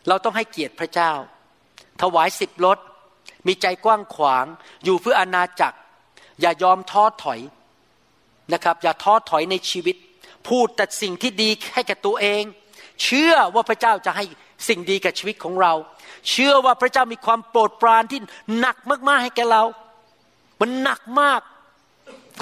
[0.08, 1.12] เราต้องให้เกียรติพระเจ้า
[2.02, 2.78] ถวายสิบรถ
[3.46, 4.46] มีใจกว้างขวาง
[4.84, 5.78] อยู่เพื่ออาณาจักร
[6.40, 7.40] อย่ายอมท้อถอย
[8.52, 9.96] นะครับอย่าท้อถอยในชีวิต
[10.48, 12.42] พูดแต่สิ่งที่ดีให้แก่ตัวเอง
[13.04, 14.24] เชื่อว่าพระเจ้าจะให้
[14.68, 15.72] สิ่งดีกับชีวิตของเรา
[16.30, 18.20] เชื่อว่าพระเจ้ามีความโปรดปรานที่
[18.58, 18.76] หนัก
[19.08, 19.62] มากๆให้แก่เรา
[20.60, 21.40] มันหนักมาก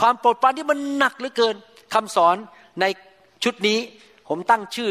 [0.00, 1.56] ความโปรดปรานที่มันหนักเหลือเกิน
[1.94, 2.36] คำสอน
[2.80, 2.84] ใน
[3.44, 3.78] ชุดนี้
[4.28, 4.90] ผมตั้งชื่อ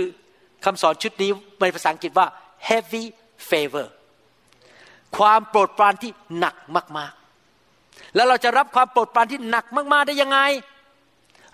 [0.65, 1.29] คำสอนชุดนี้
[1.61, 2.27] ในภาษาอังกฤษว่า
[2.67, 3.03] heavy
[3.49, 3.87] favor
[5.17, 6.55] ความโปรดปรานที่หนัก
[6.97, 10.39] มากๆ แล้วเราจะรับความโปรดปรานที่หนักมาก ๆ ได้ยังไง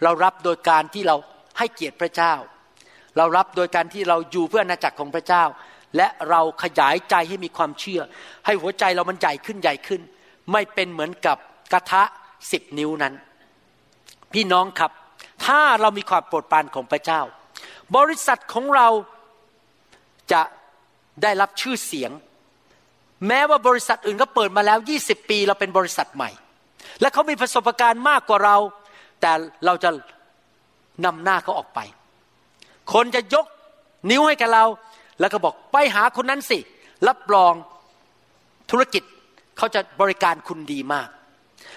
[0.04, 1.16] เรารับโดยการที่เรา
[1.58, 2.34] ให้เกียรติพระเจ้า
[3.18, 5.44] เรารับโดยการที่เราอยู่เพื่ออาณาจักรของพระเจ้า
[5.98, 8.02] และเราขยายใจให้มีความเชื่อ
[8.46, 10.02] ให้หัวใจเรามันใหญ่ขึ้นใหญ่ขึ้น
[10.52, 11.38] ไม่เป็นเหมือนกับ
[11.72, 12.04] กระทะ
[12.52, 13.14] สิบนิ้วนั้น
[14.34, 14.92] พี่น้องครับ
[15.46, 17.22] ถ้าเรามีความโปรดปรานของพระเจ้า
[17.98, 18.88] บริษัทของเรา
[20.32, 20.42] จะ
[21.24, 22.12] ได้รับชื่อเสียง
[23.28, 26.30] แม้ว่าบริษัทอื่นก็เปิดมาแล้ว 20 ปีเราเป็นบริษัทใหม่
[27.02, 28.58] และเขามีประสบการณ์มากกว่าเรา
[29.22, 29.32] แต่
[29.66, 29.90] เราจะ
[31.06, 31.80] นำหน้าเขาออกไป
[32.94, 33.46] คนจะยก
[34.10, 34.66] นิ้วให้กับเรา
[35.20, 36.60] แล้วก็บอกไปหาคนนั้นสิ
[37.08, 37.54] รับรอง
[38.72, 39.04] ธุรกิจ
[39.58, 41.10] เขาจะบริการคุณดีมาก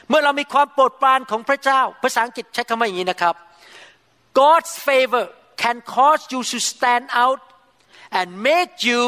[0.09, 3.35] เมื่อเรามีความโปรดปรานของพระเจ้า ภาษาอังกฤษใช้คำว่าอย่างนี้นะครับ
[4.41, 5.25] God's favor
[5.63, 7.41] can cause you to stand out
[8.19, 9.01] and make you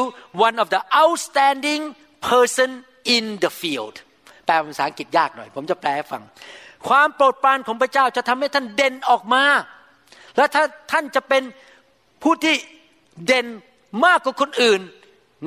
[0.47, 1.83] one of the outstanding
[2.31, 2.69] person
[3.15, 3.95] in the field
[4.45, 6.21] แปลภาษาอังกฤษยากหน่อย ผมจะแปลให้ฟัง
[6.87, 9.43] ความโปรดปรานของพระเจ้าจะทำให้ท่านเด่นออกมา
[10.37, 11.43] และถ้าท่านจะเป็น
[12.23, 12.55] ผู้ที่
[13.25, 13.47] เด่น
[14.05, 14.81] มากกว่าคนอื่น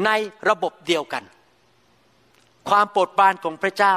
[0.05, 0.11] ใน
[0.49, 1.25] ระบบเดียวกัน
[2.69, 3.97] ความโปรดปรานของพระเจ้า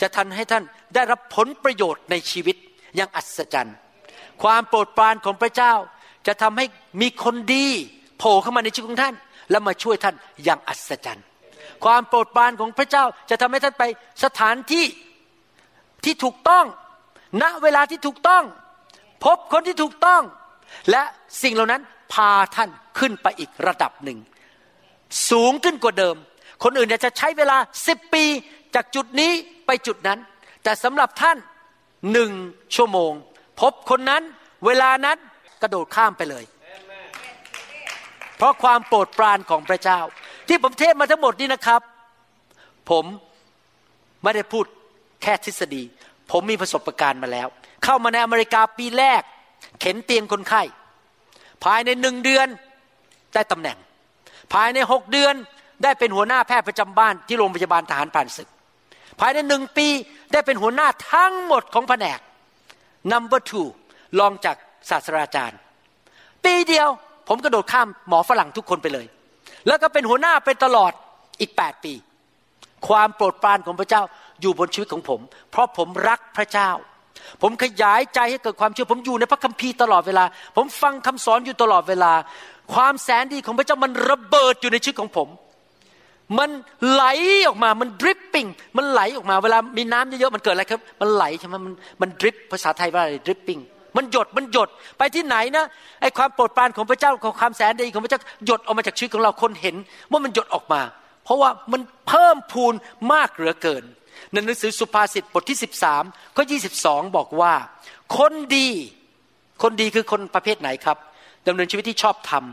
[0.00, 2.56] จะทันให้ท่านได้รับผลประโยชน์ในชีวิต
[2.96, 3.76] อย่างอัศจรรย์
[4.42, 5.72] ความโปรดปรานของพระเจ้า
[6.26, 6.66] จะทำให้
[7.00, 7.66] มีคนดี
[8.18, 9.14] โผล่เข้ามาในชีวิตของท่าน
[9.50, 11.24] และมาช่วยท่านอย่างอัศจรรย์
[11.84, 13.84] ความโปรดปรานของพระเจ้าจะทำให้ท่านไป
[14.24, 14.84] สถานที่
[16.04, 16.64] ที่ถูกต้อง
[17.42, 18.44] ณเวลาที่ถูกต้อง
[19.24, 20.22] พบคนที่ถูกต้อง
[20.90, 21.02] และ
[21.42, 21.82] สิ่งเหล่านั้น
[22.12, 24.18] พาท่านขึ้นไปอีกระดับหนึ่ง
[25.30, 26.16] สูงขึ้นกว่าเดิม
[26.62, 28.24] คนอื่นจะใช้เวลาสิบปี
[28.74, 29.32] จากจุดนี้
[29.66, 30.18] ไปจุดนั้น
[30.64, 31.36] แต่สำหรับท่าน
[32.12, 32.32] หนึ่ง
[32.74, 33.12] ชั่วโมง
[33.60, 34.22] พบคนนั้น
[34.66, 35.18] เวลานั้น
[35.62, 36.44] กระโดดข้ามไปเลย
[38.36, 40.00] เพราะความโปรดปรานของพระเจ้า
[40.48, 41.82] ที่ผมเทศมาทั้งหมดนี้นะครับ
[42.90, 43.04] ผม
[44.22, 44.64] ไม่ได้พูด
[45.22, 45.82] แค่ทฤษฎี
[46.30, 47.48] ผมมีประสบการณ์มาแล้ว
[47.84, 49.22] เข้ามาในอเมริกาปีแรก
[49.80, 50.62] เข็นเตียงคนไข้
[51.64, 52.48] ภายในหนึ่งเดือน
[53.34, 53.78] ได้ตำแหน่ง
[54.52, 55.34] ภายในหกเดือน
[55.82, 58.48] ได้เป็นหัวหน้าแพทย์ประจำบ้านที่โรงพยาบาลทหารผ่านศึก
[59.20, 59.88] ภายในหนึ่งปี
[60.32, 62.18] ได้เป็นหัวหน้าทั้งหมดของแผนก
[63.12, 63.66] number two
[64.18, 64.56] รองจาก
[64.90, 65.58] ศาสตราจารย์
[66.44, 66.88] ปีเดียว
[67.28, 69.06] ผมกระโดดข้ามหมอฝรั่งทุกคนไปเลย
[69.66, 70.92] แล้วก็เป็นหัวหน้าเป็นตลอด
[71.40, 71.94] อีกแปดปี
[72.88, 74.02] ความโปรดปรานของพระเจ้า
[74.42, 75.20] อยู่บนชีวิตของผม
[75.50, 76.70] เพราะผมรักพระเจ้า
[77.42, 80.24] ผมขยายใจให้เกิดความเชื่อ ผมอยู่ในพระคัมภีร์ตลอดเวลา
[80.56, 82.12] ผมฟังคำสอนอยู่ตลอดเวลา
[82.74, 85.28] ความแสนดีของพระเจ้ามันระเบิดอยู่ในชีวิตของผม
[86.38, 86.50] มัน
[86.90, 87.04] ไหล
[87.46, 91.72] ออกมา มันดริปปิ้ง มันไหลออกมา เวลามีน้ำเยอะๆ มันเกิดอะไรครับ มันไหลใช่ไหมมัน
[92.02, 93.58] มันดริป ภาษาไทยว่าอะไรดริปปิ้ง
[93.96, 94.68] มันหยด มันหยด
[94.98, 95.64] ไปที่ไหนนะ
[96.00, 99.76] ไอความโปรดปรานของพระเจ้าของความแสนดีของพระเจ้าหยดออกมาจากชีวิตของเรา คนเห็น
[100.10, 100.80] ว่ามันหยดออกมา
[101.24, 102.74] เพราะว่ามันเพิ่มพูน
[103.12, 103.84] มากเหลือเกิน
[104.32, 105.58] ในหนังสือสุภาษิตบทที่
[105.96, 106.44] 13ข้อ
[106.78, 107.54] 22 บอกว่า
[108.16, 108.68] คนดี
[109.62, 110.98] คนดีคือคนประเภทไหนครับ
[111.46, 112.44] ดำเนินชีวิตที่ชอบธรรม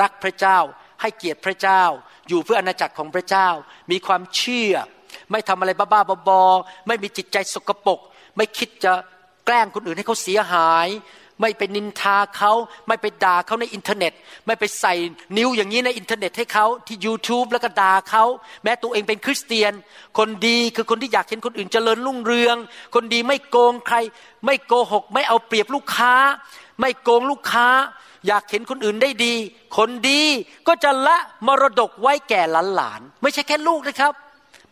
[0.00, 0.58] รักพระเจ้า
[1.00, 1.82] ให้เกียรติพระเจ้า
[2.28, 3.48] อยู่เพื่ออาณาจักรของพระเจ้า
[3.90, 4.74] มีความเชื่อ
[5.30, 8.00] ไม่ทำอะไรบ้าๆบอๆไม่มีจิตใจสกปรก
[8.36, 8.92] ไม่คิดจะ
[9.46, 10.88] แกล้งคนอื่นให้เขาเสียหาย
[11.42, 12.52] ไม่ไปนินทาเขา
[12.88, 14.12] ไม่ไปด่าเขาในอินเทอร์เน็ต
[14.46, 14.94] ไม่ไปใส่
[15.36, 18.24] นิ้วอย่างนี้ในอินเทอร์เน็ตให้เขาที่ YouTube แล้วก็ด่าเขา
[18.62, 19.72] แม้ตัวเองเป็นคริสเตียน
[20.18, 22.56] คนดีคือคนที่อยากเห็นคนอื่นเจริญรุ่งเรือง
[22.94, 23.96] คนดีไม่โกงใคร
[24.46, 26.14] ไม่โกหก ไม่เอาเปรียบลูกค้า
[26.80, 27.68] ไม่โกงลูกค้า
[28.26, 29.34] อยากเห็นคนอื่นได้ดี
[29.76, 30.22] คนดี
[30.68, 32.42] ก็จะละมรดกไว้แก่
[32.74, 34.12] หลานๆไม่ใช่แค่ลูกนะครับ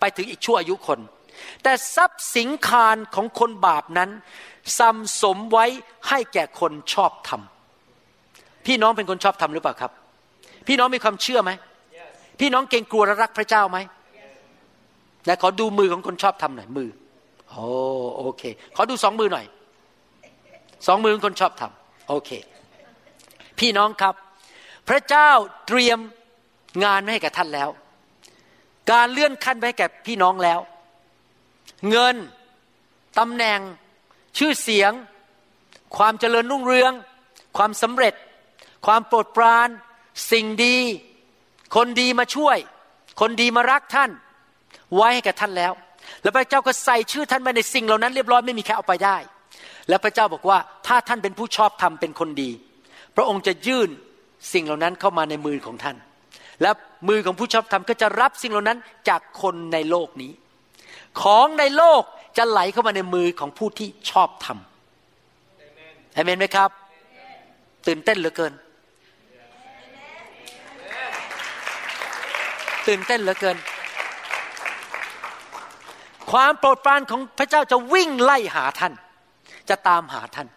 [0.01, 1.01] ไปถึงอีกชั่วอายุคน
[1.63, 4.11] แต่ทรัพย์สินคารของคนบาปนั้น
[4.79, 5.67] ซ้ำสมไว้
[6.09, 9.93] ให้แก่คนชอบทำพี่น้องเป็นคนชอบทำหรือเปล่าครับ
[10.67, 12.07] พี่น้องมีความเชื่อไหม yes.
[12.41, 13.79] พี่น้องเกรงกลัวและรักพระเจ้าไหม
[15.29, 16.89] นะขอดูมือของคนชอบทำหน่อยมือ
[17.49, 17.65] โอ้
[18.17, 18.43] โอเค
[18.77, 19.47] ขอดูสองมือหน่อย
[20.87, 22.31] สองมือของคนชอบทำโอเค
[23.59, 24.15] พี่น้องครับ
[24.89, 25.31] พระเจ้า
[25.67, 25.99] เตรียม
[26.85, 27.69] งานให้กับท่านแล้ว
[28.93, 30.61] การเลื่อนขั้นไปให้แก่พี่น้องแล้ว
[31.91, 32.17] เงิน
[33.19, 33.61] ตำแหน่ง
[34.39, 34.93] ชื่อเสียง
[35.97, 36.93] ความเจริญรุ่งเรือง
[37.57, 38.15] ความสำเร็จ
[38.87, 39.69] ความโปรดปราน
[40.33, 40.77] สิ่งดี
[41.77, 42.59] คนดีมาช่วย
[43.21, 44.11] คนดีมารักท่าน
[44.95, 45.73] ไว้ให้กับท่านแล้ว
[46.23, 49.17] แล้วพระเจ้าก็ใส่ชื่อท่านไปในสิ่งเหล่านั้นเรียบร้อยไม่มีใครเอาไปได้
[49.89, 52.51] แล้วพระเจ้าบอกว่าถ้าท่านเป็นผู้ชอบธรรมเป็นคนดี
[53.17, 53.91] พระองค์จะยื่น
[54.53, 55.97] สิ่งเหล่านั้นเข้ามาในมือของท่าน
[56.63, 56.71] และ
[57.09, 58.79] มือของผู้ชอบธรรมก็จะรับสิ่งเหล่านั้น
[59.09, 60.33] จากคนในโลกนี้
[61.23, 62.03] ของในโลก
[62.37, 66.71] จะไหลเข้ามาในมือของผู้ที่ชอบทำเอเมนไหมครับ
[67.87, 68.53] ตื่นเต้นเหลือเกิน
[72.89, 73.57] ตื่นเต้นเหลือเกิน
[76.33, 78.93] ความโปรดปรานของพระเจ้าจะวิ่งไล่หาท่าน
[79.71, 80.49] จะตามหาท่าน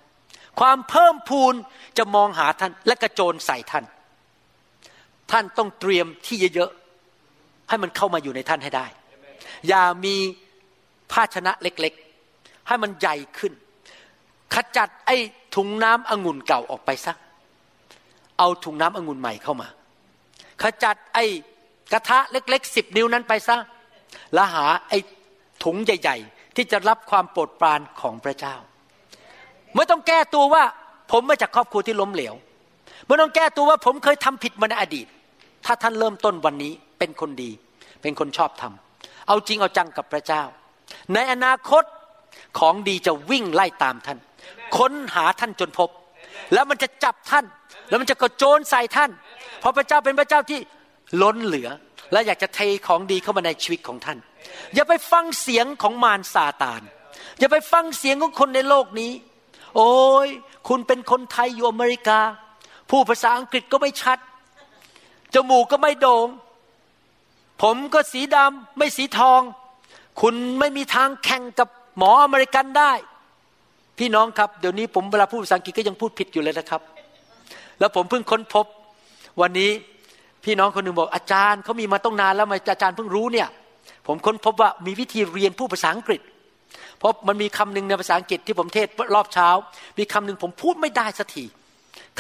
[0.60, 1.54] ความเพิ่มพูน
[1.98, 3.86] จะมองหาท่านและกระโจนใส่ท่าน
[5.32, 8.86] ท่านต้องเตรียมที่เยอะๆให้มันเข้ามาอยู่ในท่านให้ได้
[9.68, 10.16] อย่ามี
[11.12, 13.54] ภาชนะเล็กๆ ให้มันใหญ่ขึ้น
[14.54, 15.16] ขจัดไอ้
[15.56, 17.18] ถุงน้ำองุ่นเก่าออกไปซัก
[18.40, 19.68] เอาถุงน้ำองุ่นใหม่เข้ามา
[20.62, 21.26] ขจัดไอ้
[21.94, 23.58] กระทะเล็กๆสิบนิ้วนั้นไปซะ
[24.34, 24.98] แล้วหาไอ้
[25.64, 28.56] ถุงใหญ่ ๆ ที่จะรับความโปรดปรานของพระเจ้า
[29.76, 30.64] ไม่ต้องแก้ตัวว่า
[31.12, 32.34] ผมมาจากครอบครัวที่ล้มเหลว
[33.08, 35.08] ไม่ต้องแก้ตัวว่าผมเคยทำผิดมาในอดีต
[35.66, 37.52] ถ้าท่านเริ่มต้นวันนี้เป็นคนดี
[38.02, 40.44] เป็นคนชอบทำเอาจริงเอาจังกับพระเจ้า
[41.14, 41.84] ในอนาคต
[42.60, 44.20] ของดีจะวิ่งไล่ตามท่าน
[44.78, 45.90] ค้นหาท่านจนพบ
[46.54, 47.46] แล้วมันจะจับท่าน
[47.90, 49.12] แล้วมันจะกระโจนใส่ท่าน
[49.60, 50.60] เพราะพระเจ้าเป็นพระเจ้าที่
[51.22, 51.70] ล้นเหลือ
[52.12, 54.18] และอยากจะเทของดีเข้ามาในชีวิตของท่าน
[54.76, 56.82] อย่าไปฟังเสียงของมารซาตาน
[57.40, 59.12] อย่าไปฟังเสียงของคนในโลกนี้
[59.76, 59.92] โอ้
[60.26, 60.28] ย
[60.68, 62.20] คุณเป็นคนไทยอยู่อเมริกา
[62.90, 64.18] ผู้ภาษาอังกฤษก็ไม่ชัด
[65.34, 66.28] จมูกก็ไม่โดง่ง
[67.62, 69.42] ผมก็สีดำไม่สีทอง
[70.22, 72.92] คุณไม่มีทางแข่งกับหมออเมริกันได้
[74.00, 76.82] พี่น้องครับเดี๋ยวนี้ผมเวลาพูดภาษาอังกฤษก็ยังพูดผิดอยู่เลยนะครับ
[77.80, 78.66] แล้วผมเพิ่งค้นพบ
[79.42, 79.72] วันนี้
[80.46, 83.48] พี่น้องคนหนึ่งบอกอาจารย์เขามีมาต้องนานแล้วมาอาจารย์เพิ่งรู้เนี่ย
[84.08, 86.22] ผมค้นพบว่ามีวิธีเรียนพูดภาษาอังกฤษ
[86.98, 89.50] เพราะมันมีคำหนึ่งในภาษาอังกฤษที่ผมเทศรอบเช้า
[89.98, 91.46] มีคำหนึ่งผมพูดไม่ได้สักที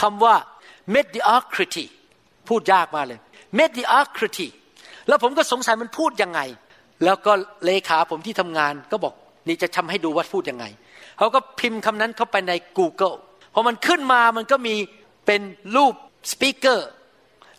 [0.01, 0.35] คำว่า
[0.95, 1.85] mediocrity
[2.49, 3.19] พูดยากมากเลย
[3.59, 4.47] mediocrity
[5.07, 6.39] แล้วผมก็สงสัยมันพูดยังไง
[7.03, 7.31] แล้วก็
[7.65, 9.13] เลขาผมที่ทำงานก็บอก
[9.47, 10.65] นี่จะทำให้ดูว่าพูดยังไง
[11.17, 13.15] เขาก็พิมพ์คำนั้นเข้าไปใน Google
[13.53, 14.75] พอมันขึ้นมามันก็มี
[15.25, 15.41] เป็น
[15.75, 15.93] รูป
[16.31, 16.89] สปีกเกอร์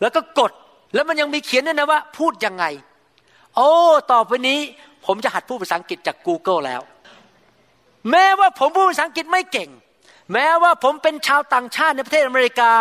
[0.01, 0.51] แล้วก็กด
[0.93, 2.65] แล้วมันยังมีเขียนด้วยนะว่า พูดยังไง
[3.55, 3.71] โอ้
[4.11, 4.59] ต่อไปนี้
[5.05, 6.81] ผมจะหัดพูดภาษาอังกฤษจาก Google แล้ว
[8.11, 9.69] แม้ว่าผมพูดภาษาอังกฤษไม่เก่ง
[10.33, 12.71] แม้ว่าผมเป็นชาวต่างชาติในประเทศอเมริกา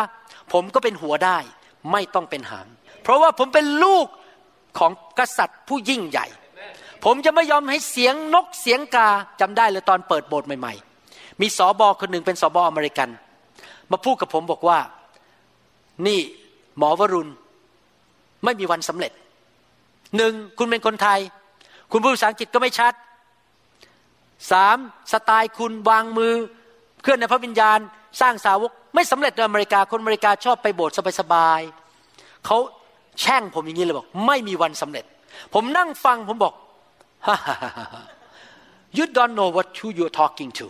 [0.53, 1.39] ผมก็เป็นหัวได้
[1.93, 2.67] ไม่ต้องเป็นหาง
[3.03, 4.07] เพราะว่าผมเป็นลูก
[4.79, 6.27] ของกษัตริย์ผู้ยิ่งใหญ่
[7.05, 9.09] ผมจะไม่ยอมให้เสียงนกเสียงกา
[9.41, 13.09] จำได้เลยตอนเปิดโบสถ์ใหม่ๆ มีสอบอคนหนึ่งเป็นสอบออเมริกัน
[13.91, 14.79] มาพูดกับผมบอกว่า
[16.07, 16.21] นี่
[16.79, 17.31] หมอวรุณ
[18.45, 19.13] ไม่มีวันสำเร็จ
[20.17, 21.21] หนึ่งคุณเป็นคนไทย
[21.91, 22.93] คุณพูดภาษาอังกฤษก็ไม่ชัด
[24.51, 24.77] สาม
[25.13, 26.35] สไตล์คุณวางมือ
[27.03, 27.79] เคลื่อนในพระวิญญาณ
[28.21, 32.59] สร้างสาวกไม่สำเร็จในอเมริกาคนอเมริกาชอบไปโบสถ์สบายๆเขา
[33.21, 35.05] แช่งผมอย่างนี้เลยบอก ไม่มีวันสำเร็จ
[35.55, 36.55] ผมนั่งฟังผมบอก
[38.97, 40.67] you don't know what who you're talking to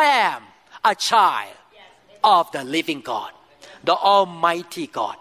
[0.00, 0.42] I am
[0.92, 1.56] a child
[2.36, 3.32] of the living God
[3.88, 5.16] the Almighty God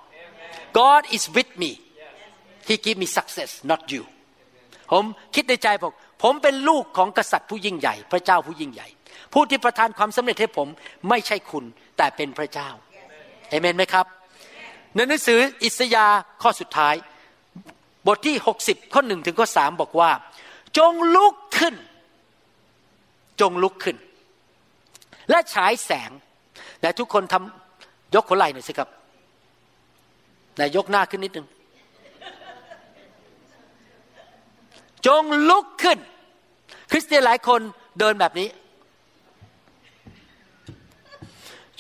[0.74, 1.72] God is with me
[2.68, 4.04] He give me success not you
[4.92, 5.04] ผม
[5.36, 5.94] คิดในใจบอก
[6.24, 8.88] ผมเป็นลูกของกษัตริย์ผู้ยิ่งใหญ่ พระเจ้าผู้ยิ่งใหญ่
[9.34, 10.68] ผู้ที่ประทานความสำเร็จให้ผม
[11.10, 11.66] ไม่ใช่คุณ
[11.98, 12.70] แต่เป็นพระเจ้า
[13.50, 14.06] เอเมนไหมครับ
[14.96, 16.06] ในหนังสืออิสยา
[16.42, 16.96] ข้อสุดท้าย
[18.06, 18.36] บทที่
[18.66, 20.12] 60 ข้อหนึ่งถึงข้อสามบอกว่า
[20.78, 21.76] จงลุกขึ้น
[23.42, 23.98] จงลุกขึ้น
[25.30, 26.12] และฉายแสง
[26.82, 28.90] แต่ทุกคนทำยกหัวไหล่หน่อยสิครับ
[30.60, 31.48] นายยกหน้าขึ้นนิดนึง
[35.08, 36.00] จงลุกขึ้น
[36.92, 37.62] คริสเตียนหลายคน
[38.00, 38.50] เดินแบบนี้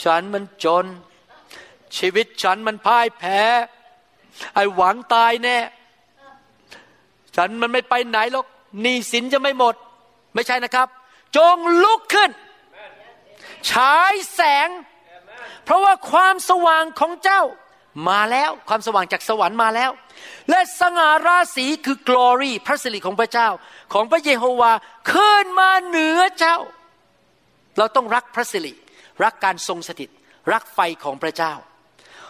[0.03, 0.86] ฉันมันจน
[1.97, 3.39] ชีวิตฉันมันพ่ายแพ้
[4.55, 5.57] ไอหวังตายแน่
[7.38, 8.45] ฉันมันไม่ไปไหนหรอก
[8.81, 9.75] หนี้สินจะไม่หมด
[10.35, 10.88] ไม่ใช่นะครับ
[11.38, 12.29] จงลุกขึ้น
[13.69, 14.69] ฉายแสง
[15.65, 17.41] เพราะว่าความสว่างของเจ้า
[18.09, 19.91] มาแล้วความสว่างจากสวรรค์มาแล้ว
[20.49, 23.47] และสง่าราศีคือ glory พระสิริของพระเจ้า
[23.93, 24.71] ของพระเยโฮวา
[25.13, 26.57] ขึ้นมาเหนือเจ้า
[27.77, 28.73] เราต้องรักพระสิริ
[29.23, 30.09] รักการทรงสถิต
[30.53, 31.53] รักไฟของพระเจ้า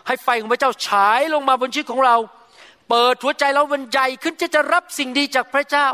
[0.08, 2.16] ให้ไฟของพระเจ้าฉายลงมาบนชีวิตของเรา
[2.90, 5.88] เปิดหัวใจเราบรรใหญ่ขึ้นจะจะรับสิ่งดีจากพระเจ้า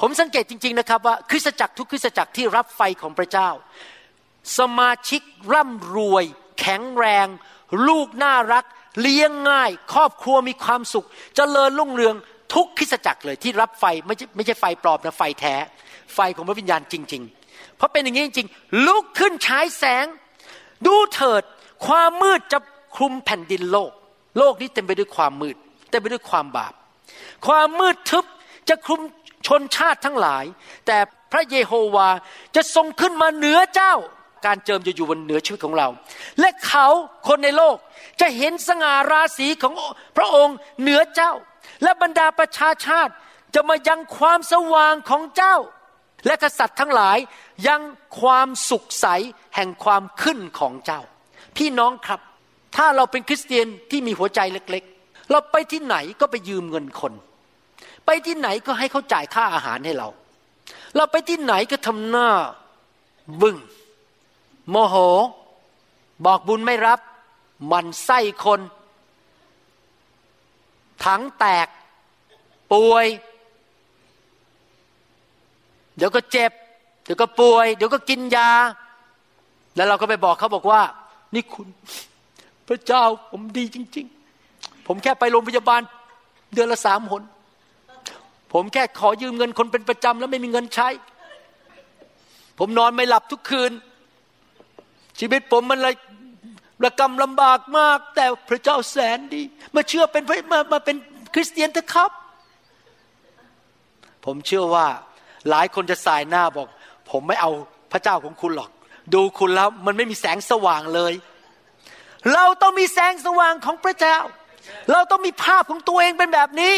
[0.00, 3.48] ผมสังเกตจริง ๆนะครับว่าคริสตจักรทุกคริสตจักรที่รับไฟของพระเจ้า
[4.58, 6.24] สมาชิกร่ำรวย
[6.60, 7.26] แข็งแรง
[7.88, 8.64] ลูกน่ารัก
[9.00, 12.14] เลี้ยงง่าย ครอบครัวมีความสุขจเจริญรุ่งเรือง
[12.54, 15.54] ทุกคริสจักรเลยที่รับไฟไม่ใช่ไม่ใช่ไฟปลอมนะไฟแท้
[16.14, 20.06] ไฟของพระวิญญาณจริง ๆ เพราะเป็นอย่างนี้จริงๆ ลุกขึ้นฉายแสง
[20.86, 21.42] ดูเถิด
[21.86, 22.58] ความมืดจะ
[22.96, 23.92] คลุมแผ่นดินโลก
[24.38, 25.56] โลกนี้เต็มไปด้วยความมืด
[25.96, 26.72] มไปด้วยความบาป
[27.46, 28.24] ความมืดทึบ
[28.68, 29.00] จะคลุม
[29.46, 30.44] ชนชาติทั้งหลาย
[30.86, 30.98] แต่
[31.32, 32.08] พระเยโฮวา
[32.56, 33.94] จะทรงขึ้นมาเหนือเจ้า
[34.46, 35.88] การเจิมจะอยู่บนเหนือชีวิตของเรา
[36.40, 36.86] และเขา
[37.28, 37.76] คนในโลก
[38.20, 39.74] จะเห็นสง่าราศีของ
[40.16, 41.32] พระองค์เหนือเจ้า
[41.82, 43.12] และบรรดาประชาชาติ
[43.54, 45.56] จะมายังความสว่างของเจ้า
[46.26, 47.18] และกษัตริย์ทั้งหลาย
[47.68, 47.82] ยัง
[48.20, 49.06] ความสุขใส
[49.54, 51.00] แห่งความขึ้นของเจ้า
[51.56, 52.20] พี่น้องครับ
[52.76, 54.84] ถ้าเราเป็นคริสเตียนที่มีหัวใจเล็ก
[55.30, 57.12] เราไปที่ไหนก็ไปยืมเงินคน
[58.06, 60.08] ไปที่ไหนก็ให้เขาจ่ายค่าอาหารให้เรา
[60.96, 62.28] เราไปที่ไหนก็ทำหน้า
[63.40, 63.56] บึง้ง
[64.70, 64.94] โมโห
[66.24, 67.00] บอกบุญไม่รับ
[67.70, 68.60] มันไส้คน
[71.04, 71.68] ถังแตก
[72.72, 73.06] ป่วย
[75.96, 76.52] เดี๋ยวก็เจ็บ
[77.04, 78.50] เดี๋ยวก็ป่วย เดี๋ยวก็กินยา
[79.76, 80.82] แล้วเราก็ไปบอกเขาบอกว่า
[81.34, 81.68] นี่คุณ
[82.66, 84.06] พระเจ้าผมดีจริง
[84.86, 85.80] ผมแค่ไปโรงพยาบาล
[86.54, 87.22] เดือนละสามหน
[88.52, 90.88] ผมแค่ขอยืมเงินคนเป็นประจำแล้วไม่มีเงินใช้
[92.58, 93.72] ผมนอนไม่หลับทุกคืน
[95.18, 95.94] ชีวิตผมมันเลย
[96.84, 99.42] ระกำลำบากมาก แต่พระเจ้าแสนดี
[99.74, 100.22] มาเชื่อเป็น
[100.52, 100.96] มามาเป็น
[101.34, 102.10] คริสเตียนเถอะครับ
[104.24, 104.86] ผมเชื่อว่า
[105.50, 106.68] หลายคนจะสายหน้าบอก
[107.10, 107.50] ผมไม่เอา
[107.92, 108.70] พระเจ้าของคุณหรอก
[109.14, 111.12] ดูคุณแล้วมันไม่มีแสงสว่างเลย
[112.32, 114.18] เราต้องมีแสงสว่างของพระเจ้า
[114.90, 116.74] เราต้องมีภาพของตัวเองเป็นแบบนี้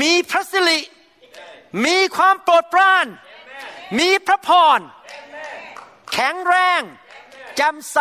[0.00, 0.80] มีพระสิริ
[1.86, 3.06] มีความโปรดปราน
[3.98, 4.80] มีพระพร
[6.12, 6.80] แข็งแรง
[7.60, 7.98] จำใส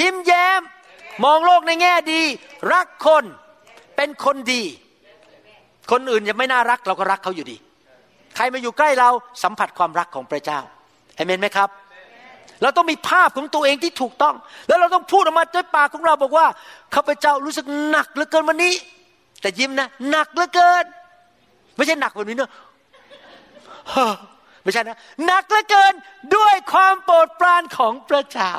[0.00, 0.60] ยิ้มแย้ม
[1.24, 2.22] มองโลกในแง่ดี
[2.72, 3.24] รักคน
[3.96, 4.62] เป็นคนดี
[5.90, 7.56] คนอื่นยังไม่น่ารักเราก็รักเขาอยู่ดี
[8.36, 9.10] ใครมาอยู่ใกล้เรา
[9.42, 10.60] สัมผัสความรักของพระเจ้า
[11.16, 11.68] เห็นไหมครับ
[12.62, 14.34] เราต้องมีภาพของตัวเองที่ถูกต้อง
[14.68, 16.46] แล้วเราต้องพูดออกมาด้วยปากของเราบอกว่า
[16.94, 18.74] ข้าพเจ้ารู้สึกหนักเหลือเกินวันนี้
[19.40, 20.84] แต่ยิ้มนะหนักเหลือเกิน
[21.76, 22.50] ไม่ใช่หนักแบบนี้เนอะ
[24.62, 25.92] ไม่ใช่นะหนักเหลือเกิน
[26.36, 28.54] ด้วยความโปรดปรานของพระเจ้า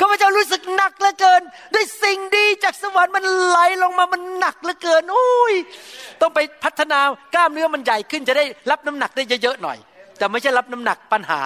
[0.00, 1.42] ข้าพเจ้ารู้สึกหนักเหลือเกิน
[1.74, 5.54] ด้วยสิ่งดีจากสวรรค์มันไหลลงมามันหนักเหลือเกินโอ้ย
[6.20, 7.00] ต้องไปพัฒนา
[7.34, 9.78] กล้ามเนื้อมันใหญ่ขึ้นจะได้รับน้ำหนักได้เยอะๆหน่อย
[10.18, 11.40] แต่ไม่ใช่รับน้ำหนักปัญหา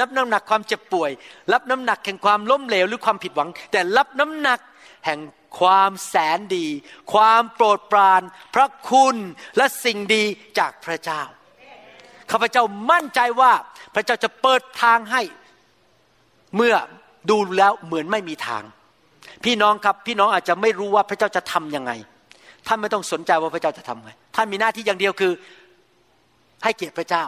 [0.00, 1.10] นับน้ำหนักความเจ็บป่วย
[1.52, 4.60] รับน้ำหนักแห่งความล้มเหลวหรือความผิดหวัง แต่รับน้ำหนัก
[5.06, 5.20] แห่ง
[5.60, 6.66] ความแสนดี
[7.12, 8.22] ความโปรดปราน
[8.54, 9.16] พระคุณ
[9.56, 10.24] และสิ่งดี
[10.58, 11.22] จากพระเจ้า
[12.30, 13.52] ข้าพเจ้ามั่นใจว่า
[13.94, 15.22] พระเจ้าจะเปิดทางให้
[16.56, 16.74] เมื่อ
[17.30, 18.62] ดูแล้วเหมือนไม่มีทาง
[19.44, 21.92] พี่น้องครับพี่น้องอาจจะไม่รู้ว่าพระเจ้าจะทํำยังไง
[22.66, 25.32] ท่านไม่ต้องสนใจว่าพระเจ้าจะทำไงท่านมีหน้าที่อย่างเดียวคือ
[26.64, 27.24] ให้เกียรติพระเจ้า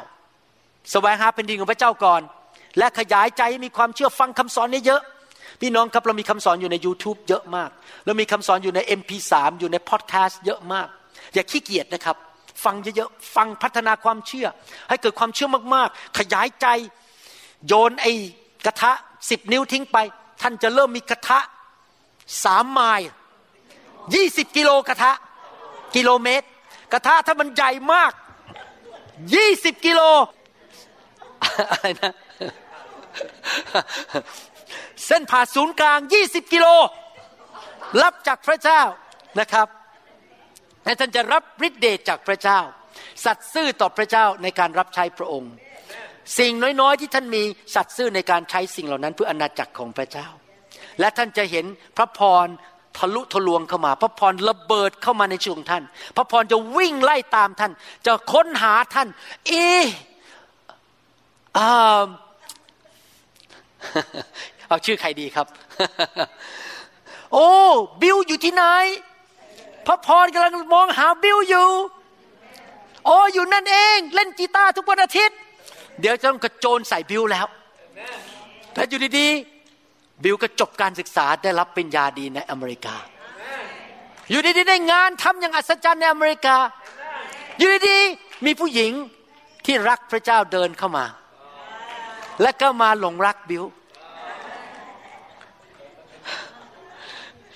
[0.93, 2.23] แสวงหาเป็นดินของพระเจ้าก่อน
[2.78, 5.02] และขยายใจให้มีความเชื่อฟังคำสอนนี้เยอะ
[5.61, 7.70] พี่น้องครับเรามีคำสอนอยู่ใน YouTube เยอะมาก
[8.07, 10.89] เรามีคำสอนอยู่ใน MP3 อยู่ในพอดแคสต์เยอะมาก
[11.35, 12.16] อย่าขี้เกียจนะครับ
[12.65, 14.47] ฟังเยอะๆฟังพัฒนาความเชื่อ
[14.89, 16.66] ให้เกิดความเชื่อมากๆ ขยายใจ
[17.66, 18.12] โยนไอ้
[18.66, 18.93] กระทะ
[19.31, 19.98] สิบนิ้วทิ้งไป
[20.43, 21.39] ท่านจะเริ่มมีกระทะ
[22.44, 23.09] สามไมล์
[24.15, 25.12] ยี่สิบกิโลกระทะ
[25.97, 26.47] กิโลเมตร
[26.93, 28.12] กระทะถ้ามันใหญ่มาก
[29.35, 30.01] ยี่สิบกิโล
[31.70, 32.12] อะไรนะ
[35.06, 36.66] เส้นผ่าศูนย์กลางยี่สิบกิโล
[38.02, 38.82] รับจากพระเจ้า
[39.40, 39.68] นะครับ
[40.84, 42.60] และท่านจะรับฤทธิเดชจากพระเจ้า
[43.24, 45.52] สัตย์ซื่อต่อพระเจ้าในการรับใช้พระองค์
[46.38, 47.42] สิ่งน้อยๆ ที่ท่านมี
[47.74, 50.26] สัตย์ซื่อในการใช้สิ่งเหล่านั้นเพื่ออนาจักรของพระเจ้า
[51.00, 52.46] และท่านจะเห็นพระพร
[52.98, 55.84] ทะลุทะลวงเข้ามา พระพรระเบิดเข้ามาในชีวิตของท่าน
[56.16, 57.72] พระพรจะวิ่งไล่ตามท่าน
[58.06, 59.08] จะค้นหาท่าน
[59.48, 59.52] เอ
[59.82, 59.84] อ
[64.68, 65.47] เอาชื่อใครดีครับ
[67.32, 67.48] โอ้
[68.02, 68.64] บิวอยู่ที่ไหน
[69.86, 71.68] พระพรกำลังมองหาบิวอยู่
[73.06, 75.36] โอ้อยู่นั่นเอง เล่นกีตาร์ทุกวันอาทิตย์
[76.01, 77.47] เดี๋ยวจะต้องกระโจนใส่บิวแล้ว
[78.72, 82.97] แต่อยู่ดีๆบิวก็จบการศึกษาได้รับปริญญาดีในอเมริกา
[84.31, 86.56] อยู่ดีๆได้งานทำอย่างอัศจรรย์ในอเมริกา
[87.59, 88.93] อยู่ดีๆมีผู้หญิง
[89.66, 91.05] ที่รักพระเจ้าเดินเข้ามา
[92.42, 93.64] และก็มาหลงรักบิว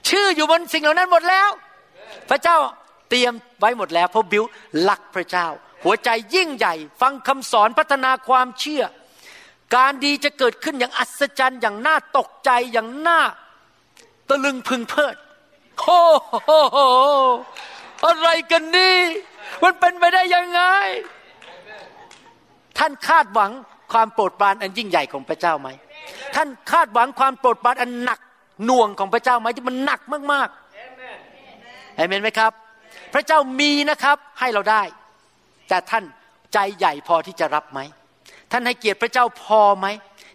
[0.08, 1.48] ชื่ออยู่บนสิ่งเหล่านั้นหมดแล้ว
[2.30, 2.56] พระเจ้า
[3.10, 4.44] เตรียมไว้หมดแล้วเพราะบิว
[4.88, 5.46] รักพระเจ้า
[5.84, 8.82] หัวใจยิ่งใหญ่ ฟังคำสอนพัฒนาความเชื่อ
[9.76, 13.20] การดีจะเกิดขึ้นอย่างอัศจรรย์ อย่างน่าตกใจอย่างน่า
[14.28, 15.16] ตะลึงพึงเพลิด
[15.78, 16.78] โอ้โห
[18.04, 18.98] อะไรกันนี่
[19.62, 20.60] มันเป็นไปได้ยังไง
[22.78, 23.52] ท่านคาดหวัง
[23.92, 25.68] ความโปรดปรานอันยิ่งใหญ่ของพระเจ้าไหม
[26.34, 28.20] ท่านคาดหวังความโปรดปรานอันหนัก
[28.64, 30.00] หน่วงของพระเจ้าไหมที่มันหนัก
[30.32, 32.52] มากๆเอเมนไหมครับ
[33.14, 34.82] พระเจ้ามีนะครับให้เราได้
[35.68, 36.04] แต่ท่าน
[36.52, 37.80] ใจใหญ่พอที่จะรับไหม
[38.52, 39.86] ท่านให้เกียรติพระเจ้าพอไหม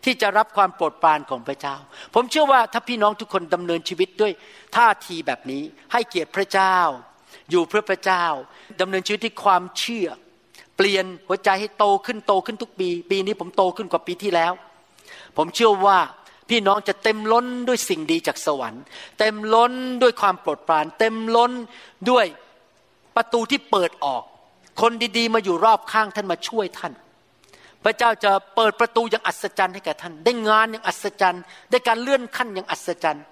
[0.06, 1.76] ที่จะรับความโปรดปรานของพระเจ้า
[2.14, 4.34] ผมเชื่อว่าถ้าพี่น้องทุกคนดำเนินชีวิตด้วย
[4.76, 5.64] ท่าทีแบบนี้
[5.94, 6.78] ให้เกียรติพระเจ้า
[7.52, 8.26] อยู่เพื่อพระเจ้า
[8.82, 10.08] ดำเนินชีวิตที่ความเชื่อ
[10.82, 14.54] เปลี่ยนหัวใจให้โตขึ้นโตขึ้นทุกปี ปีนี้ผมโตขึ้นกว่าปีที่แล้ว
[15.38, 15.98] ผมเชื่อว่า
[16.50, 18.84] พี่น้องจะเต็มล้นด้วยสิ่งดีจากสวรรค์
[19.20, 21.52] เต็มล้นด้วยความโปรดปราน เต็มล้น
[22.10, 22.26] ด้วย
[23.16, 24.24] ประตูที่เปิดออก
[24.82, 26.94] คนดีๆ มาอยู่รอบข้างท่านมาช่วยท่าน
[27.84, 33.24] พระเจ้าจะเปิดประตูอย่างอัศจรรย์ให้แก่ท่าน ได้งานอย่างอัศจรรย์ ได้การเลื่อนขั้นอย่างอัศจรรย์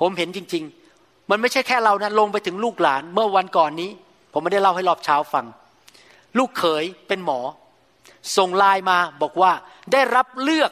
[0.00, 0.64] ผมเห็นจริง
[0.96, 3.90] ๆ มันไม่ใช่แค่เรานะลงไปถึงลูกหลานเมื่อวันก่อนนี้
[4.32, 5.46] ผมไม่ได้เล่าให้รอบเช้าฟัง
[6.38, 7.40] ลูกเขยเป็นหมอ
[8.36, 9.52] ส่งไลน์มาบอกว่า
[9.92, 10.70] ได้รับเลือก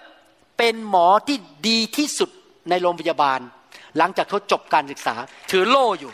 [0.58, 1.36] เป็นหมอที่
[1.68, 2.30] ดีที่สุด
[2.70, 3.40] ในโรงพยาบาล
[3.98, 5.14] หลังจากเขาจบการศึกษา
[5.50, 6.12] ถือโล่อยู่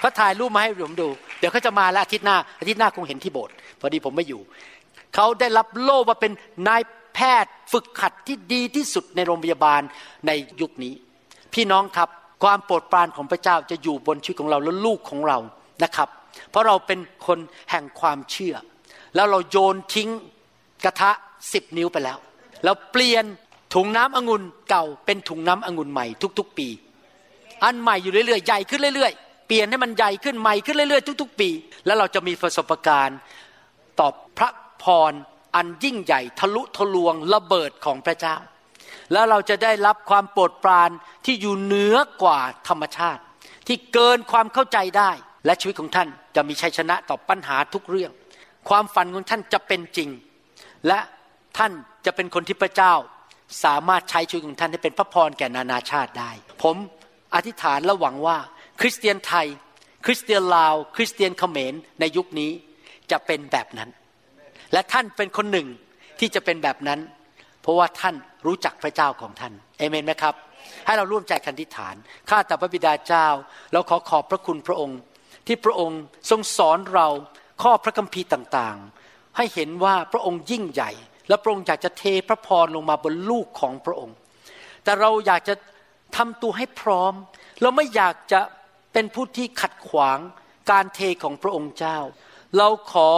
[0.00, 4.42] เขาถ่ายรูปมาให้ผมดู เดี๋ยวเขาจะมาแล้วอาทิตย์หน้า อาทิตย์หน้าคงเห็นที่โบสถ์พอดีผมไม่อยู่
[5.14, 6.32] เขาได้รับโล่ว่าเป็น
[6.68, 6.82] นาย
[7.14, 9.80] แพทย์ฝึกขัดที่ดีที่สุดในโรงพยาบาล
[10.26, 10.30] ใน
[10.60, 10.94] ยุคนี้
[11.54, 12.08] พี่น้องครับ
[12.42, 15.38] ความโปรดปรานของพระเจ้าจะอยู่บนชีวิตของเราและลูกของเรา
[15.84, 16.08] นะครับ
[16.50, 17.38] เพราะเราเป็นคน
[17.70, 18.54] แห่งความเชื่อ
[19.14, 20.10] แล้วเราโยนทิ้ง
[20.84, 21.10] กระทะ
[21.52, 22.18] สิบนิ้วไปแล้ว
[22.64, 23.24] แล้วเปลี่ยน
[23.74, 26.06] ถุงน้ำองุ่นเก่าเป็นถุงน้ำองุ่นใหม่
[26.38, 26.68] ทุก ๆ ปี
[27.64, 31.50] อันใหม่อยู่เรื่อยๆใหญ่ขึ้นเรื่อยๆ เปลี่ยนให้มันใหญ่ขึ้นใหม่ขึ้นเรื่อยๆทุก ๆ ปี
[31.86, 33.18] แล้วเราจะมีประสบการณ์
[33.98, 34.08] ต่อ
[34.38, 34.50] พระ
[34.82, 35.12] พร
[35.56, 38.36] อันยิ่งใหญ่ทะลุทะลวงระเบิดของพระเจ้า
[39.12, 40.90] แล้วเราจะได้รับความโปรดปราน
[41.24, 43.22] ที่อยู่เหนือกว่าธรรมชาติ
[43.66, 45.10] ที่เกินความเข้าใจได้
[45.44, 48.12] และชีวิตของท่านจะมีชัยชนะต่อปัญหาทุกเรื่อง
[48.68, 50.10] ความฝันของท่านจะเป็นจริง
[50.88, 50.98] และ
[51.58, 51.72] ท่าน
[52.06, 52.94] จะเป็นคนที่พระเจ้า
[53.64, 56.30] สามารถใช้ชีวิตของท่านให้เป็นพระพรแก่นานาชาติได้
[56.62, 56.76] ผม
[57.34, 58.38] อธิษฐานและหวังว่า
[58.80, 59.46] คริสเตียนไทย
[60.04, 62.50] คริสเตียนลาว คริสเตียนเขมรในยุคนี้
[63.10, 63.90] จะเป็นแบบนั้น
[64.72, 65.68] และท่านเป็นคนหนึ่ง
[66.18, 67.00] ที่จะเป็นแบบนั้น
[67.62, 68.14] เพราะว่าท่าน
[68.46, 70.34] รู้จักพระเจ้าของท่านเอเมนไหมครับ
[70.86, 71.94] ให้เราร่วมใจกันทิฏฐาน
[72.28, 73.26] ข้าแต่พระบิดาเจ้า
[73.72, 74.98] เราขอขอบพระคุณพระองค์
[75.46, 76.00] ที่พระองค์
[76.30, 77.08] ทรงสอนเรา
[77.62, 80.90] ข้อพระคัมภีร์ต่างๆ ให้เห็นว่าพระองค์ยิ่งใหญ่
[81.28, 84.16] และพระองค์อยากจะเทพระพรลงมาบนลูกของพระองค์
[84.84, 85.54] แต่เราอยากจะ
[86.16, 87.12] ทำตัวให้พร้อม
[87.62, 88.40] เราไม่อยากจะ
[88.92, 90.18] เป็นผู้ที่ขัดขวาง
[90.70, 91.98] การเทของพระองค์เจ้า
[92.58, 93.10] เราขอ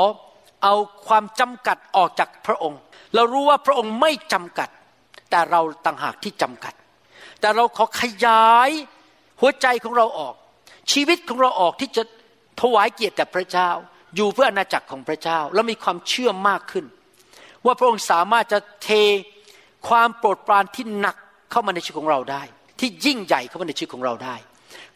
[0.62, 0.74] เอา
[1.06, 2.80] ความจำกัดออกจากพระองค์
[3.14, 4.68] เรารู้ว่าพระองค์ไม่จำกัด
[5.30, 6.74] แต่เราต่างหากที่จำกัด
[7.40, 8.70] แต่เราขอขยาย
[9.40, 10.34] หัวใจของเราออก
[10.92, 12.02] ชีวิตของเราออกที่จะ
[12.60, 13.70] ถวายเกียรติแด่พระเจ้า
[14.16, 16.84] อยู่เพื่ออาณาจักรของพระเจ้า แล้วมีความเชื่อมากขึ้น
[17.64, 18.90] ว่าพระองค์สามารถจะเท
[19.88, 21.16] ความโปรดปรานที่หนัก
[21.50, 22.42] เข้ามาในชีวิตของเราได้
[22.80, 24.36] ที่ยิ่งใหญ่เข้ามาในชีวิตของเราได้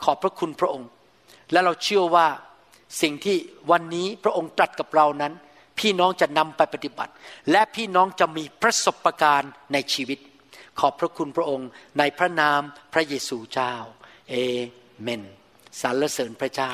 [0.04, 0.88] ขอบพระคุณพระองค์
[1.52, 2.26] และเราเชื่อว่า
[3.02, 3.36] สิ่งที่
[3.70, 5.32] วันนี้พระองค์ตรัสกับเรานั้น
[5.78, 7.12] พี่น้องจะนำไปปฏิบัติ
[7.50, 10.18] และพี่น้องจะมีประสบการณ์ในชีวิต
[10.80, 11.68] ขอบพระคุณพระองค์
[11.98, 12.60] ในพระนาม
[12.92, 13.74] พระเยซูเจ้า
[14.30, 14.34] เอ
[15.02, 15.22] เมน
[15.80, 16.72] สรรเสริญพระเจ้า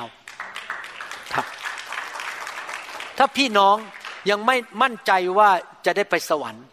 [3.19, 3.77] ถ้าพี่น้อง
[4.31, 5.51] ยังไม่มั่นใจว่า
[5.87, 6.65] จะได้ไปสวรรค์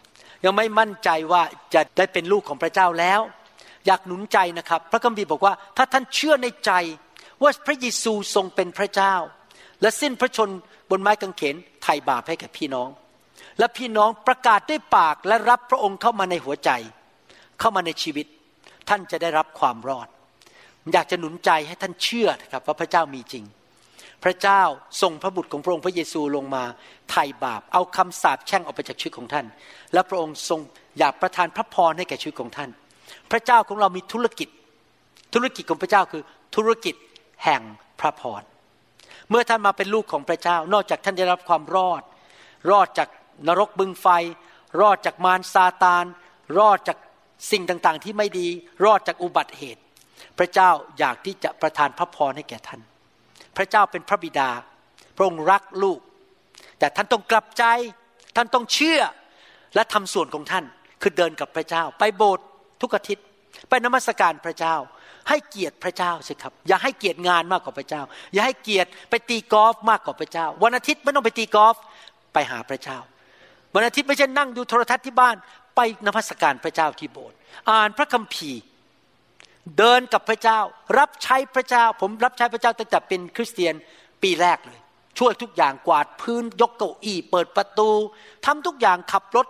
[0.44, 1.42] ยังไม่มั่นใจว่า
[1.74, 3.20] จะได้เป็นลูกของพระเจ้าแล้ว
[3.86, 6.72] อยากหนุนใจนะครับ พระคัมภีร์บอกว่า ถ้าท่านเชื่อในใจ
[7.42, 9.14] ว่าพระเยซูทรงเป็นพระเจ้า
[9.82, 10.48] และสิ้นพระชน
[10.90, 12.88] บนไม้กางเขนไถ่บาปให้กับพี่น้อง
[13.58, 16.70] และพี่น้องประกาศด้วยปากและรับพระองค์เข้ามาในหัวใจ
[17.60, 18.26] เข้ามาในชีวิต
[18.88, 20.08] ท่านจะได้รับความรอด
[20.92, 23.44] อยากจะหนุนใจให้ท่านเชื่อครับว่าพระเจ้ามีจริง
[24.24, 24.62] พระเจ้า
[25.02, 26.64] ส่งพระบุตรของพระองค์พระเยซูลงมา
[27.10, 29.46] ไถ่บาป เอาคำสาปแช่งออกไปจากชีวิตของท่าน
[29.92, 30.60] และพระองค์ทรง
[30.98, 32.70] อยากประทานพระพรให้แก่ชีวิตของท่าน
[33.30, 34.48] พระเจ้าของเรามีธุรกิจ
[35.34, 36.22] ธุรกิจของพระเจ้าคือ
[36.56, 36.94] ธุรกิจ
[37.44, 37.62] แห่ง
[38.00, 38.42] พระพร
[39.30, 42.02] เมื่อท่านมาเป็นลูกของพระเจ้า นอกจากท่านได้รับความรอด
[42.70, 43.08] รอดจาก
[43.48, 44.06] นรกบึงไฟ
[44.80, 46.04] รอดจากมารซาตาน
[46.58, 46.98] รอดจาก
[47.50, 48.48] สิ่งต่างๆ ที่ไม่ดี
[48.84, 49.82] รอดจากอุบัติเหตุ
[50.38, 52.80] พระเจ้าอยากที่จะประทานพระพรให้แก่ท่าน
[53.56, 54.50] พระเจ้าเป็นพระบิดา
[55.16, 56.00] พระองค์รักลูก
[56.78, 57.64] แต่ท่านต้องกลับใจ
[58.36, 59.00] ท่านต้องเชื่อ
[59.74, 60.64] และทำส่วนของท่าน
[61.02, 62.46] คือเดินกับพระเจ้า ไปโบสถ์
[62.82, 63.24] ทุกอาทิตย์
[63.68, 64.76] ไปนมัสการพระเจ้า
[65.28, 68.02] ให้เกียรติพระเจ้าสิครับ อย่าให้เกียรติงานมากกว่าพระเจ้า
[68.32, 71.76] อย่าให้เกียรติไปตีกอล์ฟมากกว่าพระเจ้า วันอาทิตย์ไม่ต้องไปตีกอล์ฟ
[72.32, 72.98] ไปหาพระเจ้า
[73.74, 75.36] วันอาทิตย์ไม่ใช่นั่งดูโทรทัศน์ที่บ้าน
[75.76, 77.36] ไปนมัสการพระเจ้าที่โบสถ์
[77.70, 78.60] อ่านพระคัมภีร์
[79.78, 80.58] เดินกับพระเจ้า
[80.98, 83.74] รับใช้พระเจ้า ผมรับใช้พระเจ้าตั้งแต่เป็นคริสเตียน
[84.22, 84.80] ปีแรกเลย
[85.18, 87.88] ช่วยทุกอย่างกวาดพื้นยกเก้าอี้เปิดประตู
[88.46, 89.46] ทำทุกอย่างขับรถ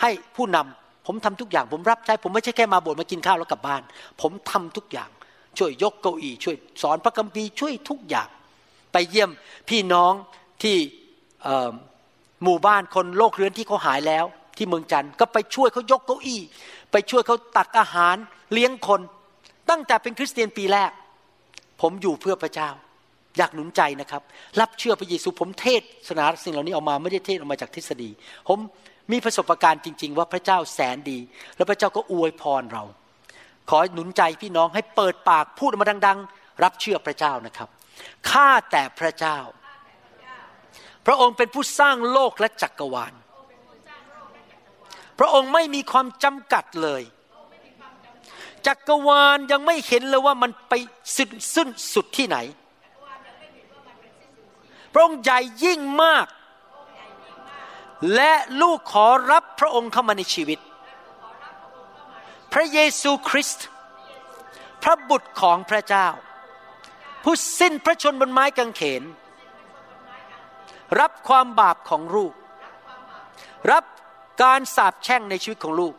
[0.00, 3.82] ให้ผู้นำผมทำทุกอย่าง ผมรับใช้ ผมไม่ใช่แค่มาโบสถ์มากินข้าวแล้วกลับบ้าน
[4.20, 5.10] ผมทำทุกอย่าง
[5.58, 8.28] ช่วยยกเก้าอี้ช่วยสอนพระคัมภีร์ช่วยทุกอย่าง
[8.92, 9.30] ไปเยี่ยม
[9.68, 10.12] พี่น้อง
[10.62, 10.76] ที่
[12.44, 14.24] หมู่บ้านคนโรคเรื้อนที่เขาหายแล้ว
[14.56, 16.40] ที่เมืองจันทร์ก็ไปช่วยเขายกเก้าอี้
[16.92, 18.16] ไปช่วยเขาตักอาหาร
[18.52, 19.00] เลี้ยงคน
[19.70, 20.90] ตั้งแต่เป็นคริสเตียนปีแรก
[21.82, 22.70] ผมอยู่เพื่อพระเจ้า
[23.38, 24.22] อยากหนุนใจนะครับ
[24.60, 28.10] รับเชื่อพระเยซูผมเทศสนาสิ่งเหล่านี้ออกมาไม่ได้เทศออกมาจากทฤษฎี
[28.48, 28.58] ผม
[29.12, 31.18] มีประสบการณ์จริง ๆ ว่าพระเจ้าแสนดี
[31.56, 32.84] แล้วพระเจ้าก็อวยพรเรา
[33.70, 37.68] ขอหนุนใจพี่น้องให้เปิดปากพูดออกมาดัง ๆ รับเชื่อพระเจ้านะครับ
[38.30, 39.38] ข้าแต่พระเจ้า
[41.06, 43.14] พระองค์เป็นผู้สร้างโลกและจักรวาล
[45.18, 47.02] พระองค์ไม่มีความจำกัดเลย
[48.66, 50.72] จักรวาลยังไม่เห็นเลยว่ามันไป
[51.16, 52.36] สิ้นสุดสุดที่ไหน
[54.92, 56.26] พระองค์ใหญ่ยิ่งมาก
[58.14, 60.58] และลูกขอรับพระองค์เข้ามาในชีวิต
[62.52, 63.66] พระเยซูคริสต์
[64.82, 66.06] พระบุตรของพระเจ้า
[67.24, 69.02] ผู้สิ้นพระชนบนไม้กางเขน
[71.00, 72.32] รับความบาปของลูก
[73.72, 73.84] รับ
[74.42, 75.94] การสาปแช่งในชีวิตของลูก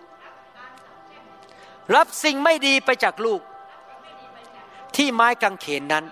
[1.96, 3.42] รับสิ่งไม่ดีไปจากลูก
[4.96, 6.06] ที่ไม้กางเขนนั้น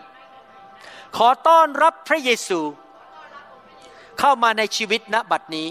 [1.17, 2.59] ขอต้อนรับพระเยซู
[4.19, 5.69] เข้ามาในชีวิตณบัดนี้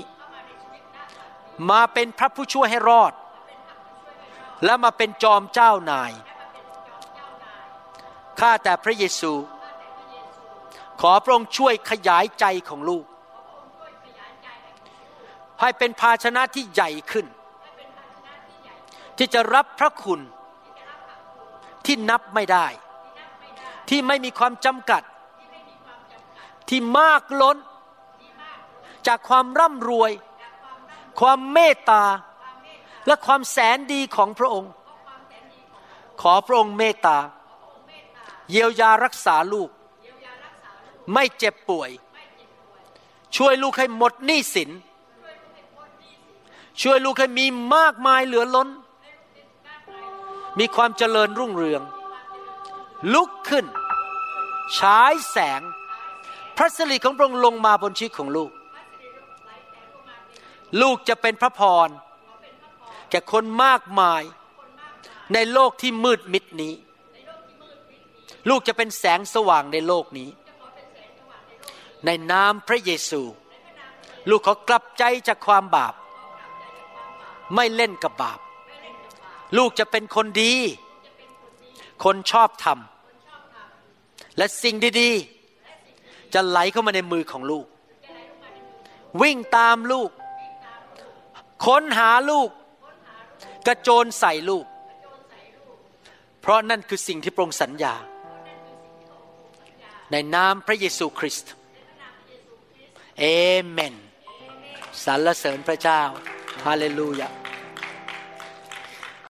[1.71, 3.13] มาเป็นพระผู้ช่วยให้รอด
[4.65, 6.13] และมาเป็นจอมเจ้านาย
[8.41, 9.33] ข้าแต่พระเยซู
[11.01, 13.05] ขอพระองค์ช่วยขยายใจของลูก
[15.61, 17.27] ให้เป็นภาชนะที่ใหญ่ขึ้น
[19.19, 20.21] ที่จะรับพระคุณ
[21.85, 22.67] ที่นับไม่ได้
[23.89, 25.03] ที่ไม่มีความจำกัด
[26.69, 27.57] ที่มากล้น
[29.07, 30.13] จากความร่ำรวย
[31.21, 32.05] ความเมตตา
[33.07, 34.73] และความแสนดีของพระองค์
[36.23, 37.19] ขอพระองค์เมตตา
[38.51, 39.71] เยียวยารักษาลูก
[41.13, 41.91] ไม่เจ็บป่วย
[43.37, 44.71] ช่วยลูกให้หมดหนี้สิน
[46.83, 48.69] ช่วยลูกให้มีมากมายเหลือล้น
[50.59, 51.83] มีความเจริญรุ่งเรือง
[53.15, 53.67] ลุกขึ้น
[54.79, 55.63] ฉายแสง
[56.57, 58.51] พระสิริของพระองค์ลงมาบนชีวิตของลูก
[60.81, 61.89] ลูกจะเป็นพระพร
[63.11, 64.23] แก่คนมากมาย
[65.35, 66.75] ในโลกที่มืดมิดนี้
[68.49, 70.31] ลูกจะเป็นแสงสว่างในโลกนี้
[72.07, 73.23] ในนามพระเยซู
[74.29, 75.95] ลูกขอกลับใจจากความบาป
[77.55, 78.41] ไม่เล่นกับบาป
[79.59, 80.55] ลูกจะเป็นคนดี
[82.05, 82.79] คนชอบธรรม
[84.37, 87.67] และสิ่งดีๆ จะไหลเข้ามาในมือของลูก
[89.23, 90.11] วิ่งตามลูก
[91.65, 92.51] ค้นหาลูก
[93.67, 94.67] กระโจนใส่ลูก
[96.41, 97.95] เพราะนั่นคือสิ่งที่พระองค์สัญญา
[100.11, 101.53] ในนามพระเยซูคริสต์
[103.21, 103.25] เอ
[103.69, 103.95] เมน
[105.05, 106.03] สรรเสริญพระเจ้า
[106.65, 107.29] ฮาเลลูยา